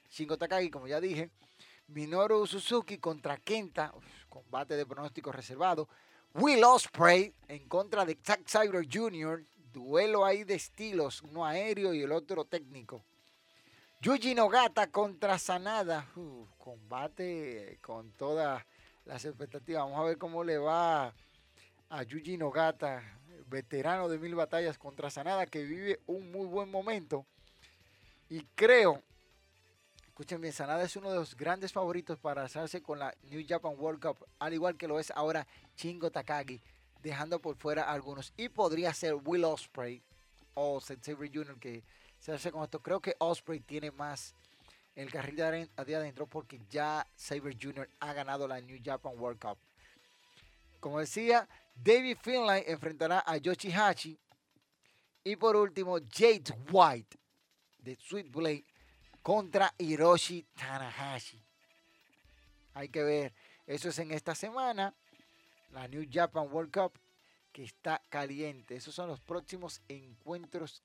Shingo 0.09 0.37
Takagi, 0.37 0.69
como 0.69 0.87
ya 0.87 1.01
dije. 1.01 1.31
Minoru 1.87 2.47
Suzuki 2.47 2.97
contra 2.97 3.35
Kenta, 3.37 3.93
combate 4.29 4.77
de 4.77 4.85
pronóstico 4.85 5.33
reservado. 5.33 5.89
Will 6.33 6.63
Osprey 6.63 7.33
en 7.49 7.67
contra 7.67 8.05
de 8.05 8.17
Zack 8.23 8.47
Cyber 8.47 8.87
Jr., 8.89 9.45
duelo 9.73 10.23
ahí 10.23 10.45
de 10.45 10.55
estilos, 10.55 11.21
uno 11.23 11.45
aéreo 11.45 11.93
y 11.93 12.03
el 12.03 12.13
otro 12.13 12.45
técnico. 12.45 13.03
Yuji 14.05 14.35
Nogata 14.35 14.91
contra 14.91 15.39
Sanada, 15.39 16.05
combate 16.59 17.79
con 17.81 18.11
todas 18.11 18.63
las 19.03 19.25
expectativas. 19.25 19.81
Vamos 19.81 19.99
a 19.99 20.03
ver 20.03 20.19
cómo 20.19 20.43
le 20.43 20.59
va 20.59 21.11
a 21.89 22.03
Yuji 22.03 22.37
Nogata 22.37 23.01
veterano 23.47 24.07
de 24.07 24.19
mil 24.19 24.35
batallas 24.35 24.77
contra 24.77 25.09
Sanada, 25.09 25.47
que 25.47 25.63
vive 25.63 26.01
un 26.05 26.31
muy 26.31 26.45
buen 26.45 26.69
momento. 26.69 27.25
Y 28.29 28.41
creo, 28.53 29.01
escuchen 30.05 30.39
bien, 30.39 30.53
Sanada 30.53 30.83
es 30.83 30.95
uno 30.95 31.09
de 31.09 31.17
los 31.17 31.35
grandes 31.35 31.73
favoritos 31.73 32.19
para 32.19 32.43
alzarse 32.43 32.83
con 32.83 32.99
la 32.99 33.11
New 33.31 33.43
Japan 33.49 33.73
World 33.75 34.03
Cup, 34.03 34.27
al 34.37 34.53
igual 34.53 34.77
que 34.77 34.87
lo 34.87 34.99
es 34.99 35.09
ahora 35.15 35.47
Chingo 35.77 36.11
Takagi, 36.11 36.61
dejando 37.01 37.39
por 37.39 37.55
fuera 37.55 37.91
algunos. 37.91 38.33
Y 38.37 38.49
podría 38.49 38.93
ser 38.93 39.15
Will 39.15 39.45
Osprey 39.45 40.03
o 40.53 40.79
Xavier 40.79 41.31
Jr., 41.33 41.59
que 41.59 41.83
se 42.25 42.31
hace 42.31 42.49
esto. 42.49 42.79
Creo 42.79 42.99
que 42.99 43.15
Osprey 43.19 43.59
tiene 43.59 43.91
más 43.91 44.33
el 44.95 45.11
carril 45.11 45.35
de 45.35 45.95
adentro 45.95 46.25
porque 46.25 46.59
ya 46.71 47.05
Saber 47.15 47.55
Jr. 47.61 47.87
ha 47.99 48.13
ganado 48.13 48.47
la 48.47 48.59
New 48.59 48.79
Japan 48.83 49.13
World 49.15 49.39
Cup. 49.39 49.59
Como 50.79 50.99
decía, 50.99 51.47
David 51.75 52.17
Finlay 52.19 52.63
enfrentará 52.65 53.23
a 53.27 53.37
Yoshihachi. 53.37 54.17
Y 55.23 55.35
por 55.35 55.55
último, 55.55 55.99
Jade 56.11 56.45
White 56.71 57.15
de 57.77 57.95
Sweet 57.95 58.31
Blade 58.31 58.65
contra 59.21 59.71
Hiroshi 59.77 60.47
Tanahashi. 60.55 61.39
Hay 62.73 62.89
que 62.89 63.03
ver. 63.03 63.33
Eso 63.67 63.89
es 63.89 63.99
en 63.99 64.11
esta 64.11 64.33
semana. 64.33 64.95
La 65.73 65.87
New 65.87 66.07
Japan 66.11 66.47
World 66.51 66.71
Cup 66.71 66.99
que 67.51 67.65
está 67.65 68.01
caliente. 68.09 68.75
Esos 68.75 68.95
son 68.95 69.09
los 69.09 69.21
próximos 69.21 69.79
encuentros 69.87 70.81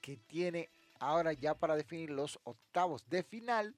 que 0.00 0.16
tiene 0.16 0.68
ahora 0.98 1.32
ya 1.32 1.54
para 1.54 1.76
definir 1.76 2.10
los 2.10 2.38
octavos 2.44 3.08
de 3.08 3.22
final. 3.22 3.74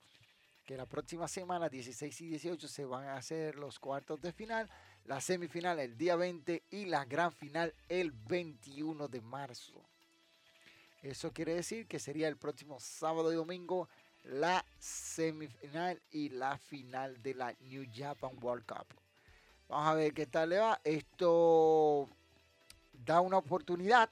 Que 0.66 0.76
la 0.76 0.86
próxima 0.86 1.26
semana, 1.26 1.68
16 1.68 2.20
y 2.20 2.26
18, 2.28 2.68
se 2.68 2.84
van 2.84 3.06
a 3.06 3.16
hacer 3.16 3.56
los 3.56 3.78
cuartos 3.78 4.20
de 4.20 4.32
final 4.32 4.70
la 5.04 5.20
semifinal 5.20 5.78
el 5.78 5.96
día 5.96 6.16
20 6.16 6.62
y 6.70 6.84
la 6.86 7.04
gran 7.04 7.32
final 7.32 7.74
el 7.88 8.12
21 8.12 9.08
de 9.08 9.20
marzo. 9.20 9.82
Eso 11.02 11.32
quiere 11.32 11.54
decir 11.54 11.86
que 11.88 11.98
sería 11.98 12.28
el 12.28 12.36
próximo 12.36 12.78
sábado 12.78 13.32
y 13.32 13.36
domingo 13.36 13.88
la 14.24 14.64
semifinal 14.78 16.00
y 16.12 16.28
la 16.28 16.56
final 16.56 17.20
de 17.22 17.34
la 17.34 17.52
New 17.60 17.84
Japan 17.92 18.30
World 18.40 18.64
Cup. 18.64 18.86
Vamos 19.68 19.88
a 19.88 19.94
ver 19.94 20.14
qué 20.14 20.26
tal 20.26 20.50
le 20.50 20.58
va. 20.58 20.80
Esto 20.84 22.08
da 22.92 23.20
una 23.20 23.38
oportunidad 23.38 24.10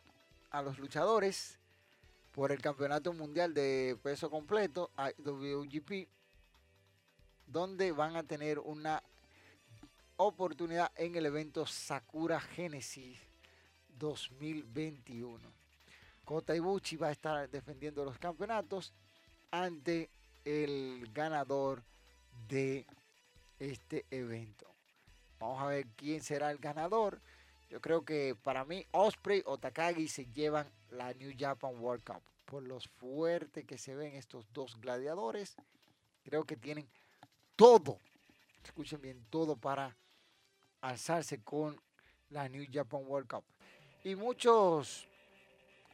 a 0.50 0.62
los 0.62 0.78
luchadores 0.78 1.59
por 2.33 2.53
el 2.53 2.61
Campeonato 2.61 3.12
Mundial 3.12 3.53
de 3.55 3.99
Peso 4.03 4.31
Completo, 4.31 4.91
WGP, 5.18 6.09
donde 7.47 7.93
van 7.93 8.16
a 8.16 8.22
tener 8.22 8.59
una 8.59 9.03
oportunidad 10.16 10.93
en 10.97 11.16
el 11.16 11.26
evento 11.26 11.66
Sakura 11.66 12.41
Genesis 12.41 13.18
2021. 13.99 15.39
Kota 16.24 16.55
Ibuchi 16.55 16.97
va 16.97 17.09
a 17.09 17.12
estar 17.12 17.51
defendiendo 17.51 18.05
los 18.05 18.18
campeonatos 18.18 18.93
ante 19.51 20.11
el 20.45 21.11
ganador 21.12 21.83
de 22.49 22.87
este 23.59 24.07
evento. 24.11 24.66
Vamos 25.41 25.61
a 25.62 25.66
ver 25.66 25.87
quién 25.97 26.22
será 26.22 26.51
el 26.51 26.59
ganador. 26.59 27.20
Yo 27.70 27.80
creo 27.80 28.04
que 28.04 28.36
para 28.42 28.64
mí 28.64 28.84
Osprey 28.90 29.42
o 29.46 29.56
Takagi 29.56 30.08
se 30.08 30.26
llevan 30.26 30.68
la 30.90 31.14
New 31.14 31.32
Japan 31.38 31.78
World 31.78 32.04
Cup. 32.04 32.22
Por 32.44 32.64
los 32.64 32.88
fuertes 32.88 33.64
que 33.64 33.78
se 33.78 33.94
ven 33.94 34.14
estos 34.14 34.44
dos 34.52 34.76
gladiadores, 34.80 35.56
creo 36.24 36.44
que 36.44 36.56
tienen 36.56 36.88
todo, 37.54 37.98
escuchen 38.64 39.00
bien, 39.00 39.24
todo 39.30 39.56
para 39.56 39.96
alzarse 40.80 41.42
con 41.44 41.80
la 42.30 42.48
New 42.48 42.66
Japan 42.72 43.02
World 43.06 43.28
Cup. 43.28 43.44
Y 44.02 44.16
muchos 44.16 45.06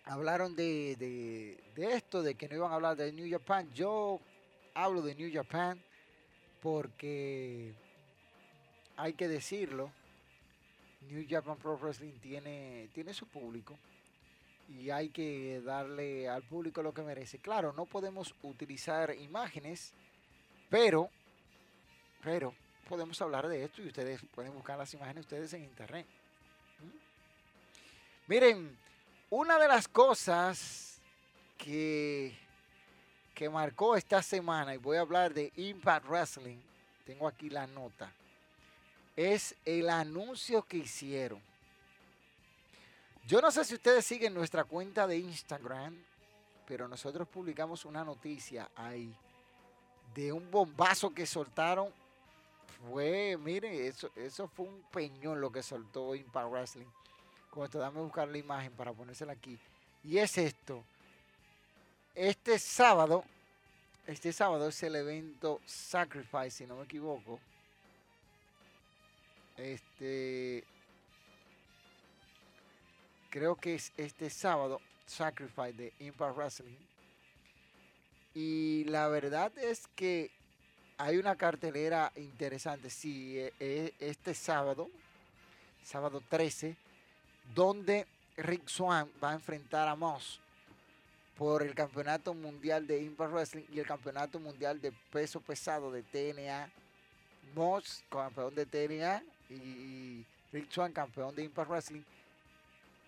hablaron 0.05 0.57
de, 0.57 1.61
esto, 1.77 2.23
de 2.23 2.37
que 2.37 2.49
no 2.49 2.57
iban 2.57 2.73
a 2.73 2.77
hablar 2.77 2.97
de 2.97 3.13
New 3.13 3.31
Japan. 3.31 3.71
Yo 3.75 4.21
hablo 4.75 5.03
de 5.03 5.15
New 5.15 5.31
Japan 5.31 5.83
porque 6.63 7.75
hay 8.97 9.13
que 9.13 9.29
decirlo, 9.29 9.93
New 11.09 11.27
Japan 11.29 11.57
Pro 11.57 11.77
Wrestling 11.77 12.19
tiene, 12.21 12.89
tiene 12.93 13.15
su 13.15 13.27
público 13.27 13.79
y 14.69 14.91
hay 14.91 15.11
que 15.11 15.61
darle 15.65 16.29
al 16.29 16.43
público 16.43 16.83
lo 16.83 16.93
que 16.93 17.03
merece. 17.03 17.39
Claro, 17.39 17.73
no 17.73 17.87
podemos 17.87 18.35
utilizar 18.43 19.15
imágenes, 19.15 19.93
pero, 20.69 21.09
pero 22.23 22.55
podemos 22.89 23.21
hablar 23.23 23.49
de 23.49 23.65
esto 23.65 23.83
y 23.83 23.89
ustedes 23.89 24.21
pueden 24.35 24.53
buscar 24.53 24.79
las 24.79 24.93
imágenes 24.95 25.25
ustedes 25.25 25.53
en 25.55 25.65
internet. 25.65 26.07
¿Mm? 26.81 28.31
Miren, 28.31 28.77
una 29.31 29.59
de 29.59 29.69
las 29.69 29.89
cosas 29.89 31.01
que, 31.57 32.37
que 33.35 33.49
marcó 33.49 33.97
esta 33.97 34.23
semana, 34.23 34.75
y 34.75 34.79
voy 34.79 34.97
a 34.97 35.01
hablar 35.01 35.33
de 35.33 35.53
Impact 35.57 36.07
Wrestling, 36.07 36.59
tengo 37.05 37.29
aquí 37.29 37.51
la 37.51 37.67
nota, 37.67 38.13
es 39.17 39.55
el 39.65 39.89
anuncio 39.89 40.63
que 40.63 40.79
hicieron. 40.79 41.41
Yo 43.27 43.41
no 43.41 43.51
sé 43.51 43.65
si 43.65 43.75
ustedes 43.75 44.05
siguen 44.05 44.35
nuestra 44.35 44.65
cuenta 44.65 45.07
de 45.07 45.19
Instagram, 45.19 45.97
pero 46.67 46.87
nosotros 46.87 47.27
publicamos 47.27 47.85
una 47.85 48.05
noticia 48.05 48.71
ahí 48.77 49.13
de 50.15 50.33
un 50.33 50.51
bombazo 50.51 51.13
que 51.13 51.27
soltaron 51.27 51.93
fue, 52.89 53.37
mire, 53.39 53.89
eso, 53.89 54.11
eso 54.15 54.49
fue 54.49 54.67
un 54.67 54.83
peñón 54.93 55.41
lo 55.41 55.51
que 55.51 55.63
soltó 55.63 56.15
Impact 56.15 56.51
Wrestling. 56.51 56.87
Con 57.51 57.65
esto, 57.65 57.79
dame 57.79 58.01
buscar 58.01 58.29
la 58.29 58.39
imagen 58.39 58.73
para 58.73 58.93
ponérsela 58.93 59.33
aquí. 59.33 59.59
Y 60.05 60.19
es 60.19 60.37
esto. 60.39 60.85
Este 62.15 62.59
sábado, 62.59 63.25
este 64.07 64.33
sábado 64.33 64.69
es 64.69 64.83
el 64.83 64.97
evento 64.97 65.61
Sacrifice, 65.65 66.51
si 66.51 66.67
no 66.67 66.77
me 66.77 66.85
equivoco. 66.85 67.41
Este. 69.57 70.65
Creo 73.31 73.57
que 73.57 73.75
es 73.75 73.93
este 73.97 74.31
sábado, 74.31 74.81
Sacrifice 75.07 75.73
de 75.73 75.93
Impact 76.01 76.37
Wrestling. 76.37 76.77
Y 78.35 78.85
la 78.85 79.09
verdad 79.09 79.57
es 79.59 79.87
que 79.95 80.31
hay 80.99 81.19
una 81.19 81.37
cartelera 81.37 82.13
interesante, 82.17 82.91
sí, 82.91 83.39
e, 83.39 83.53
e, 83.61 83.95
este 84.01 84.35
sábado, 84.35 84.89
sábado 85.83 86.23
13, 86.29 86.77
donde 87.55 88.07
Rick 88.37 88.69
Swan 88.69 89.11
va 89.23 89.31
a 89.31 89.35
enfrentar 89.35 89.89
a 89.89 89.95
Moss 89.95 90.41
por 91.37 91.63
el 91.63 91.75
campeonato 91.75 92.33
mundial 92.33 92.87
de 92.87 93.03
Impact 93.03 93.33
Wrestling 93.33 93.65
y 93.73 93.79
el 93.79 93.87
campeonato 93.87 94.41
mundial 94.41 94.81
de 94.81 94.93
peso 95.13 95.41
pesado 95.41 95.91
de 95.93 96.03
TNA. 96.03 96.71
Moss, 97.55 98.03
campeón 98.11 98.55
de 98.55 98.67
TNA, 98.67 99.23
y 99.51 100.25
Rick 100.53 100.71
Swan, 100.71 100.93
campeón 100.93 101.35
de 101.35 101.45
Impact 101.45 101.69
Wrestling. 101.69 102.03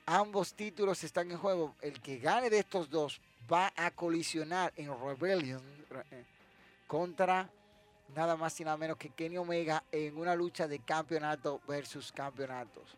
Ambos 0.07 0.55
títulos 0.55 1.03
están 1.05 1.31
en 1.31 1.39
juego. 1.39 1.75
El 1.83 2.01
que 2.01 2.19
gane 2.19 2.51
de 2.51 2.59
estos 2.59 2.89
dos 2.89 3.21
va 3.51 3.73
a 3.77 3.91
colisionar 3.91 4.73
en 4.77 4.91
Rebellion 4.99 5.63
eh, 6.11 6.25
contra 6.87 7.49
nada 8.15 8.37
más 8.37 8.59
y 8.61 8.65
nada 8.65 8.77
menos 8.77 8.97
que 8.97 9.11
Kenny 9.11 9.37
Omega 9.37 9.85
en 9.93 10.17
una 10.17 10.35
lucha 10.35 10.67
de 10.67 10.79
campeonato 10.79 11.61
versus 11.69 12.11
campeonatos. 12.13 12.97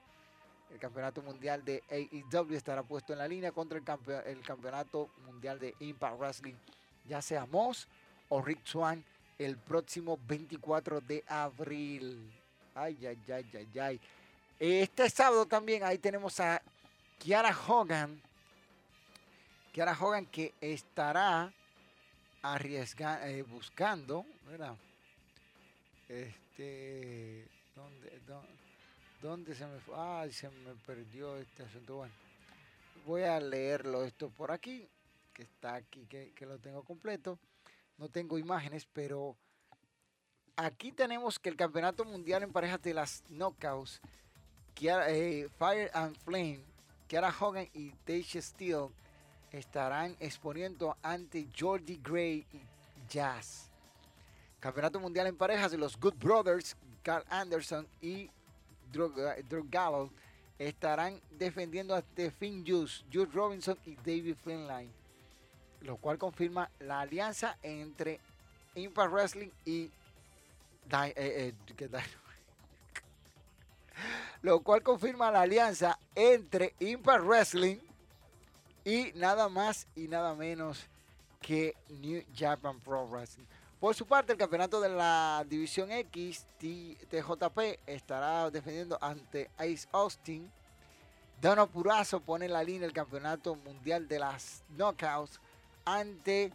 El 0.73 0.79
campeonato 0.79 1.21
mundial 1.23 1.65
de 1.65 1.83
AEW 1.91 2.55
estará 2.55 2.85
puesto 2.85 3.13
en 3.13 3.19
la 3.19 3.27
línea 3.27 3.51
contra 3.51 3.79
el, 3.79 3.85
el 4.27 4.41
campeonato 4.43 5.11
mundial 5.27 5.59
de 5.59 5.75
Impact 5.81 6.19
Wrestling, 6.19 6.55
ya 7.09 7.21
sea 7.21 7.45
Moss 7.47 7.89
o 8.29 8.41
Rick 8.41 8.65
Swan, 8.65 9.05
el 9.39 9.57
próximo 9.57 10.19
24 10.29 11.01
de 11.01 11.25
abril. 11.27 12.40
Ay, 12.75 12.97
ay, 13.07 13.19
ay, 13.33 13.51
ay, 13.55 13.79
ay. 13.81 14.01
Este 14.59 15.09
sábado 15.11 15.47
también 15.47 15.83
ahí 15.83 15.99
tenemos 15.99 16.39
a 16.41 16.63
Kiara 17.19 17.57
Hogan. 17.67 18.21
Kiara 19.73 19.97
Hogan 19.99 20.27
que 20.27 20.55
estará 20.61 21.53
arriesgando, 22.43 23.27
eh, 23.27 23.43
buscando, 23.43 24.25
¿verdad? 24.47 24.77
este, 26.09 27.47
¿Dónde, 27.75 28.21
dónde, 29.23 29.55
se 29.55 29.67
me 29.67 29.79
fue? 29.81 29.95
Ay, 29.97 30.33
se 30.33 30.49
me 30.51 30.75
perdió 30.87 31.37
este 31.37 31.63
asunto. 31.63 31.97
Bueno, 31.97 32.15
voy 33.07 33.23
a 33.23 33.39
leerlo 33.41 34.05
esto 34.05 34.29
por 34.31 34.51
aquí, 34.51 34.89
que 35.33 35.43
está 35.43 35.75
aquí, 35.75 36.07
que, 36.07 36.33
que 36.35 36.47
lo 36.47 36.59
tengo 36.59 36.83
completo. 36.83 37.39
No 37.99 38.09
tengo 38.09 38.39
imágenes, 38.39 38.87
pero 38.93 39.37
aquí 40.65 40.93
tenemos 40.93 41.39
que 41.39 41.49
el 41.49 41.57
Campeonato 41.57 42.05
Mundial 42.05 42.43
en 42.43 42.53
parejas 42.53 42.83
de 42.83 42.93
las 42.93 43.23
Knockouts, 43.31 44.01
eh, 44.83 45.49
Fire 45.59 45.91
and 45.95 46.17
Flame, 46.19 46.61
Kiara 47.09 47.35
Hogan 47.39 47.69
y 47.73 47.91
Tasha 48.05 48.43
Steele 48.43 48.89
estarán 49.53 50.17
exponiendo 50.21 50.97
ante 51.03 51.49
Jordi 51.59 51.99
Gray 52.03 52.47
y 52.53 52.61
Jazz. 53.09 53.71
Campeonato 54.61 55.01
Mundial 55.01 55.27
en 55.29 55.37
parejas 55.37 55.71
de 55.71 55.79
los 55.79 55.99
Good 55.99 56.17
Brothers, 56.17 56.77
Carl 57.03 57.25
Anderson 57.31 57.89
y 58.03 58.31
Drew, 58.93 59.67
Gallo 59.71 60.11
estarán 60.59 61.19
defendiendo 61.31 61.95
ante 61.95 62.31
Finn 62.31 62.65
Juice, 62.67 63.03
Jude 63.11 63.31
Robinson 63.33 63.79
y 63.87 63.95
David 63.97 64.37
Finline, 64.45 64.93
lo 65.81 65.97
cual 65.97 66.19
confirma 66.19 66.71
la 66.81 67.01
alianza 67.01 67.57
entre 67.63 68.21
Impact 68.75 69.11
Wrestling 69.11 69.51
y 69.65 69.91
eh, 70.93 71.15
eh, 71.17 71.89
lo 74.43 74.61
cual 74.61 74.83
confirma 74.83 75.31
la 75.31 75.43
alianza 75.43 75.99
entre 76.15 76.75
Impact 76.81 77.25
Wrestling 77.25 77.77
y 78.85 79.13
nada 79.15 79.49
más 79.49 79.87
y 79.95 80.09
nada 80.09 80.35
menos 80.35 80.87
que 81.41 81.75
New 81.89 82.23
Japan 82.35 82.79
Pro 82.81 83.07
Wrestling. 83.07 83.45
Por 83.79 83.95
su 83.95 84.07
parte, 84.07 84.33
el 84.33 84.39
campeonato 84.39 84.81
de 84.81 84.91
la 84.91 85.45
División 85.49 85.91
X, 85.91 86.45
TJP, 86.59 87.79
estará 87.87 88.51
defendiendo 88.51 88.99
ante 89.01 89.51
Ace 89.57 89.89
Austin. 89.93 90.51
Dono 91.41 91.67
Purazo 91.67 92.21
pone 92.21 92.45
en 92.45 92.53
la 92.53 92.63
línea 92.63 92.87
el 92.87 92.93
campeonato 92.93 93.55
mundial 93.55 94.07
de 94.07 94.19
las 94.19 94.63
Knockouts 94.77 95.41
ante 95.87 96.53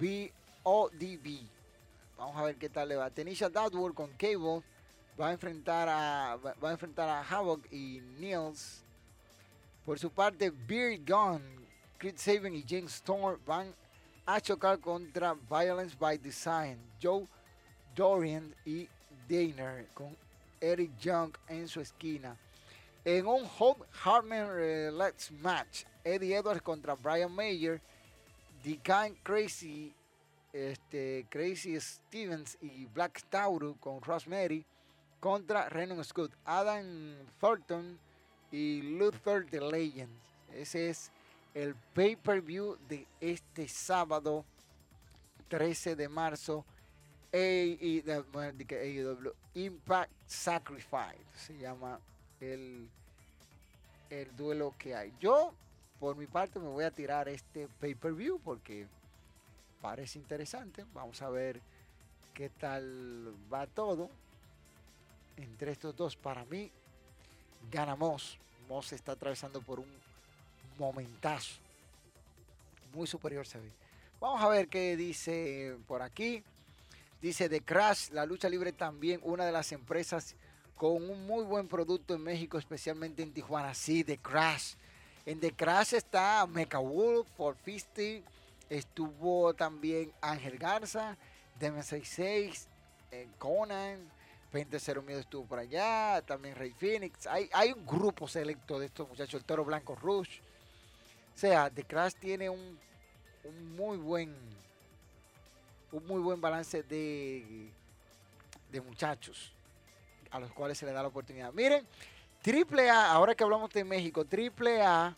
BODB. 0.00 1.46
Vamos 2.22 2.36
a 2.36 2.44
ver 2.44 2.56
qué 2.56 2.68
tal 2.68 2.88
le 2.88 2.94
va. 2.94 3.10
Tenisha 3.10 3.48
Dadwood 3.48 3.94
con 3.94 4.08
Cable 4.12 4.62
va 5.20 5.30
a 5.30 5.32
enfrentar 5.32 5.88
a 5.88 6.36
va 6.36 6.68
a 6.68 6.70
enfrentar 6.70 7.08
a 7.08 7.20
Havoc 7.20 7.66
y 7.72 8.00
Niels. 8.20 8.84
Por 9.84 9.98
su 9.98 10.08
parte, 10.08 10.50
Beard 10.50 11.00
Gone, 11.04 11.42
Chris 11.98 12.20
Saban 12.20 12.54
y 12.54 12.64
James 12.64 12.94
Storm 12.94 13.40
van 13.44 13.74
a 14.24 14.40
chocar 14.40 14.78
contra 14.78 15.34
Violence 15.34 15.96
by 15.98 16.16
Design. 16.16 16.78
Joe 17.02 17.26
Dorian 17.96 18.54
y 18.64 18.88
Daner 19.28 19.88
con 19.92 20.16
Eric 20.60 20.96
Young 20.98 21.32
en 21.48 21.66
su 21.66 21.80
esquina. 21.80 22.36
En 23.04 23.26
un 23.26 23.50
Hope 23.58 23.84
Hartman 24.04 24.96
Let's 24.96 25.32
Match, 25.32 25.82
Eddie 26.04 26.36
Edwards 26.36 26.62
contra 26.62 26.94
Brian 26.94 27.34
Mayer, 27.34 27.80
Decan 28.62 29.16
Crazy 29.24 29.92
este, 30.52 31.26
Crazy 31.30 31.78
Stevens 31.80 32.58
y 32.60 32.86
Black 32.86 33.22
Tauru 33.28 33.76
con 33.78 34.00
Rosemary 34.02 34.64
contra 35.20 35.68
Renan 35.68 36.02
Scott, 36.04 36.32
Adam 36.44 37.14
Thornton 37.40 37.98
y 38.50 38.82
Luther 38.82 39.46
the 39.46 39.60
Legend. 39.60 40.12
Ese 40.52 40.90
es 40.90 41.10
el 41.54 41.74
pay-per-view 41.94 42.76
de 42.88 43.06
este 43.20 43.68
sábado 43.68 44.44
13 45.48 45.96
de 45.96 46.08
marzo. 46.08 46.64
AEW, 47.32 48.12
Impact 49.54 50.12
Sacrifice 50.26 51.24
se 51.34 51.56
llama 51.56 51.98
el 52.40 52.90
duelo 54.36 54.74
que 54.76 54.94
hay. 54.94 55.14
Yo, 55.18 55.54
por 55.98 56.14
mi 56.16 56.26
parte, 56.26 56.58
me 56.58 56.68
voy 56.68 56.84
a 56.84 56.90
tirar 56.90 57.28
este 57.28 57.68
pay-per-view 57.80 58.38
porque 58.44 58.86
parece 59.82 60.18
interesante. 60.18 60.86
Vamos 60.94 61.20
a 61.20 61.28
ver 61.28 61.60
qué 62.32 62.48
tal 62.48 63.34
va 63.52 63.66
todo. 63.66 64.08
Entre 65.36 65.72
estos 65.72 65.94
dos, 65.94 66.16
para 66.16 66.44
mí, 66.46 66.70
gana 67.70 67.96
Moss. 67.96 68.38
Moss 68.68 68.92
está 68.92 69.12
atravesando 69.12 69.60
por 69.60 69.80
un 69.80 69.88
momentazo. 70.78 71.60
Muy 72.94 73.06
superior 73.06 73.46
se 73.46 73.58
ve. 73.58 73.70
Vamos 74.20 74.40
a 74.40 74.48
ver 74.48 74.68
qué 74.68 74.96
dice 74.96 75.76
por 75.86 76.00
aquí. 76.00 76.42
Dice 77.20 77.48
The 77.48 77.60
Crash, 77.60 78.10
la 78.10 78.24
lucha 78.24 78.48
libre 78.48 78.72
también, 78.72 79.20
una 79.22 79.44
de 79.44 79.52
las 79.52 79.72
empresas 79.72 80.34
con 80.76 81.08
un 81.08 81.26
muy 81.26 81.44
buen 81.44 81.68
producto 81.68 82.14
en 82.14 82.22
México, 82.22 82.58
especialmente 82.58 83.22
en 83.22 83.32
Tijuana. 83.32 83.74
Sí, 83.74 84.02
The 84.02 84.18
Crash. 84.18 84.74
En 85.24 85.38
The 85.38 85.52
Crash 85.52 85.94
está 85.94 86.44
Mecha 86.46 86.78
Wolf, 86.78 87.28
450, 87.36 88.28
Estuvo 88.72 89.52
también 89.52 90.10
Ángel 90.22 90.56
Garza, 90.56 91.14
DM66, 91.60 92.64
eh, 93.10 93.28
Conan, 93.36 93.98
20 94.50 94.78
Miedo 95.02 95.20
estuvo 95.20 95.44
por 95.44 95.58
allá, 95.58 96.22
también 96.22 96.56
Rey 96.56 96.70
Phoenix. 96.70 97.26
Hay, 97.26 97.50
hay 97.52 97.72
un 97.72 97.84
grupo 97.84 98.26
selecto 98.26 98.78
de 98.78 98.86
estos 98.86 99.06
muchachos, 99.06 99.34
el 99.34 99.44
Toro 99.44 99.66
Blanco 99.66 99.94
Rush. 99.94 100.38
O 101.34 101.38
sea, 101.38 101.68
The 101.68 101.84
Crash 101.84 102.14
tiene 102.14 102.48
un, 102.48 102.78
muy 103.76 103.98
buen 103.98 104.34
un 105.90 106.06
muy 106.06 106.22
buen 106.22 106.40
balance 106.40 106.82
de, 106.82 107.68
de 108.70 108.80
muchachos 108.80 109.52
a 110.30 110.40
los 110.40 110.50
cuales 110.52 110.78
se 110.78 110.86
le 110.86 110.92
da 110.92 111.02
la 111.02 111.08
oportunidad. 111.08 111.52
Miren, 111.52 111.86
Triple 112.40 112.88
A, 112.88 113.12
ahora 113.12 113.34
que 113.34 113.44
hablamos 113.44 113.70
de 113.70 113.84
México, 113.84 114.24
Triple 114.24 114.80
A 114.80 115.14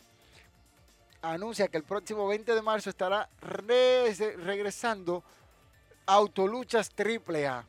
anuncia 1.21 1.67
que 1.67 1.77
el 1.77 1.83
próximo 1.83 2.27
20 2.27 2.53
de 2.53 2.61
marzo 2.61 2.89
estará 2.89 3.29
regresando 3.41 5.23
Autoluchas 6.05 6.91
AAA. 6.97 7.65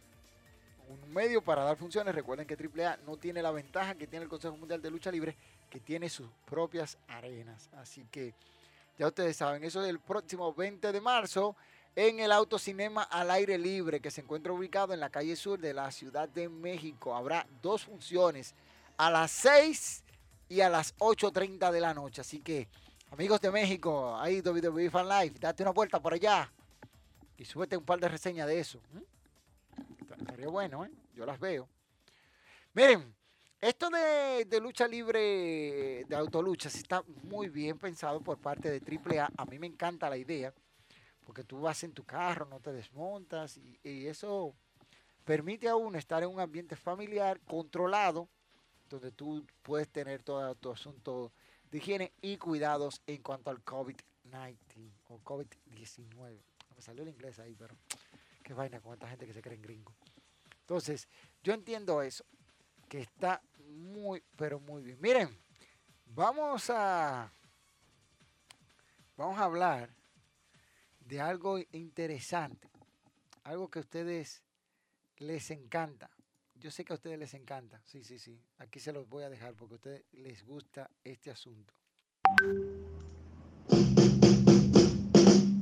Un 0.89 1.13
medio 1.13 1.43
para 1.43 1.65
dar 1.65 1.77
funciones. 1.77 2.15
Recuerden 2.15 2.47
que 2.47 2.55
AAA 2.55 2.99
no 3.07 3.17
tiene 3.17 3.43
la 3.43 3.51
ventaja 3.51 3.95
que 3.95 4.07
tiene 4.07 4.25
el 4.25 4.29
Consejo 4.29 4.57
Mundial 4.57 4.83
de 4.83 4.91
Lucha 4.91 5.11
Libre, 5.11 5.37
que 5.71 5.81
tiene 5.81 6.09
sus 6.09 6.29
propias 6.45 6.99
arenas. 7.09 7.71
Así 7.79 8.07
que 8.11 8.35
ya 8.99 9.07
ustedes 9.09 9.37
saben, 9.37 9.65
eso 9.65 9.83
es 9.83 9.89
el 9.89 10.01
próximo 10.01 10.53
20 10.55 10.93
de 10.93 11.01
marzo 11.01 11.57
en 11.97 12.21
el 12.21 12.31
Autocinema 12.31 13.05
al 13.05 13.31
aire 13.31 13.57
libre 13.57 14.01
que 14.01 14.11
se 14.11 14.21
encuentra 14.21 14.53
ubicado 14.53 14.93
en 14.93 15.01
la 15.01 15.09
calle 15.09 15.35
sur 15.35 15.59
de 15.59 15.73
la 15.73 15.91
Ciudad 15.91 16.29
de 16.29 16.49
México. 16.49 17.15
Habrá 17.15 17.47
dos 17.63 17.85
funciones 17.85 18.55
a 18.99 19.11
las 19.11 19.31
6 19.31 20.05
y 20.51 20.61
a 20.61 20.69
las 20.69 20.95
8.30 20.99 21.71
de 21.73 21.81
la 21.81 21.95
noche. 21.95 22.21
Así 22.21 22.41
que 22.41 22.69
Amigos 23.11 23.41
de 23.41 23.51
México, 23.53 24.17
ahí 24.19 24.41
WWE 24.41 24.91
Fan 24.91 25.09
Live, 25.09 25.39
date 25.39 25.63
una 25.63 25.71
vuelta 25.71 26.01
por 26.01 26.13
allá 26.13 26.51
y 27.39 27.45
súbete 27.45 27.77
un 27.77 27.85
par 27.85 28.01
de 28.01 28.09
reseñas 28.09 28.49
de 28.49 28.59
eso. 28.59 28.81
Estaría 30.19 30.49
bueno, 30.49 30.85
¿eh? 30.85 30.91
Yo 31.15 31.25
las 31.25 31.39
veo. 31.39 31.69
Miren, 32.75 33.15
esto 33.61 33.89
de, 33.91 34.61
lucha 34.61 34.89
libre, 34.89 36.05
de 36.05 36.17
autoluchas, 36.17 36.75
está 36.75 37.03
muy 37.23 37.49
bien 37.49 37.79
pensado 37.79 38.21
por 38.21 38.39
parte 38.39 38.71
de 38.71 38.81
AAA. 38.81 39.31
A 39.37 39.45
mí 39.45 39.59
me 39.59 39.69
encanta 39.69 40.11
la 40.11 40.17
idea, 40.17 40.53
porque 41.25 41.45
tú 41.45 41.61
vas 41.61 41.85
en 41.85 41.93
tu 41.93 42.05
carro, 42.05 42.47
no 42.47 42.59
te 42.59 42.73
desmontas, 42.73 43.57
y, 43.57 43.79
y 43.85 44.07
eso 44.09 44.53
permite 45.25 45.69
a 45.69 45.77
uno 45.77 45.97
estar 45.97 46.23
en 46.25 46.29
un 46.29 46.41
ambiente 46.41 46.75
familiar, 46.75 47.41
controlado, 47.47 48.29
donde 48.91 49.13
tú 49.13 49.47
puedes 49.63 49.89
tener 49.89 50.23
todo 50.23 50.55
tu 50.57 50.73
asunto 50.73 51.33
de 51.71 51.79
higiene 51.79 52.13
y 52.21 52.37
cuidados 52.37 53.03
en 53.07 53.23
cuanto 53.23 53.51
al 53.51 53.65
COVID-19 53.65 54.93
o 55.09 55.19
COVID-19. 55.21 56.41
Me 56.75 56.83
salió 56.83 57.03
el 57.03 57.09
inglés 57.11 57.39
ahí, 57.39 57.55
pero 57.55 57.77
qué 58.43 58.55
vaina 58.55 58.81
con 58.81 58.95
esta 58.95 59.09
gente 59.09 59.27
que 59.27 59.33
se 59.33 59.43
cree 59.43 59.57
en 59.57 59.63
gringo. 59.63 59.95
Entonces, 60.61 61.09
yo 61.43 61.55
entiendo 61.55 62.03
eso, 62.03 62.25
que 62.89 63.01
está 63.01 63.41
muy, 63.69 64.23
pero 64.37 64.61
muy 64.61 64.83
bien. 64.83 64.99
Miren, 65.01 65.39
vamos 66.07 66.71
a, 66.71 67.33
vamos 69.17 69.39
a 69.39 69.45
hablar 69.45 69.91
de 71.01 71.21
algo 71.21 71.59
interesante, 71.73 72.69
algo 73.45 73.69
que 73.69 73.79
a 73.79 73.83
ustedes 73.83 74.43
les 75.19 75.51
encanta. 75.51 76.11
Yo 76.67 76.73
sé 76.73 76.85
que 76.85 76.93
a 76.93 76.97
ustedes 76.97 77.17
les 77.17 77.33
encanta, 77.35 77.81
sí, 77.85 78.03
sí, 78.03 78.19
sí. 78.19 78.41
Aquí 78.59 78.81
se 78.81 78.93
los 78.93 79.09
voy 79.09 79.23
a 79.23 79.31
dejar 79.31 79.55
porque 79.55 79.75
a 79.75 79.77
ustedes 79.77 80.05
les 80.15 80.45
gusta 80.45 80.91
este 81.05 81.31
asunto. 81.31 81.73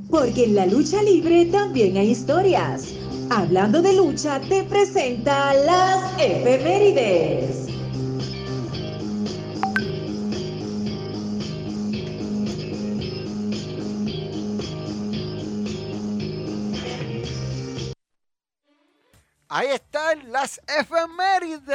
Porque 0.09 0.45
en 0.45 0.55
la 0.55 0.65
lucha 0.65 1.03
libre 1.03 1.45
también 1.45 1.99
hay 1.99 2.13
historias. 2.13 2.95
Hablando 3.31 3.83
de 3.83 3.93
lucha, 3.95 4.41
te 4.49 4.65
presenta 4.65 5.53
las 5.53 6.19
efemérides. 6.19 7.74
Ahí 19.57 19.69
están 19.69 20.33
las 20.33 20.61
efemérides. 20.67 21.71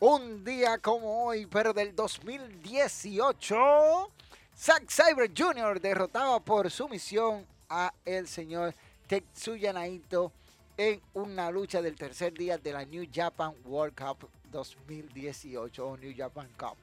Un 0.00 0.42
día 0.42 0.78
como 0.78 1.26
hoy, 1.26 1.44
pero 1.44 1.74
del 1.74 1.94
2018, 1.94 4.10
Zack 4.56 4.90
Cyber 4.90 5.30
Jr. 5.36 5.82
derrotaba 5.82 6.40
por 6.40 6.70
sumisión 6.70 7.46
a 7.68 7.92
el 8.06 8.26
señor 8.26 8.74
Tetsuya 9.06 9.74
Naito 9.74 10.32
en 10.78 11.02
una 11.12 11.50
lucha 11.50 11.82
del 11.82 11.94
tercer 11.94 12.32
día 12.32 12.56
de 12.56 12.72
la 12.72 12.86
New 12.86 13.06
Japan 13.12 13.52
World 13.66 13.94
Cup 13.94 14.30
2018 14.50 15.86
o 15.86 15.98
New 15.98 16.14
Japan 16.16 16.48
Cup. 16.58 16.78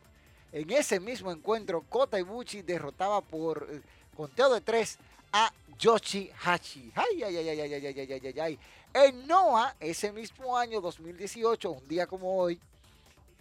En 0.51 0.70
ese 0.70 0.99
mismo 0.99 1.32
encuentro, 1.32 1.82
Kota 1.89 2.20
Ibushi 2.20 2.62
derrotaba 2.62 3.22
por 3.22 3.68
eh, 3.72 3.82
conteo 4.16 4.53
de 4.53 4.62
tres 4.62 4.99
a 5.32 5.51
Yoshihashi. 5.79 6.91
Ay, 6.95 7.23
ay, 7.23 7.38
ay, 7.38 7.49
ay, 7.49 7.61
ay, 7.61 7.73
ay, 7.73 7.86
ay, 7.86 8.13
ay, 8.13 8.21
ay, 8.27 8.39
ay. 8.39 8.59
En 8.93 9.27
Noah, 9.27 9.75
ese 9.79 10.11
mismo 10.11 10.57
año 10.57 10.82
2018, 10.82 11.71
un 11.71 11.88
día 11.88 12.07
como 12.07 12.38
hoy, 12.38 12.59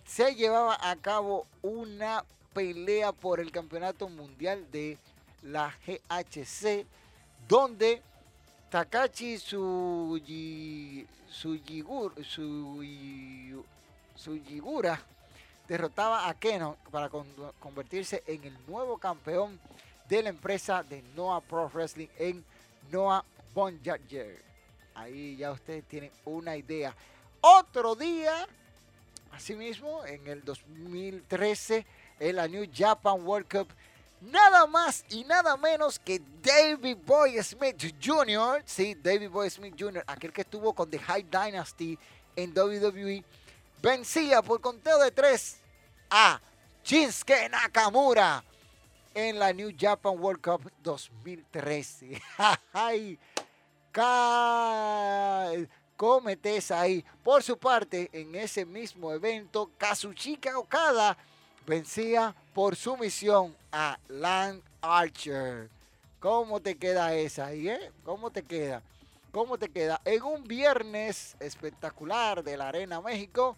se 0.04 0.34
llevaba 0.34 0.78
a 0.80 0.96
cabo 0.96 1.46
una 1.62 2.24
pelea 2.52 3.12
por 3.12 3.40
el 3.40 3.50
campeonato 3.50 4.08
mundial 4.08 4.66
de 4.70 4.98
la 5.42 5.74
GHC, 5.86 6.86
donde 7.48 8.02
Takachi 8.70 9.38
Suji, 9.38 11.06
Sujigura, 11.28 12.14
Sujigura 14.14 15.02
derrotaba 15.68 16.28
a 16.28 16.34
Keno 16.34 16.76
para 16.90 17.08
convertirse 17.60 18.22
en 18.26 18.44
el 18.44 18.56
nuevo 18.66 18.98
campeón 18.98 19.58
de 20.10 20.24
la 20.24 20.28
empresa 20.28 20.82
de 20.82 21.02
Noah 21.14 21.40
Pro 21.40 21.70
Wrestling 21.72 22.08
en 22.18 22.44
Noah 22.90 23.24
Bonjager. 23.54 24.42
Ahí 24.96 25.36
ya 25.36 25.52
ustedes 25.52 25.84
tienen 25.84 26.10
una 26.24 26.56
idea. 26.56 26.94
Otro 27.40 27.94
día, 27.94 28.46
asimismo, 29.32 30.04
en 30.04 30.26
el 30.26 30.44
2013, 30.44 31.86
en 32.18 32.36
la 32.36 32.48
New 32.48 32.68
Japan 32.74 33.24
World 33.24 33.48
Cup, 33.48 33.68
nada 34.20 34.66
más 34.66 35.04
y 35.10 35.22
nada 35.22 35.56
menos 35.56 36.00
que 36.00 36.20
David 36.42 36.98
Boy 37.06 37.40
Smith 37.44 37.94
Jr., 38.02 38.62
sí, 38.66 38.96
David 39.00 39.30
Boy 39.30 39.48
Smith 39.48 39.76
Jr., 39.78 40.02
aquel 40.08 40.32
que 40.32 40.40
estuvo 40.40 40.72
con 40.72 40.90
The 40.90 40.98
High 40.98 41.26
Dynasty 41.30 41.96
en 42.34 42.50
WWE, 42.50 43.22
vencía 43.80 44.42
por 44.42 44.60
conteo 44.60 44.98
de 44.98 45.12
tres 45.12 45.58
a 46.10 46.40
Shinsuke 46.84 47.48
Nakamura 47.48 48.44
en 49.14 49.38
la 49.38 49.52
New 49.52 49.72
Japan 49.78 50.18
World 50.18 50.40
Cup 50.40 50.72
2013. 50.82 52.20
¡Ay! 52.72 53.18
Cometes 55.96 56.70
ahí. 56.70 57.04
Por 57.22 57.42
su 57.42 57.58
parte, 57.58 58.08
en 58.12 58.34
ese 58.34 58.64
mismo 58.64 59.12
evento, 59.12 59.70
Kazuchika 59.76 60.56
Okada 60.58 61.16
vencía 61.66 62.34
por 62.54 62.76
sumisión 62.76 63.54
a 63.72 63.98
Land 64.08 64.62
Archer. 64.80 65.68
¿Cómo 66.20 66.60
te 66.60 66.76
queda 66.76 67.14
esa 67.14 67.46
ahí, 67.46 67.68
eh? 67.68 67.90
¿Cómo 68.04 68.30
te 68.30 68.42
queda? 68.42 68.82
¿Cómo 69.32 69.58
te 69.58 69.68
queda? 69.68 70.00
En 70.04 70.22
un 70.22 70.44
viernes 70.44 71.36
espectacular 71.40 72.42
de 72.42 72.56
la 72.56 72.68
Arena 72.68 73.00
México, 73.00 73.56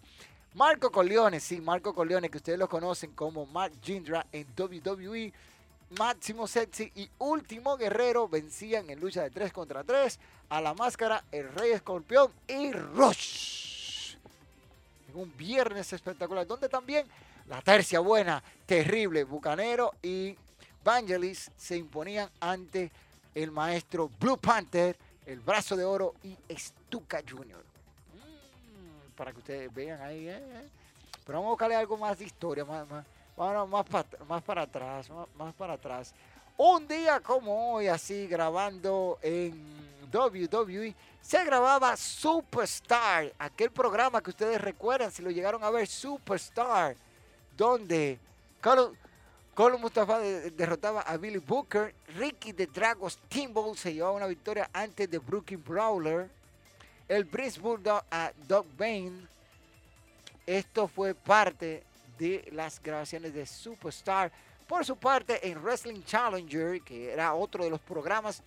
Marco 0.55 0.91
Corleone, 0.91 1.39
sí, 1.39 1.59
Marco 1.59 1.95
Corleone, 1.95 2.29
que 2.29 2.37
ustedes 2.37 2.59
lo 2.59 2.69
conocen 2.69 3.11
como 3.13 3.47
Mark 3.47 3.73
Jindra 3.81 4.27
en 4.31 4.45
WWE, 4.55 5.33
Máximo 5.97 6.45
Sexy 6.47 6.91
y 6.93 7.09
Último 7.17 7.75
Guerrero 7.75 8.27
vencían 8.27 8.87
en 8.91 8.99
lucha 8.99 9.23
de 9.23 9.31
3 9.31 9.51
contra 9.51 9.83
3 9.83 10.19
a 10.49 10.61
la 10.61 10.75
máscara, 10.75 11.23
el 11.31 11.51
Rey 11.53 11.71
Escorpión 11.71 12.31
y 12.47 12.71
Rush. 12.71 14.15
En 15.09 15.21
un 15.21 15.35
viernes 15.35 15.91
espectacular, 15.91 16.45
donde 16.45 16.69
también 16.69 17.07
la 17.47 17.59
tercia 17.63 17.99
buena, 17.99 18.43
terrible, 18.67 19.23
Bucanero 19.23 19.95
y 20.03 20.35
Vangelis 20.83 21.49
se 21.57 21.77
imponían 21.77 22.29
ante 22.39 22.91
el 23.33 23.49
maestro 23.49 24.07
Blue 24.19 24.37
Panther, 24.37 24.95
el 25.25 25.39
brazo 25.39 25.75
de 25.75 25.83
oro 25.83 26.13
y 26.21 26.37
Stuka 26.55 27.23
Jr 27.27 27.72
para 29.13 29.31
que 29.31 29.39
ustedes 29.39 29.73
vean 29.73 30.01
ahí. 30.01 30.29
¿eh? 30.29 30.69
Pero 31.25 31.39
vamos 31.39 31.49
a 31.49 31.51
buscarle 31.51 31.75
algo 31.75 31.97
más 31.97 32.17
de 32.17 32.25
historia, 32.25 32.65
más, 32.65 32.87
más, 32.89 33.05
más, 33.67 33.85
para, 33.85 34.07
más 34.27 34.43
para 34.43 34.61
atrás, 34.63 35.09
más, 35.35 35.53
para 35.53 35.73
atrás. 35.73 36.13
Un 36.57 36.87
día 36.87 37.19
como 37.19 37.73
hoy, 37.73 37.87
así 37.87 38.27
grabando 38.27 39.17
en 39.21 39.53
WWE, 40.13 40.93
se 41.21 41.43
grababa 41.45 41.95
Superstar, 41.95 43.33
aquel 43.39 43.71
programa 43.71 44.21
que 44.21 44.29
ustedes 44.29 44.59
recuerdan, 44.59 45.11
si 45.11 45.21
lo 45.21 45.31
llegaron 45.31 45.63
a 45.63 45.69
ver, 45.69 45.87
Superstar, 45.87 46.95
donde 47.55 48.19
Carlos, 48.59 48.91
Mustafa 49.79 50.19
derrotaba 50.19 51.01
a 51.01 51.17
Billy 51.17 51.39
Booker, 51.39 51.95
Ricky 52.17 52.51
de 52.51 52.67
Dragos 52.67 53.13
Steamboat 53.13 53.75
se 53.77 53.93
llevaba 53.93 54.13
una 54.13 54.27
victoria 54.27 54.69
antes 54.73 55.09
de 55.09 55.17
Brooklyn 55.17 55.63
Brawler 55.63 56.29
el 57.07 57.25
Prince 57.25 57.59
Bulldog 57.59 58.03
a 58.11 58.31
Doug 58.47 58.65
Bain. 58.77 59.27
Esto 60.45 60.87
fue 60.87 61.13
parte 61.13 61.83
de 62.17 62.49
las 62.51 62.81
grabaciones 62.81 63.33
de 63.33 63.45
Superstar. 63.45 64.31
Por 64.67 64.85
su 64.85 64.95
parte, 64.95 65.47
en 65.47 65.61
Wrestling 65.61 66.03
Challenger, 66.03 66.81
que 66.81 67.11
era 67.11 67.33
otro 67.33 67.63
de 67.63 67.69
los 67.69 67.81
programas 67.81 68.41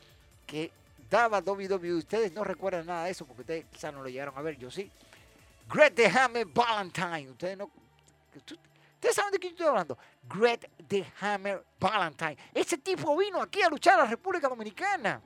que 0.47 0.71
daba 1.11 1.41
WWE, 1.41 1.95
ustedes 1.95 2.33
no 2.33 2.45
recuerdan 2.45 2.87
nada 2.87 3.05
de 3.05 3.11
eso 3.11 3.25
porque 3.27 3.43
ustedes 3.43 3.65
quizás 3.73 3.93
no 3.93 4.03
lo 4.03 4.09
llegaron 4.09 4.37
a 4.37 4.43
ver, 4.43 4.57
yo 4.57 4.71
sí. 4.71 4.91
Greg 5.69 5.95
the 5.95 6.07
Hammer 6.07 6.47
Valentine. 6.47 7.31
Ustedes 7.31 7.59
no. 7.59 7.71
Ustedes 8.35 9.15
saben 9.15 9.33
de 9.33 9.39
quién 9.39 9.53
estoy 9.53 9.67
hablando. 9.67 9.99
Greg 10.29 10.69
the 10.89 11.05
Hammer 11.21 11.65
Valentine. 11.79 12.37
Ese 12.55 12.79
tipo 12.79 13.17
vino 13.17 13.41
aquí 13.41 13.63
a 13.63 13.69
luchar 13.69 13.95
a 13.95 14.05
la 14.05 14.11
República 14.11 14.49
Dominicana. 14.49 15.21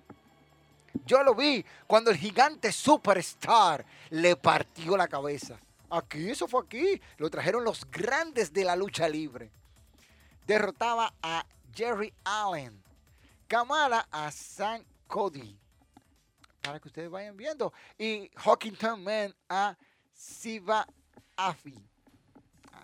Yo 1.11 1.24
lo 1.24 1.34
vi 1.34 1.64
cuando 1.88 2.12
el 2.12 2.16
gigante 2.16 2.70
Superstar 2.70 3.84
le 4.11 4.36
partió 4.36 4.96
la 4.96 5.08
cabeza. 5.08 5.58
Aquí, 5.90 6.30
eso 6.30 6.46
fue 6.46 6.62
aquí. 6.62 7.02
Lo 7.16 7.28
trajeron 7.28 7.64
los 7.64 7.84
grandes 7.90 8.52
de 8.52 8.62
la 8.62 8.76
lucha 8.76 9.08
libre. 9.08 9.50
Derrotaba 10.46 11.12
a 11.20 11.44
Jerry 11.74 12.14
Allen. 12.22 12.80
Kamala 13.48 14.06
a 14.08 14.30
San 14.30 14.86
Cody. 15.08 15.58
Para 16.62 16.78
que 16.78 16.86
ustedes 16.86 17.11
vayan 17.11 17.36
viendo. 17.36 17.72
Y 17.98 18.30
Hawkington 18.36 19.02
Man 19.02 19.34
a 19.48 19.76
Siva 20.12 20.86
Afi. 21.34 21.74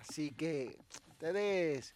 Así 0.01 0.33
que 0.33 0.77
ustedes 1.11 1.95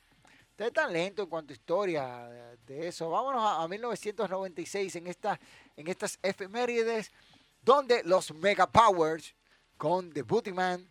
Ustedes 0.61 0.77
están 0.77 0.93
lento 0.93 1.23
en 1.23 1.29
cuanto 1.31 1.55
a 1.55 1.57
historia 1.57 2.29
de, 2.67 2.87
eso. 2.87 3.09
Vámonos 3.09 3.43
a, 3.43 3.67
1996 3.67 4.95
en, 4.97 5.07
esta, 5.07 5.41
en 5.81 5.89
estas 5.89 6.19
efemérides 6.23 7.11
donde 7.63 8.03
los 8.05 8.33
Mega 8.35 8.71
Powers 8.71 9.35
con 9.79 10.13
The 10.13 10.21
Booty 10.23 10.53
Man 10.53 10.89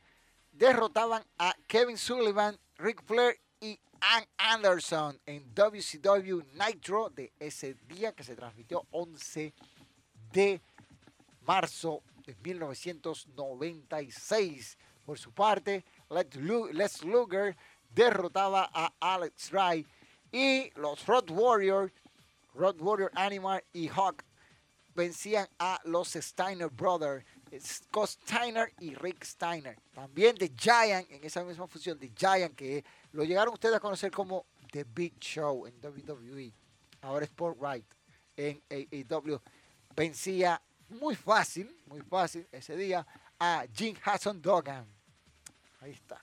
derrotaban 0.51 1.23
a 1.37 1.55
Kevin 1.67 1.97
Sullivan, 1.97 2.59
Rick 2.77 3.03
Flair 3.05 3.39
y 3.61 3.79
Ann 4.01 4.25
Anderson 4.37 5.21
en 5.27 5.53
WCW 5.53 6.41
Nitro 6.53 7.11
de 7.11 7.31
ese 7.39 7.75
día 7.87 8.13
que 8.13 8.23
se 8.23 8.35
transmitió 8.35 8.87
11 8.89 9.53
de 10.31 10.59
marzo 11.45 12.01
de 12.25 12.35
1996. 12.35 14.75
Por 15.05 15.19
su 15.19 15.31
parte, 15.31 15.85
Les 16.71 17.03
Luger 17.03 17.55
derrotaba 17.91 18.71
a 18.73 18.91
Alex 18.99 19.51
Ray 19.51 19.85
y 20.31 20.71
los 20.75 21.05
Road 21.05 21.29
Warrior, 21.29 21.93
Road 22.55 22.81
Warrior 22.81 23.11
Animal 23.13 23.63
y 23.71 23.87
Hawk 23.87 24.23
vencían 24.99 25.47
a 25.57 25.79
los 25.85 26.09
Steiner 26.09 26.69
Brothers, 26.69 27.25
Scott 27.59 28.09
Steiner 28.09 28.71
y 28.79 28.93
Rick 28.95 29.23
Steiner. 29.23 29.77
También 29.93 30.37
The 30.37 30.51
Giant, 30.55 31.09
en 31.09 31.23
esa 31.23 31.43
misma 31.43 31.67
fusión, 31.67 31.97
The 31.97 32.11
Giant, 32.15 32.53
que 32.55 32.83
lo 33.13 33.23
llegaron 33.23 33.53
ustedes 33.53 33.75
a 33.75 33.79
conocer 33.79 34.11
como 34.11 34.45
The 34.71 34.83
Big 34.83 35.17
Show 35.19 35.65
en 35.65 35.75
WWE. 35.81 36.53
Ahora 37.01 37.25
Sport 37.25 37.57
Right 37.61 37.85
en 38.35 38.61
AEW. 38.69 39.39
Vencía 39.95 40.61
muy 40.89 41.15
fácil, 41.15 41.73
muy 41.85 42.01
fácil 42.01 42.45
ese 42.51 42.75
día 42.75 43.05
a 43.39 43.65
Jim 43.73 43.95
Hasson 44.03 44.41
Dogan. 44.41 44.85
Ahí 45.79 45.91
está. 45.91 46.21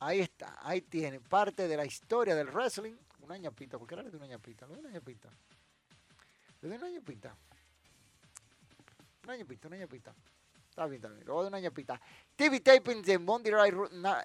Ahí 0.00 0.20
está, 0.20 0.56
ahí 0.62 0.80
tienen 0.80 1.20
parte 1.20 1.66
de 1.66 1.76
la 1.76 1.84
historia 1.84 2.34
del 2.34 2.48
wrestling. 2.48 2.94
Una 3.20 3.36
ñapita, 3.36 3.78
¿por 3.78 3.86
qué 3.86 3.96
le 3.96 4.04
doy 4.04 4.14
una 4.14 4.26
ñapita? 4.26 4.66
Le 4.66 4.74
doy 4.74 4.84
una 4.84 4.90
ñapita. 4.90 5.28
Le 6.62 6.68
doy 6.68 6.78
una 6.78 6.88
ñapita. 6.88 7.36
Una 9.28 9.36
ñapita, 9.36 9.68
una 9.68 9.76
ñapita. 9.76 10.14
Está 10.70 10.86
bien, 10.86 11.02
está 11.02 11.08
bien. 11.08 11.20
Le 11.20 11.26
doy 11.26 11.46
una 11.48 11.60
ñapita. 11.60 12.00
TV 12.34 12.60
taping 12.60 13.02
de 13.02 13.18
Monday 13.18 13.52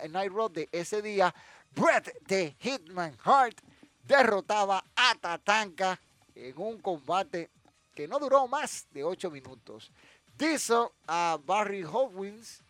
Night 0.08 0.32
Raw 0.32 0.48
de 0.48 0.70
ese 0.72 1.02
día. 1.02 1.36
Brett 1.76 2.26
de 2.26 2.56
Hitman 2.58 3.18
Hart 3.22 3.60
derrotaba 4.02 4.82
a 4.96 5.14
Tatanka 5.16 6.00
en 6.34 6.58
un 6.58 6.80
combate 6.80 7.50
que 7.94 8.08
no 8.08 8.18
duró 8.18 8.48
más 8.48 8.88
de 8.92 9.04
8 9.04 9.30
minutos. 9.30 9.92
Diesel 10.38 10.88
a 11.06 11.38
Barry 11.46 11.84
Hopkins. 11.84 12.64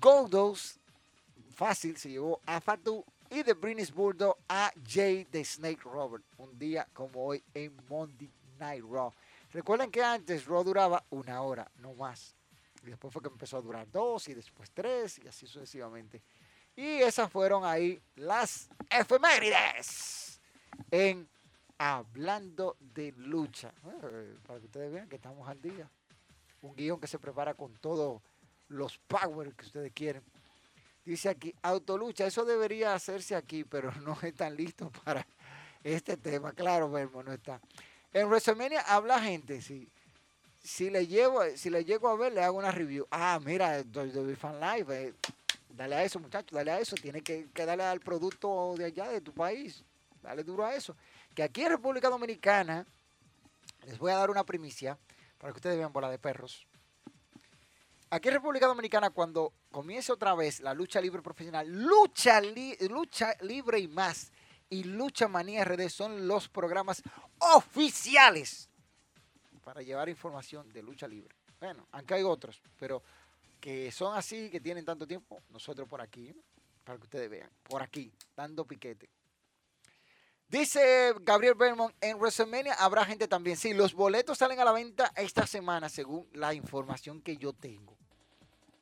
Goldos, 0.00 0.80
fácil, 1.54 1.98
se 1.98 2.08
llevó 2.08 2.40
a 2.46 2.58
Fatu. 2.58 3.04
Y 3.28 3.42
de 3.42 3.52
British 3.52 3.92
Burdo 3.92 4.38
a 4.48 4.72
Jay 4.88 5.24
de 5.24 5.44
Snake 5.44 5.82
Robert. 5.84 6.24
Un 6.38 6.58
día 6.58 6.88
como 6.94 7.22
hoy 7.22 7.44
en 7.52 7.76
Monday 7.86 8.30
Night 8.58 8.82
Raw. 8.82 9.12
Recuerden 9.56 9.90
que 9.90 10.02
antes 10.02 10.44
Raw 10.44 10.62
duraba 10.62 11.02
una 11.08 11.40
hora, 11.40 11.66
no 11.76 11.94
más. 11.94 12.36
Y 12.82 12.90
después 12.90 13.10
fue 13.10 13.22
que 13.22 13.28
empezó 13.28 13.56
a 13.56 13.62
durar 13.62 13.90
dos 13.90 14.28
y 14.28 14.34
después 14.34 14.70
tres 14.70 15.18
y 15.24 15.28
así 15.28 15.46
sucesivamente. 15.46 16.22
Y 16.76 17.00
esas 17.00 17.32
fueron 17.32 17.64
ahí 17.64 17.98
las 18.16 18.68
efemérides 18.90 20.42
en 20.90 21.26
Hablando 21.78 22.76
de 22.78 23.12
Lucha. 23.12 23.72
Eh, 24.02 24.36
para 24.46 24.60
que 24.60 24.66
ustedes 24.66 24.92
vean 24.92 25.08
que 25.08 25.16
estamos 25.16 25.48
al 25.48 25.62
día. 25.62 25.90
Un 26.60 26.76
guion 26.76 27.00
que 27.00 27.06
se 27.06 27.18
prepara 27.18 27.54
con 27.54 27.72
todos 27.76 28.20
los 28.68 28.98
power 28.98 29.54
que 29.54 29.64
ustedes 29.64 29.90
quieren. 29.94 30.22
Dice 31.02 31.30
aquí, 31.30 31.54
autolucha, 31.62 32.26
eso 32.26 32.44
debería 32.44 32.92
hacerse 32.92 33.34
aquí, 33.34 33.64
pero 33.64 33.90
no 34.04 34.18
están 34.20 34.54
listos 34.54 34.90
para 35.02 35.26
este 35.82 36.18
tema. 36.18 36.52
Claro, 36.52 36.90
Vermo, 36.90 37.22
no 37.22 37.32
está. 37.32 37.58
En 38.16 38.28
WrestleMania 38.30 38.80
habla 38.80 39.20
gente, 39.20 39.60
sí. 39.60 39.90
Si 40.62 40.88
le 40.88 41.06
llevo, 41.06 41.42
si 41.54 41.68
le 41.68 41.84
llego 41.84 42.08
a 42.08 42.16
ver, 42.16 42.32
le 42.32 42.42
hago 42.42 42.56
una 42.56 42.70
review. 42.70 43.06
Ah, 43.10 43.38
mira, 43.44 43.82
WWE 43.82 44.34
Fan 44.36 44.58
Live, 44.58 45.08
eh, 45.08 45.14
dale 45.68 45.96
a 45.96 46.02
eso, 46.02 46.18
muchachos, 46.18 46.56
dale 46.56 46.70
a 46.70 46.80
eso. 46.80 46.96
Tiene 46.96 47.20
que, 47.20 47.50
que, 47.52 47.66
darle 47.66 47.84
al 47.84 48.00
producto 48.00 48.74
de 48.78 48.86
allá, 48.86 49.08
de 49.08 49.20
tu 49.20 49.34
país. 49.34 49.84
Dale 50.22 50.44
duro 50.44 50.64
a 50.64 50.74
eso. 50.74 50.96
Que 51.34 51.42
aquí 51.42 51.60
en 51.60 51.72
República 51.72 52.08
Dominicana, 52.08 52.86
les 53.84 53.98
voy 53.98 54.12
a 54.12 54.16
dar 54.16 54.30
una 54.30 54.44
primicia 54.44 54.98
para 55.36 55.52
que 55.52 55.58
ustedes 55.58 55.76
vean 55.76 55.92
bola 55.92 56.08
de 56.08 56.18
perros. 56.18 56.66
Aquí 58.08 58.28
en 58.28 58.34
República 58.34 58.66
Dominicana, 58.66 59.10
cuando 59.10 59.52
comience 59.70 60.10
otra 60.10 60.34
vez 60.34 60.60
la 60.60 60.72
lucha 60.72 61.02
libre 61.02 61.20
profesional, 61.20 61.70
lucha, 61.70 62.40
li, 62.40 62.78
lucha 62.88 63.34
libre 63.42 63.78
y 63.78 63.88
más, 63.88 64.32
y 64.68 64.84
Lucha 64.84 65.28
Manía 65.28 65.64
RD 65.64 65.88
son 65.88 66.26
los 66.26 66.48
programas 66.48 67.02
oficiales 67.38 68.68
para 69.64 69.82
llevar 69.82 70.08
información 70.08 70.72
de 70.72 70.82
lucha 70.82 71.08
libre. 71.08 71.34
Bueno, 71.58 71.88
aunque 71.92 72.14
hay 72.14 72.22
otros, 72.22 72.60
pero 72.78 73.02
que 73.60 73.90
son 73.90 74.16
así, 74.16 74.50
que 74.50 74.60
tienen 74.60 74.84
tanto 74.84 75.06
tiempo, 75.06 75.42
nosotros 75.50 75.88
por 75.88 76.00
aquí, 76.00 76.32
para 76.84 76.98
que 76.98 77.04
ustedes 77.04 77.28
vean, 77.28 77.50
por 77.64 77.82
aquí, 77.82 78.12
dando 78.36 78.64
piquete. 78.64 79.08
Dice 80.48 81.12
Gabriel 81.22 81.54
Belmont, 81.54 81.92
en 82.00 82.16
WrestleMania 82.18 82.74
habrá 82.74 83.04
gente 83.04 83.26
también. 83.26 83.56
Sí, 83.56 83.74
los 83.74 83.92
boletos 83.94 84.38
salen 84.38 84.60
a 84.60 84.64
la 84.64 84.70
venta 84.70 85.12
esta 85.16 85.44
semana, 85.44 85.88
según 85.88 86.28
la 86.32 86.54
información 86.54 87.20
que 87.20 87.36
yo 87.36 87.52
tengo. 87.52 87.96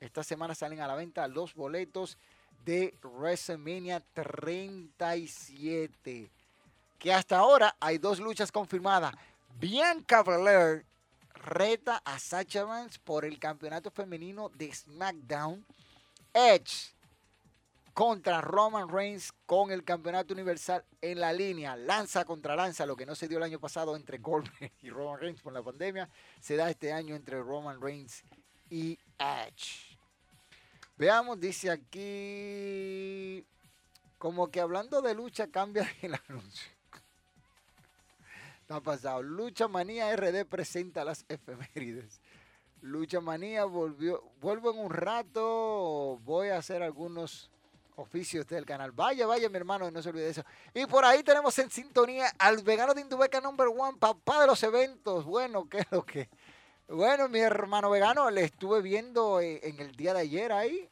Esta 0.01 0.23
semana 0.23 0.55
salen 0.55 0.81
a 0.81 0.87
la 0.87 0.95
venta 0.95 1.27
los 1.29 1.55
boletos 1.55 2.19
de 2.65 2.97
WrestleMania 3.03 4.01
37. 4.13 6.31
Que 6.99 7.13
hasta 7.13 7.39
ahora 7.39 7.77
hay 7.81 7.99
dos 7.99 8.19
luchas 8.19 8.51
confirmadas. 8.51 9.15
Bianca 9.59 10.23
Belair 10.23 10.87
reta 11.35 12.01
a 12.05 12.19
Sacha 12.19 12.65
Vance 12.65 12.99
por 13.05 13.25
el 13.25 13.39
campeonato 13.39 13.91
femenino 13.91 14.49
de 14.49 14.73
SmackDown. 14.73 15.65
Edge 16.33 16.95
contra 17.95 18.41
Roman 18.41 18.89
Reigns 18.89 19.33
con 19.47 19.71
el 19.71 19.85
campeonato 19.85 20.35
universal 20.35 20.85
en 21.01 21.21
la 21.21 21.33
línea. 21.33 21.77
Lanza 21.77 22.25
contra 22.25 22.57
lanza, 22.57 22.87
lo 22.87 22.97
que 22.97 23.07
no 23.07 23.15
se 23.15 23.29
dio 23.29 23.39
el 23.39 23.45
año 23.45 23.61
pasado 23.61 23.95
entre 23.95 24.19
Goldberg 24.19 24.73
y 24.83 24.91
Roman 24.91 25.21
Reigns 25.21 25.41
por 25.41 25.53
la 25.53 25.63
pandemia, 25.63 26.11
se 26.41 26.57
da 26.57 26.69
este 26.69 26.93
año 26.93 27.15
entre 27.15 27.41
Roman 27.41 27.81
Reigns 27.81 28.25
y 28.69 28.99
Edge. 29.19 29.94
Veamos, 30.97 31.41
dice 31.41 31.71
aquí, 31.71 33.45
como 34.17 34.49
que 34.51 34.61
hablando 34.61 35.03
de 35.03 35.15
lucha 35.15 35.49
cambia 35.49 35.91
el 36.03 36.15
anuncio. 36.29 36.73
Está 38.61 38.81
pasado. 38.81 39.23
Lucha 39.23 39.69
Manía 39.69 40.15
RD 40.17 40.47
presenta 40.47 41.05
las 41.05 41.27
efemérides. 41.29 42.21
Lucha 42.81 43.21
Manía 43.21 43.65
volvió, 43.65 44.23
vuelvo 44.41 44.71
en 44.71 44.79
un 44.79 44.91
rato, 44.91 46.21
voy 46.23 46.49
a 46.49 46.59
hacer 46.59 46.83
algunos 46.83 47.51
oficios 47.97 48.47
del 48.47 48.65
canal. 48.65 48.93
Vaya, 48.93 49.27
vaya, 49.27 49.49
mi 49.49 49.57
hermano, 49.57 49.91
no 49.91 50.03
se 50.03 50.09
olvide 50.11 50.25
de 50.25 50.31
eso. 50.31 50.45
Y 50.73 50.87
por 50.87 51.05
ahí 51.05 51.23
tenemos 51.23 51.59
en 51.59 51.71
sintonía 51.71 52.33
al 52.39 52.63
vegano 52.63 52.95
de 52.95 53.01
Indubeca 53.01 53.41
number 53.41 53.69
one, 53.69 53.99
papá 53.99 54.43
de 54.43 54.47
los 54.47 54.63
eventos. 54.63 55.25
Bueno, 55.25 55.69
¿qué 55.69 55.79
es 55.79 55.87
lo 55.91 56.05
que? 56.05 56.29
Bueno, 56.87 57.31
mi 57.31 57.39
hermano 57.39 57.89
vegano, 57.89 58.31
le 58.31 58.45
estuve 58.45 58.83
viendo 58.83 59.41
en 59.41 59.81
el 59.81 59.93
día 59.93 60.13
de 60.13 60.21
ayer 60.21 60.53
ahí, 60.53 60.87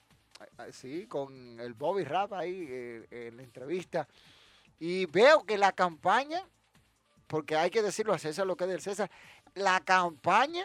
sí, 0.73 1.07
con 1.07 1.61
el 1.61 1.75
Bobby 1.75 2.05
Rap 2.05 2.33
ahí 2.33 2.67
en 3.11 3.37
la 3.37 3.43
entrevista. 3.43 4.09
Y 4.79 5.05
veo 5.05 5.45
que 5.45 5.59
la 5.59 5.73
campaña, 5.73 6.49
porque 7.27 7.57
hay 7.57 7.69
que 7.69 7.83
decirlo 7.83 8.15
a 8.15 8.19
César 8.19 8.47
lo 8.47 8.57
que 8.57 8.65
es 8.65 8.71
del 8.71 8.81
César, 8.81 9.11
la 9.55 9.81
campaña 9.81 10.65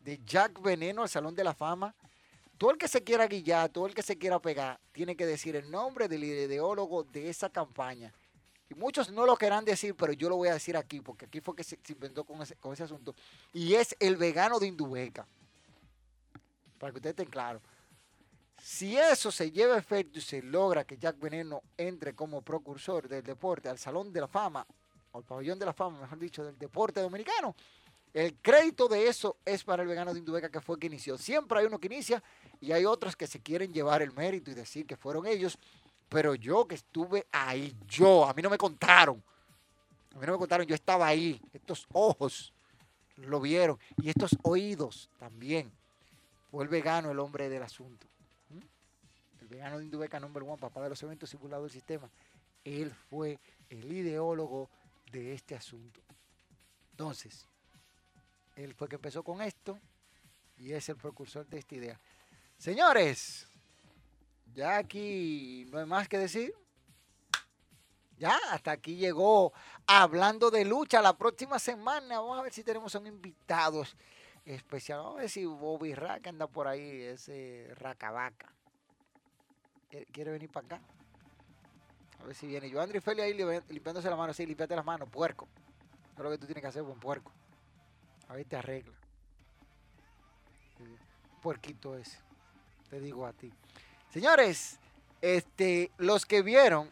de 0.00 0.20
Jack 0.26 0.60
Veneno 0.60 1.02
al 1.02 1.08
Salón 1.08 1.36
de 1.36 1.44
la 1.44 1.54
Fama, 1.54 1.94
todo 2.58 2.72
el 2.72 2.76
que 2.76 2.88
se 2.88 3.04
quiera 3.04 3.28
guillar, 3.28 3.68
todo 3.68 3.86
el 3.86 3.94
que 3.94 4.02
se 4.02 4.18
quiera 4.18 4.40
pegar, 4.40 4.80
tiene 4.90 5.14
que 5.14 5.26
decir 5.26 5.54
el 5.54 5.70
nombre 5.70 6.08
del 6.08 6.24
ideólogo 6.24 7.04
de 7.04 7.30
esa 7.30 7.48
campaña. 7.50 8.12
Y 8.68 8.74
muchos 8.74 9.10
no 9.10 9.26
lo 9.26 9.36
querrán 9.36 9.64
decir, 9.64 9.94
pero 9.94 10.12
yo 10.12 10.28
lo 10.28 10.36
voy 10.36 10.48
a 10.48 10.54
decir 10.54 10.76
aquí, 10.76 11.00
porque 11.00 11.26
aquí 11.26 11.40
fue 11.40 11.54
que 11.54 11.62
se, 11.62 11.78
inventó 11.88 12.24
con 12.24 12.42
ese, 12.42 12.56
con 12.56 12.72
ese, 12.72 12.82
asunto. 12.82 13.14
Y 13.52 13.74
es 13.74 13.94
el 14.00 14.16
vegano 14.16 14.58
de 14.58 14.66
Indubeca. 14.66 15.26
Para 16.78 16.92
que 16.92 16.98
ustedes 16.98 17.12
estén 17.12 17.30
claros. 17.30 17.62
Si 18.60 18.96
eso 18.96 19.30
se 19.30 19.52
lleva 19.52 19.76
a 19.76 19.78
efecto 19.78 20.18
y 20.18 20.22
se 20.22 20.42
logra 20.42 20.84
que 20.84 20.98
Jack 20.98 21.18
Veneno 21.20 21.62
entre 21.76 22.14
como 22.14 22.42
procursor 22.42 23.08
del 23.08 23.22
deporte 23.22 23.68
al 23.68 23.78
Salón 23.78 24.12
de 24.12 24.20
la 24.20 24.28
Fama, 24.28 24.66
o 25.12 25.18
al 25.18 25.24
Pabellón 25.24 25.58
de 25.58 25.66
la 25.66 25.72
Fama, 25.72 26.00
mejor 26.00 26.18
dicho, 26.18 26.44
del 26.44 26.58
deporte 26.58 27.00
dominicano, 27.00 27.54
el 28.16 28.34
crédito 28.36 28.88
de 28.88 29.08
eso 29.08 29.36
es 29.44 29.62
para 29.62 29.82
el 29.82 29.88
vegano 29.88 30.14
de 30.14 30.20
Indubeca 30.20 30.48
que 30.48 30.62
fue 30.62 30.78
que 30.78 30.86
inició. 30.86 31.18
Siempre 31.18 31.60
hay 31.60 31.66
uno 31.66 31.78
que 31.78 31.86
inicia 31.86 32.22
y 32.60 32.72
hay 32.72 32.86
otros 32.86 33.14
que 33.14 33.26
se 33.26 33.40
quieren 33.40 33.74
llevar 33.74 34.00
el 34.00 34.10
mérito 34.12 34.50
y 34.50 34.54
decir 34.54 34.86
que 34.86 34.96
fueron 34.96 35.26
ellos. 35.26 35.58
Pero 36.08 36.34
yo 36.34 36.66
que 36.66 36.76
estuve 36.76 37.26
ahí, 37.32 37.76
yo, 37.86 38.24
a 38.24 38.32
mí 38.32 38.42
no 38.42 38.50
me 38.50 38.58
contaron. 38.58 39.22
A 40.14 40.18
mí 40.18 40.26
no 40.26 40.32
me 40.32 40.38
contaron, 40.38 40.66
yo 40.66 40.74
estaba 40.74 41.06
ahí. 41.06 41.40
Estos 41.52 41.86
ojos 41.92 42.52
lo 43.16 43.40
vieron 43.40 43.78
y 44.00 44.08
estos 44.08 44.36
oídos 44.42 45.10
también. 45.18 45.72
Fue 46.50 46.62
el 46.64 46.68
vegano 46.68 47.10
el 47.10 47.18
hombre 47.18 47.48
del 47.48 47.62
asunto. 47.62 48.06
¿Mm? 48.50 49.42
El 49.42 49.48
vegano 49.48 49.78
de 49.78 49.84
Indubeca, 49.84 50.20
number 50.20 50.42
one, 50.42 50.56
papá 50.58 50.82
de 50.82 50.90
los 50.90 51.02
eventos 51.02 51.30
simulados 51.30 51.64
del 51.64 51.72
sistema. 51.72 52.08
Él 52.64 52.92
fue 53.10 53.38
el 53.68 53.90
ideólogo 53.90 54.70
de 55.10 55.34
este 55.34 55.54
asunto. 55.54 56.00
Entonces, 56.92 57.46
él 58.56 58.74
fue 58.74 58.88
que 58.88 58.96
empezó 58.96 59.22
con 59.22 59.42
esto 59.42 59.78
y 60.56 60.72
es 60.72 60.88
el 60.88 60.96
precursor 60.96 61.46
de 61.46 61.58
esta 61.58 61.74
idea. 61.74 62.00
Señores, 62.56 63.46
ya 64.56 64.78
aquí 64.78 65.66
no 65.70 65.78
hay 65.78 65.86
más 65.86 66.08
que 66.08 66.18
decir. 66.18 66.54
Ya, 68.18 68.34
hasta 68.50 68.70
aquí 68.70 68.96
llegó 68.96 69.52
hablando 69.86 70.50
de 70.50 70.64
lucha. 70.64 71.02
La 71.02 71.16
próxima 71.16 71.58
semana 71.58 72.18
vamos 72.18 72.38
a 72.38 72.42
ver 72.42 72.52
si 72.52 72.64
tenemos 72.64 72.94
un 72.94 73.06
invitados 73.06 73.94
especial. 74.46 75.00
Vamos 75.00 75.18
a 75.18 75.20
ver 75.20 75.30
si 75.30 75.44
Bobby 75.44 75.94
Rack 75.94 76.28
anda 76.28 76.46
por 76.46 76.66
ahí, 76.66 77.02
ese 77.02 77.70
Racabaca. 77.74 78.50
¿Quiere 80.12 80.30
venir 80.30 80.50
para 80.50 80.66
acá? 80.66 80.80
A 82.20 82.24
ver 82.24 82.34
si 82.34 82.46
viene. 82.46 82.70
Yo, 82.70 82.80
André 82.80 83.02
Feli 83.02 83.20
ahí 83.20 83.34
limpiándose 83.68 84.08
la 84.08 84.16
mano. 84.16 84.32
Sí, 84.32 84.46
limpiate 84.46 84.74
las 84.74 84.84
manos, 84.84 85.10
puerco. 85.10 85.46
Es 86.16 86.22
lo 86.22 86.30
que 86.30 86.38
tú 86.38 86.46
tienes 86.46 86.62
que 86.62 86.68
hacer, 86.68 86.82
buen 86.82 86.98
puerco. 86.98 87.30
A 88.28 88.34
ver, 88.34 88.46
te 88.46 88.56
arregla. 88.56 88.94
Puerquito 91.42 91.94
ese. 91.94 92.18
Te 92.88 93.00
digo 93.00 93.26
a 93.26 93.34
ti. 93.34 93.52
Señores, 94.16 94.78
este, 95.20 95.90
los 95.98 96.24
que 96.24 96.40
vieron, 96.40 96.90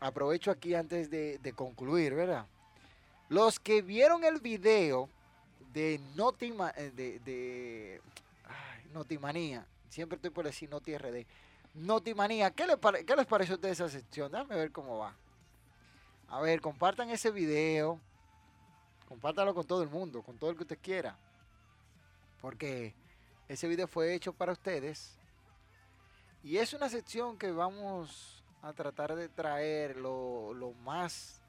aprovecho 0.00 0.50
aquí 0.50 0.74
antes 0.74 1.10
de, 1.10 1.52
concluir, 1.54 2.14
¿verdad? 2.14 2.46
Los 3.28 3.60
que 3.60 3.82
vieron 3.82 4.24
el 4.24 4.40
video 4.40 5.10
de 5.74 6.00
Notima, 6.14 6.72
eh, 6.74 6.90
de, 6.94 8.00
Notimanía, 8.94 9.66
siempre 9.90 10.16
estoy 10.16 10.30
por 10.30 10.46
decir 10.46 10.70
Noti 10.70 10.96
RD. 10.96 11.26
Notimanía, 11.74 12.50
¿qué 12.52 12.66
les, 12.66 12.78
¿qué 13.04 13.16
les 13.16 13.26
pareció 13.26 13.58
de 13.58 13.70
esa 13.70 13.90
sección? 13.90 14.32
Déjame 14.32 14.56
ver 14.56 14.72
cómo 14.72 14.96
va. 14.96 15.14
A 16.28 16.40
ver, 16.40 16.62
compartan 16.62 17.10
ese 17.10 17.30
video. 17.30 18.00
Compártalo 19.06 19.54
con 19.54 19.66
todo 19.66 19.82
el 19.82 19.90
mundo, 19.90 20.22
con 20.22 20.38
todo 20.38 20.48
el 20.48 20.56
que 20.56 20.62
usted 20.62 20.78
quiera. 20.80 21.18
Porque 22.40 22.94
ese 23.46 23.68
video 23.68 23.86
fue 23.86 24.14
hecho 24.14 24.32
para 24.32 24.52
ustedes. 24.52 25.18
Y 26.44 26.58
es 26.58 26.72
una 26.72 26.88
sección 26.88 27.38
que 27.38 27.52
vamos 27.52 28.42
a 28.62 28.72
tratar 28.72 29.14
de 29.14 29.28
traer 29.28 29.96
lo, 29.96 30.74
más 30.84 31.40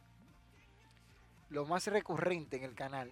lo 1.50 1.66
más 1.66 1.88
recurrente 1.88 2.58
en 2.58 2.64
el 2.64 2.74
canal 2.74 3.12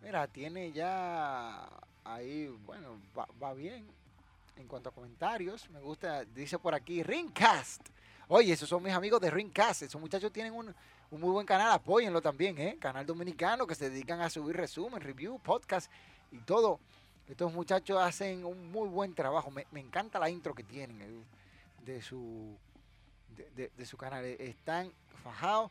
Mira, 0.00 0.26
tiene 0.28 0.70
ya 0.72 1.68
ahí, 2.04 2.46
bueno, 2.64 3.00
va, 3.18 3.26
va 3.42 3.52
bien 3.52 3.84
en 4.56 4.68
cuanto 4.68 4.90
a 4.90 4.92
comentarios. 4.92 5.68
Me 5.70 5.80
gusta, 5.80 6.24
dice 6.24 6.58
por 6.58 6.74
aquí, 6.74 7.02
Ringcast. 7.02 7.88
Oye, 8.28 8.52
esos 8.52 8.68
son 8.68 8.82
mis 8.82 8.92
amigos 8.92 9.20
de 9.20 9.30
Ringcast. 9.30 9.82
Esos 9.82 10.00
muchachos 10.00 10.32
tienen 10.32 10.52
un, 10.52 10.72
un 11.10 11.20
muy 11.20 11.30
buen 11.30 11.46
canal, 11.46 11.72
apóyenlo 11.72 12.20
también, 12.20 12.58
¿eh? 12.58 12.76
Canal 12.78 13.06
dominicano 13.06 13.66
que 13.66 13.74
se 13.74 13.90
dedican 13.90 14.20
a 14.20 14.30
subir 14.30 14.56
resumen, 14.56 15.00
review, 15.00 15.40
podcast 15.40 15.90
y 16.30 16.38
todo. 16.38 16.78
Estos 17.28 17.52
muchachos 17.52 18.00
hacen 18.00 18.44
un 18.44 18.70
muy 18.72 18.88
buen 18.88 19.14
trabajo. 19.14 19.50
Me, 19.50 19.66
encanta 19.80 20.18
la 20.18 20.30
intro 20.30 20.54
que 20.54 20.64
tienen 20.64 21.24
de 21.84 22.00
su, 22.00 22.56
de, 23.54 23.86
su 23.86 23.96
canal. 23.98 24.24
Eh, 24.24 24.36
Están 24.48 24.90
fajados, 25.22 25.70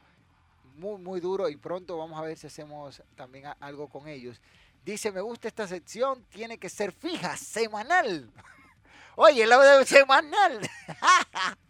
muy, 0.76 1.02
muy 1.02 1.20
duro 1.20 1.50
y 1.50 1.58
pronto 1.58 1.98
vamos 1.98 2.20
a 2.20 2.22
ver 2.22 2.38
si 2.38 2.48
hacemos 2.48 3.02
también 3.16 3.46
algo 3.60 3.88
con 3.90 4.08
ellos. 4.08 4.40
Dice, 4.86 5.12
me 5.12 5.22
gusta 5.22 5.48
esta 5.48 5.68
sección, 5.68 6.24
tiene 6.30 6.60
que 6.60 6.70
ser 6.70 6.92
fija, 6.92 7.36
semanal. 7.36 8.32
Oye, 9.16 9.48
lo 9.48 9.60
de 9.60 9.86
semanal. 9.86 10.62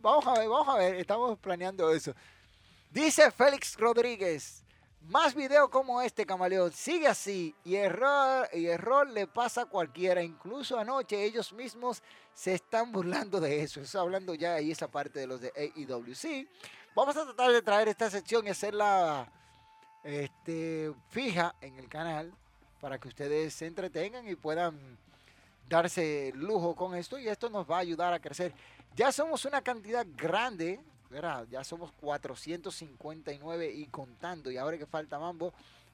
Vamos 0.00 0.26
a 0.26 0.32
ver, 0.38 0.48
vamos 0.48 0.68
a 0.68 0.78
ver, 0.78 0.94
estamos 0.94 1.38
planeando 1.38 1.92
eso. 1.92 2.14
Dice 2.90 3.30
Félix 3.30 3.76
Rodríguez, 3.76 4.64
más 5.02 5.34
video 5.34 5.70
como 5.70 6.02
este, 6.02 6.26
camaleón, 6.26 6.72
sigue 6.72 7.06
así 7.06 7.54
y 7.64 7.76
error, 7.76 8.48
y 8.52 8.66
error 8.66 9.08
le 9.08 9.26
pasa 9.26 9.62
a 9.62 9.66
cualquiera, 9.66 10.22
incluso 10.22 10.78
anoche 10.78 11.24
ellos 11.24 11.52
mismos 11.52 12.02
se 12.34 12.54
están 12.54 12.92
burlando 12.92 13.40
de 13.40 13.62
eso, 13.62 13.80
eso 13.80 14.00
hablando 14.00 14.34
ya 14.34 14.54
ahí 14.54 14.70
esa 14.70 14.88
parte 14.88 15.20
de 15.20 15.26
los 15.26 15.40
de 15.40 15.52
AEW. 15.56 16.46
Vamos 16.94 17.16
a 17.16 17.24
tratar 17.24 17.52
de 17.52 17.62
traer 17.62 17.88
esta 17.88 18.10
sección 18.10 18.46
y 18.46 18.50
hacerla 18.50 19.30
este, 20.02 20.92
fija 21.08 21.54
en 21.60 21.78
el 21.78 21.88
canal 21.88 22.32
para 22.80 22.98
que 22.98 23.08
ustedes 23.08 23.54
se 23.54 23.66
entretengan 23.66 24.28
y 24.28 24.34
puedan 24.36 24.98
darse 25.68 26.32
lujo 26.34 26.74
con 26.74 26.94
esto 26.94 27.18
y 27.18 27.28
esto 27.28 27.50
nos 27.50 27.70
va 27.70 27.76
a 27.76 27.80
ayudar 27.80 28.12
a 28.12 28.20
crecer. 28.20 28.52
Ya 28.96 29.12
somos 29.12 29.44
una 29.44 29.62
cantidad 29.62 30.06
grande, 30.16 30.80
¿verdad? 31.10 31.46
Ya 31.50 31.64
somos 31.64 31.92
459 32.00 33.72
y 33.72 33.86
contando. 33.86 34.50
Y 34.50 34.56
ahora 34.56 34.78
que 34.78 34.86
falta 34.86 35.18
mambo 35.18 35.52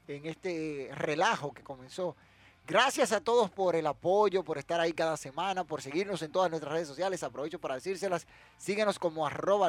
en 0.08 0.26
este 0.26 0.90
relajo 0.94 1.52
que 1.52 1.62
comenzó. 1.62 2.16
Gracias 2.66 3.12
a 3.12 3.20
todos 3.20 3.50
por 3.50 3.76
el 3.76 3.86
apoyo, 3.86 4.42
por 4.42 4.56
estar 4.56 4.80
ahí 4.80 4.94
cada 4.94 5.18
semana, 5.18 5.64
por 5.64 5.82
seguirnos 5.82 6.22
en 6.22 6.32
todas 6.32 6.50
nuestras 6.50 6.72
redes 6.72 6.88
sociales. 6.88 7.22
Aprovecho 7.22 7.60
para 7.60 7.74
decírselas. 7.74 8.26
Síguenos 8.56 8.98
como 8.98 9.26
arroba 9.26 9.68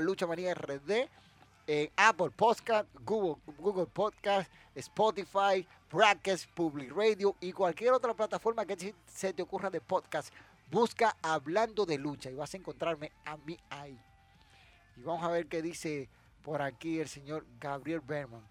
en 1.68 1.91
Apple 1.98 2.30
Podcast, 2.30 2.88
Google, 3.04 3.41
Google 3.58 3.88
Podcast, 3.88 4.50
Spotify, 4.76 5.68
Brackets, 5.91 6.48
Public 6.48 6.91
Radio 6.96 7.36
y 7.39 7.52
cualquier 7.52 7.93
otra 7.93 8.14
plataforma 8.14 8.66
que 8.66 8.93
se 9.08 9.34
te 9.34 9.41
ocurra 9.41 9.70
de 9.70 9.82
podcast. 9.82 10.34
Busca 10.72 11.16
Hablando 11.22 11.86
de 11.86 11.98
Lucha 11.98 12.30
y 12.30 12.36
vas 12.36 12.54
a 12.54 12.58
encontrarme 12.58 13.12
a 13.26 13.38
mí 13.38 13.58
ahí. 13.70 14.00
Y 14.98 15.02
vamos 15.02 15.24
a 15.24 15.30
ver 15.30 15.48
qué 15.48 15.62
dice 15.62 16.10
por 16.43 16.62
aquí 16.62 17.00
el 17.00 17.08
señor 17.08 17.46
Gabriel 17.60 18.02
Berman. 18.02 18.41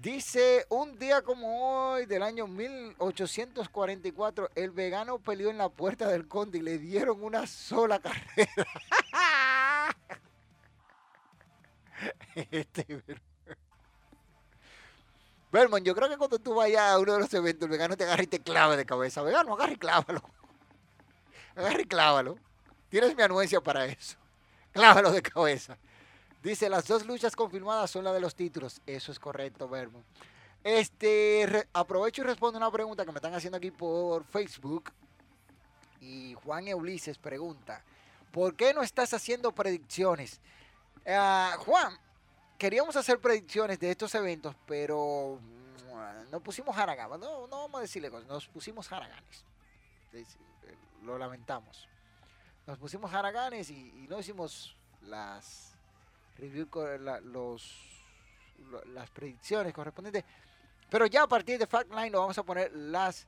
Dice, 0.00 0.66
un 0.68 0.98
día 0.98 1.22
como 1.22 1.90
hoy 1.92 2.06
del 2.06 2.22
año 2.22 2.46
1844, 2.48 4.50
el 4.54 4.70
vegano 4.70 5.18
peleó 5.18 5.50
en 5.50 5.58
la 5.58 5.68
puerta 5.68 6.08
del 6.08 6.26
conde 6.26 6.58
y 6.58 6.62
le 6.62 6.78
dieron 6.78 7.22
una 7.22 7.46
sola 7.46 8.00
carrera. 8.00 8.48
Este, 12.50 12.84
Ber- 13.06 13.20
Berman, 15.52 15.84
yo 15.84 15.94
creo 15.94 16.08
que 16.08 16.16
cuando 16.16 16.38
tú 16.38 16.54
vayas 16.54 16.80
a 16.82 16.98
uno 16.98 17.12
de 17.12 17.18
los 17.20 17.34
eventos, 17.34 17.64
el 17.66 17.70
vegano 17.70 17.96
te 17.96 18.04
agarra 18.04 18.22
y 18.22 18.26
te 18.26 18.40
clava 18.40 18.76
de 18.76 18.86
cabeza. 18.86 19.22
Vegano, 19.22 19.52
agarra 19.54 19.72
y 19.72 19.76
clávalo. 19.76 20.22
Agarra 21.56 21.80
y 21.82 21.84
clávalo. 21.84 22.38
Tienes 22.88 23.14
mi 23.14 23.22
anuencia 23.22 23.60
para 23.60 23.84
eso. 23.86 24.16
Clávalo 24.72 25.12
de 25.12 25.22
cabeza. 25.22 25.76
Dice, 26.42 26.68
las 26.68 26.86
dos 26.86 27.06
luchas 27.06 27.36
confirmadas 27.36 27.90
son 27.90 28.04
las 28.04 28.14
de 28.14 28.20
los 28.20 28.34
títulos. 28.34 28.80
Eso 28.86 29.12
es 29.12 29.18
correcto, 29.18 29.68
Berman. 29.68 30.02
Este, 30.64 31.68
aprovecho 31.72 32.22
y 32.22 32.24
respondo 32.24 32.56
una 32.58 32.70
pregunta 32.70 33.04
que 33.04 33.12
me 33.12 33.16
están 33.18 33.34
haciendo 33.34 33.58
aquí 33.58 33.70
por 33.70 34.24
Facebook. 34.24 34.92
Y 36.00 36.34
Juan 36.42 36.72
Ulises 36.74 37.18
pregunta, 37.18 37.82
¿por 38.32 38.56
qué 38.56 38.74
no 38.74 38.82
estás 38.82 39.14
haciendo 39.14 39.52
predicciones? 39.52 40.40
Ah, 41.06 41.56
Juan, 41.60 41.96
queríamos 42.58 42.96
hacer 42.96 43.20
predicciones 43.20 43.78
de 43.78 43.90
estos 43.92 44.12
eventos, 44.16 44.54
pero 44.66 45.38
mm, 45.40 46.30
nos 46.30 46.42
pusimos 46.42 46.76
haraganes. 46.76 47.20
No, 47.20 47.46
no 47.46 47.60
vamos 47.62 47.78
a 47.78 47.82
decirle 47.82 48.10
cosas, 48.10 48.26
nos 48.28 48.48
pusimos 48.48 48.90
haraganes. 48.90 49.44
Es- 50.12 50.36
eh, 50.64 50.74
Lo 51.04 51.18
lamentamos. 51.18 51.88
Nos 52.66 52.78
pusimos 52.78 53.12
haraganes 53.12 53.70
y, 53.70 54.06
no 54.08 54.20
hicimos 54.20 54.76
las 55.02 55.74
review, 56.38 56.68
los, 57.24 58.02
lo- 58.70 58.84
las 58.86 59.10
predicciones 59.10 59.72
correspondientes. 59.72 60.24
Pero 60.88 61.06
ya 61.06 61.22
a 61.22 61.26
partir 61.28 61.58
de 61.58 61.66
Fact 61.66 61.90
Line 61.90 62.10
nos 62.10 62.20
vamos 62.20 62.38
a 62.38 62.42
poner 62.42 62.70
las 62.72 63.26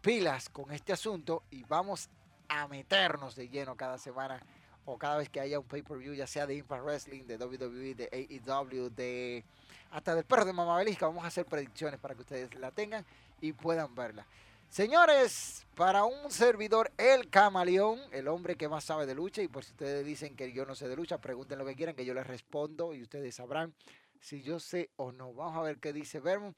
pilas 0.00 0.48
con 0.48 0.72
este 0.72 0.92
asunto 0.92 1.42
y 1.50 1.64
vamos 1.64 2.08
a 2.48 2.68
meternos 2.68 3.34
de 3.36 3.48
lleno 3.48 3.76
cada 3.76 3.98
semana 3.98 4.40
o 4.86 4.98
cada 4.98 5.16
vez 5.16 5.28
que 5.30 5.40
haya 5.40 5.58
un 5.58 5.64
pay-per-view, 5.66 6.14
ya 6.14 6.26
sea 6.26 6.46
de 6.46 6.54
Impact 6.56 6.84
Wrestling, 6.84 7.22
de 7.24 7.36
WWE, 7.38 7.94
de 7.94 8.08
AEW, 8.12 8.90
de 8.90 9.44
hasta 9.90 10.14
del 10.14 10.24
perro 10.24 10.44
de 10.44 10.52
Mamá 10.52 10.76
Belisca, 10.76 11.06
vamos 11.06 11.24
a 11.24 11.28
hacer 11.28 11.46
predicciones 11.46 11.98
para 12.00 12.14
que 12.14 12.20
ustedes 12.22 12.54
la 12.56 12.70
tengan 12.70 13.04
y 13.40 13.52
puedan 13.52 13.94
verla. 13.94 14.26
Señores, 14.68 15.66
para 15.74 16.04
un 16.04 16.30
servidor, 16.30 16.92
el 16.98 17.30
camaleón, 17.30 18.00
el 18.12 18.28
hombre 18.28 18.56
que 18.56 18.68
más 18.68 18.84
sabe 18.84 19.06
de 19.06 19.14
lucha, 19.14 19.42
y 19.42 19.48
por 19.48 19.64
si 19.64 19.72
ustedes 19.72 20.04
dicen 20.04 20.36
que 20.36 20.52
yo 20.52 20.66
no 20.66 20.74
sé 20.74 20.88
de 20.88 20.96
lucha, 20.96 21.18
pregunten 21.20 21.58
lo 21.58 21.64
que 21.64 21.74
quieran, 21.74 21.94
que 21.94 22.04
yo 22.04 22.14
les 22.14 22.26
respondo 22.26 22.94
y 22.94 23.02
ustedes 23.02 23.34
sabrán 23.34 23.74
si 24.20 24.42
yo 24.42 24.58
sé 24.58 24.90
o 24.96 25.12
no. 25.12 25.32
Vamos 25.34 25.56
a 25.56 25.62
ver 25.62 25.78
qué 25.78 25.92
dice 25.92 26.18
Vermont. 26.18 26.56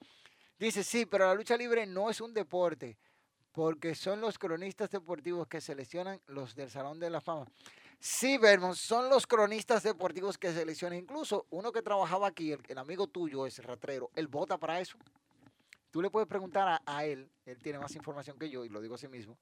Dice, 0.58 0.84
sí, 0.84 1.04
pero 1.04 1.26
la 1.26 1.34
lucha 1.34 1.56
libre 1.56 1.84
no 1.86 2.08
es 2.08 2.20
un 2.20 2.32
deporte, 2.32 2.96
porque 3.52 3.94
son 3.94 4.20
los 4.20 4.38
cronistas 4.38 4.90
deportivos 4.90 5.48
que 5.48 5.60
seleccionan 5.60 6.20
los 6.26 6.54
del 6.54 6.70
Salón 6.70 7.00
de 7.00 7.10
la 7.10 7.20
Fama. 7.20 7.46
Sí, 7.98 8.38
Vermont, 8.38 8.76
son 8.76 9.10
los 9.10 9.26
cronistas 9.26 9.82
deportivos 9.82 10.38
que 10.38 10.52
seleccionan. 10.52 10.98
Incluso 10.98 11.46
uno 11.50 11.72
que 11.72 11.82
trabajaba 11.82 12.28
aquí, 12.28 12.52
el, 12.52 12.78
amigo 12.78 13.06
tuyo, 13.06 13.46
ese 13.46 13.62
ratrero, 13.62 14.10
él 14.14 14.28
vota 14.28 14.58
para 14.58 14.80
eso. 14.80 14.96
Tú 15.96 16.02
le 16.02 16.10
puedes 16.10 16.28
preguntar 16.28 16.68
a, 16.68 16.82
a 16.84 17.06
él, 17.06 17.26
él 17.46 17.58
tiene 17.62 17.78
más 17.78 17.96
información 17.96 18.38
que 18.38 18.50
yo, 18.50 18.66
y 18.66 18.68
lo 18.68 18.82
digo 18.82 18.96
así 18.96 19.08
mismo. 19.08 19.38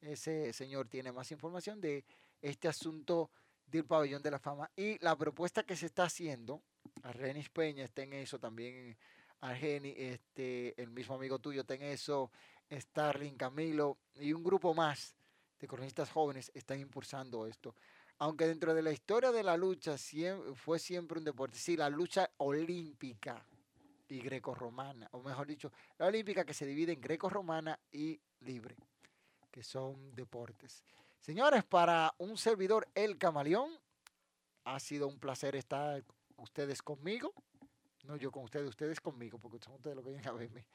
Ese 0.00 0.50
señor 0.54 0.88
tiene 0.88 1.12
más 1.12 1.30
información 1.30 1.78
de 1.78 2.06
este 2.40 2.68
asunto 2.68 3.30
del 3.66 3.84
pabellón 3.84 4.22
de 4.22 4.30
la 4.30 4.38
fama. 4.38 4.70
Y 4.74 4.98
la 5.04 5.14
propuesta 5.14 5.62
que 5.62 5.76
se 5.76 5.84
está 5.84 6.04
haciendo, 6.04 6.62
Argenis 7.02 7.50
Peña 7.50 7.84
está 7.84 8.02
en 8.02 8.14
eso, 8.14 8.38
también 8.38 8.96
Argeni, 9.40 9.92
este, 9.94 10.80
el 10.80 10.90
mismo 10.90 11.16
amigo 11.16 11.38
tuyo 11.38 11.60
está 11.60 11.74
en 11.74 11.82
eso, 11.82 12.30
Starling, 12.72 13.34
Camilo 13.36 13.98
y 14.14 14.32
un 14.32 14.42
grupo 14.42 14.72
más 14.72 15.14
de 15.58 15.68
cronistas 15.68 16.10
jóvenes 16.10 16.50
están 16.54 16.80
impulsando 16.80 17.46
esto. 17.46 17.74
Aunque 18.20 18.46
dentro 18.46 18.72
de 18.72 18.80
la 18.80 18.90
historia 18.90 19.32
de 19.32 19.42
la 19.42 19.58
lucha 19.58 19.98
siem- 19.98 20.54
fue 20.54 20.78
siempre 20.78 21.18
un 21.18 21.26
deporte, 21.26 21.58
sí, 21.58 21.76
la 21.76 21.90
lucha 21.90 22.30
olímpica 22.38 23.44
y 24.10 24.20
grecorromana, 24.20 25.08
o 25.12 25.22
mejor 25.22 25.46
dicho, 25.46 25.72
la 25.98 26.06
olímpica 26.06 26.44
que 26.44 26.54
se 26.54 26.66
divide 26.66 26.92
en 26.92 27.00
grecorromana 27.00 27.78
y 27.92 28.20
libre, 28.40 28.76
que 29.50 29.62
son 29.62 30.14
deportes. 30.14 30.84
Señores, 31.20 31.64
para 31.64 32.12
un 32.18 32.36
servidor, 32.36 32.88
el 32.94 33.18
camaleón, 33.18 33.70
ha 34.64 34.80
sido 34.80 35.06
un 35.06 35.18
placer 35.18 35.54
estar 35.54 36.02
ustedes 36.36 36.82
conmigo. 36.82 37.32
No 38.04 38.16
yo 38.16 38.32
con 38.32 38.44
ustedes, 38.44 38.68
ustedes 38.68 39.00
conmigo, 39.00 39.38
porque 39.38 39.58
son 39.58 39.74
ustedes 39.74 39.94
los 39.94 40.04
que 40.04 40.10
vienen 40.10 40.28
a 40.28 40.32
verme. 40.32 40.66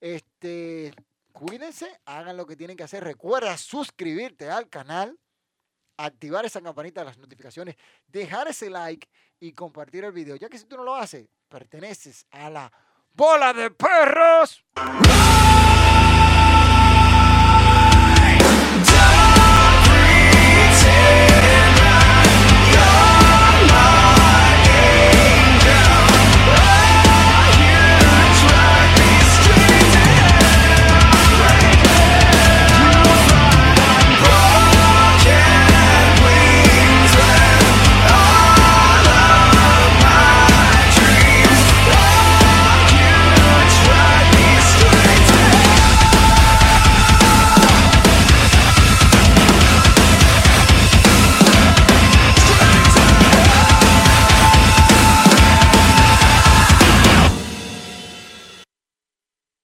Este, 0.00 0.92
cuídense, 1.32 2.00
hagan 2.04 2.36
lo 2.36 2.46
que 2.46 2.56
tienen 2.56 2.76
que 2.76 2.82
hacer. 2.82 3.04
Recuerda 3.04 3.56
suscribirte 3.56 4.50
al 4.50 4.68
canal, 4.68 5.18
activar 5.96 6.44
esa 6.44 6.60
campanita 6.60 7.00
de 7.00 7.06
las 7.06 7.18
notificaciones, 7.18 7.76
dejar 8.06 8.48
ese 8.48 8.68
like 8.68 9.08
y 9.40 9.52
compartir 9.52 10.04
el 10.04 10.12
video. 10.12 10.36
Ya 10.36 10.48
que 10.48 10.58
si 10.58 10.66
tú 10.66 10.76
no 10.76 10.84
lo 10.84 10.94
haces, 10.94 11.28
perteneces 11.48 12.26
a 12.30 12.50
la 12.50 12.72
bola 13.14 13.52
de 13.52 13.70
perros. 13.70 14.64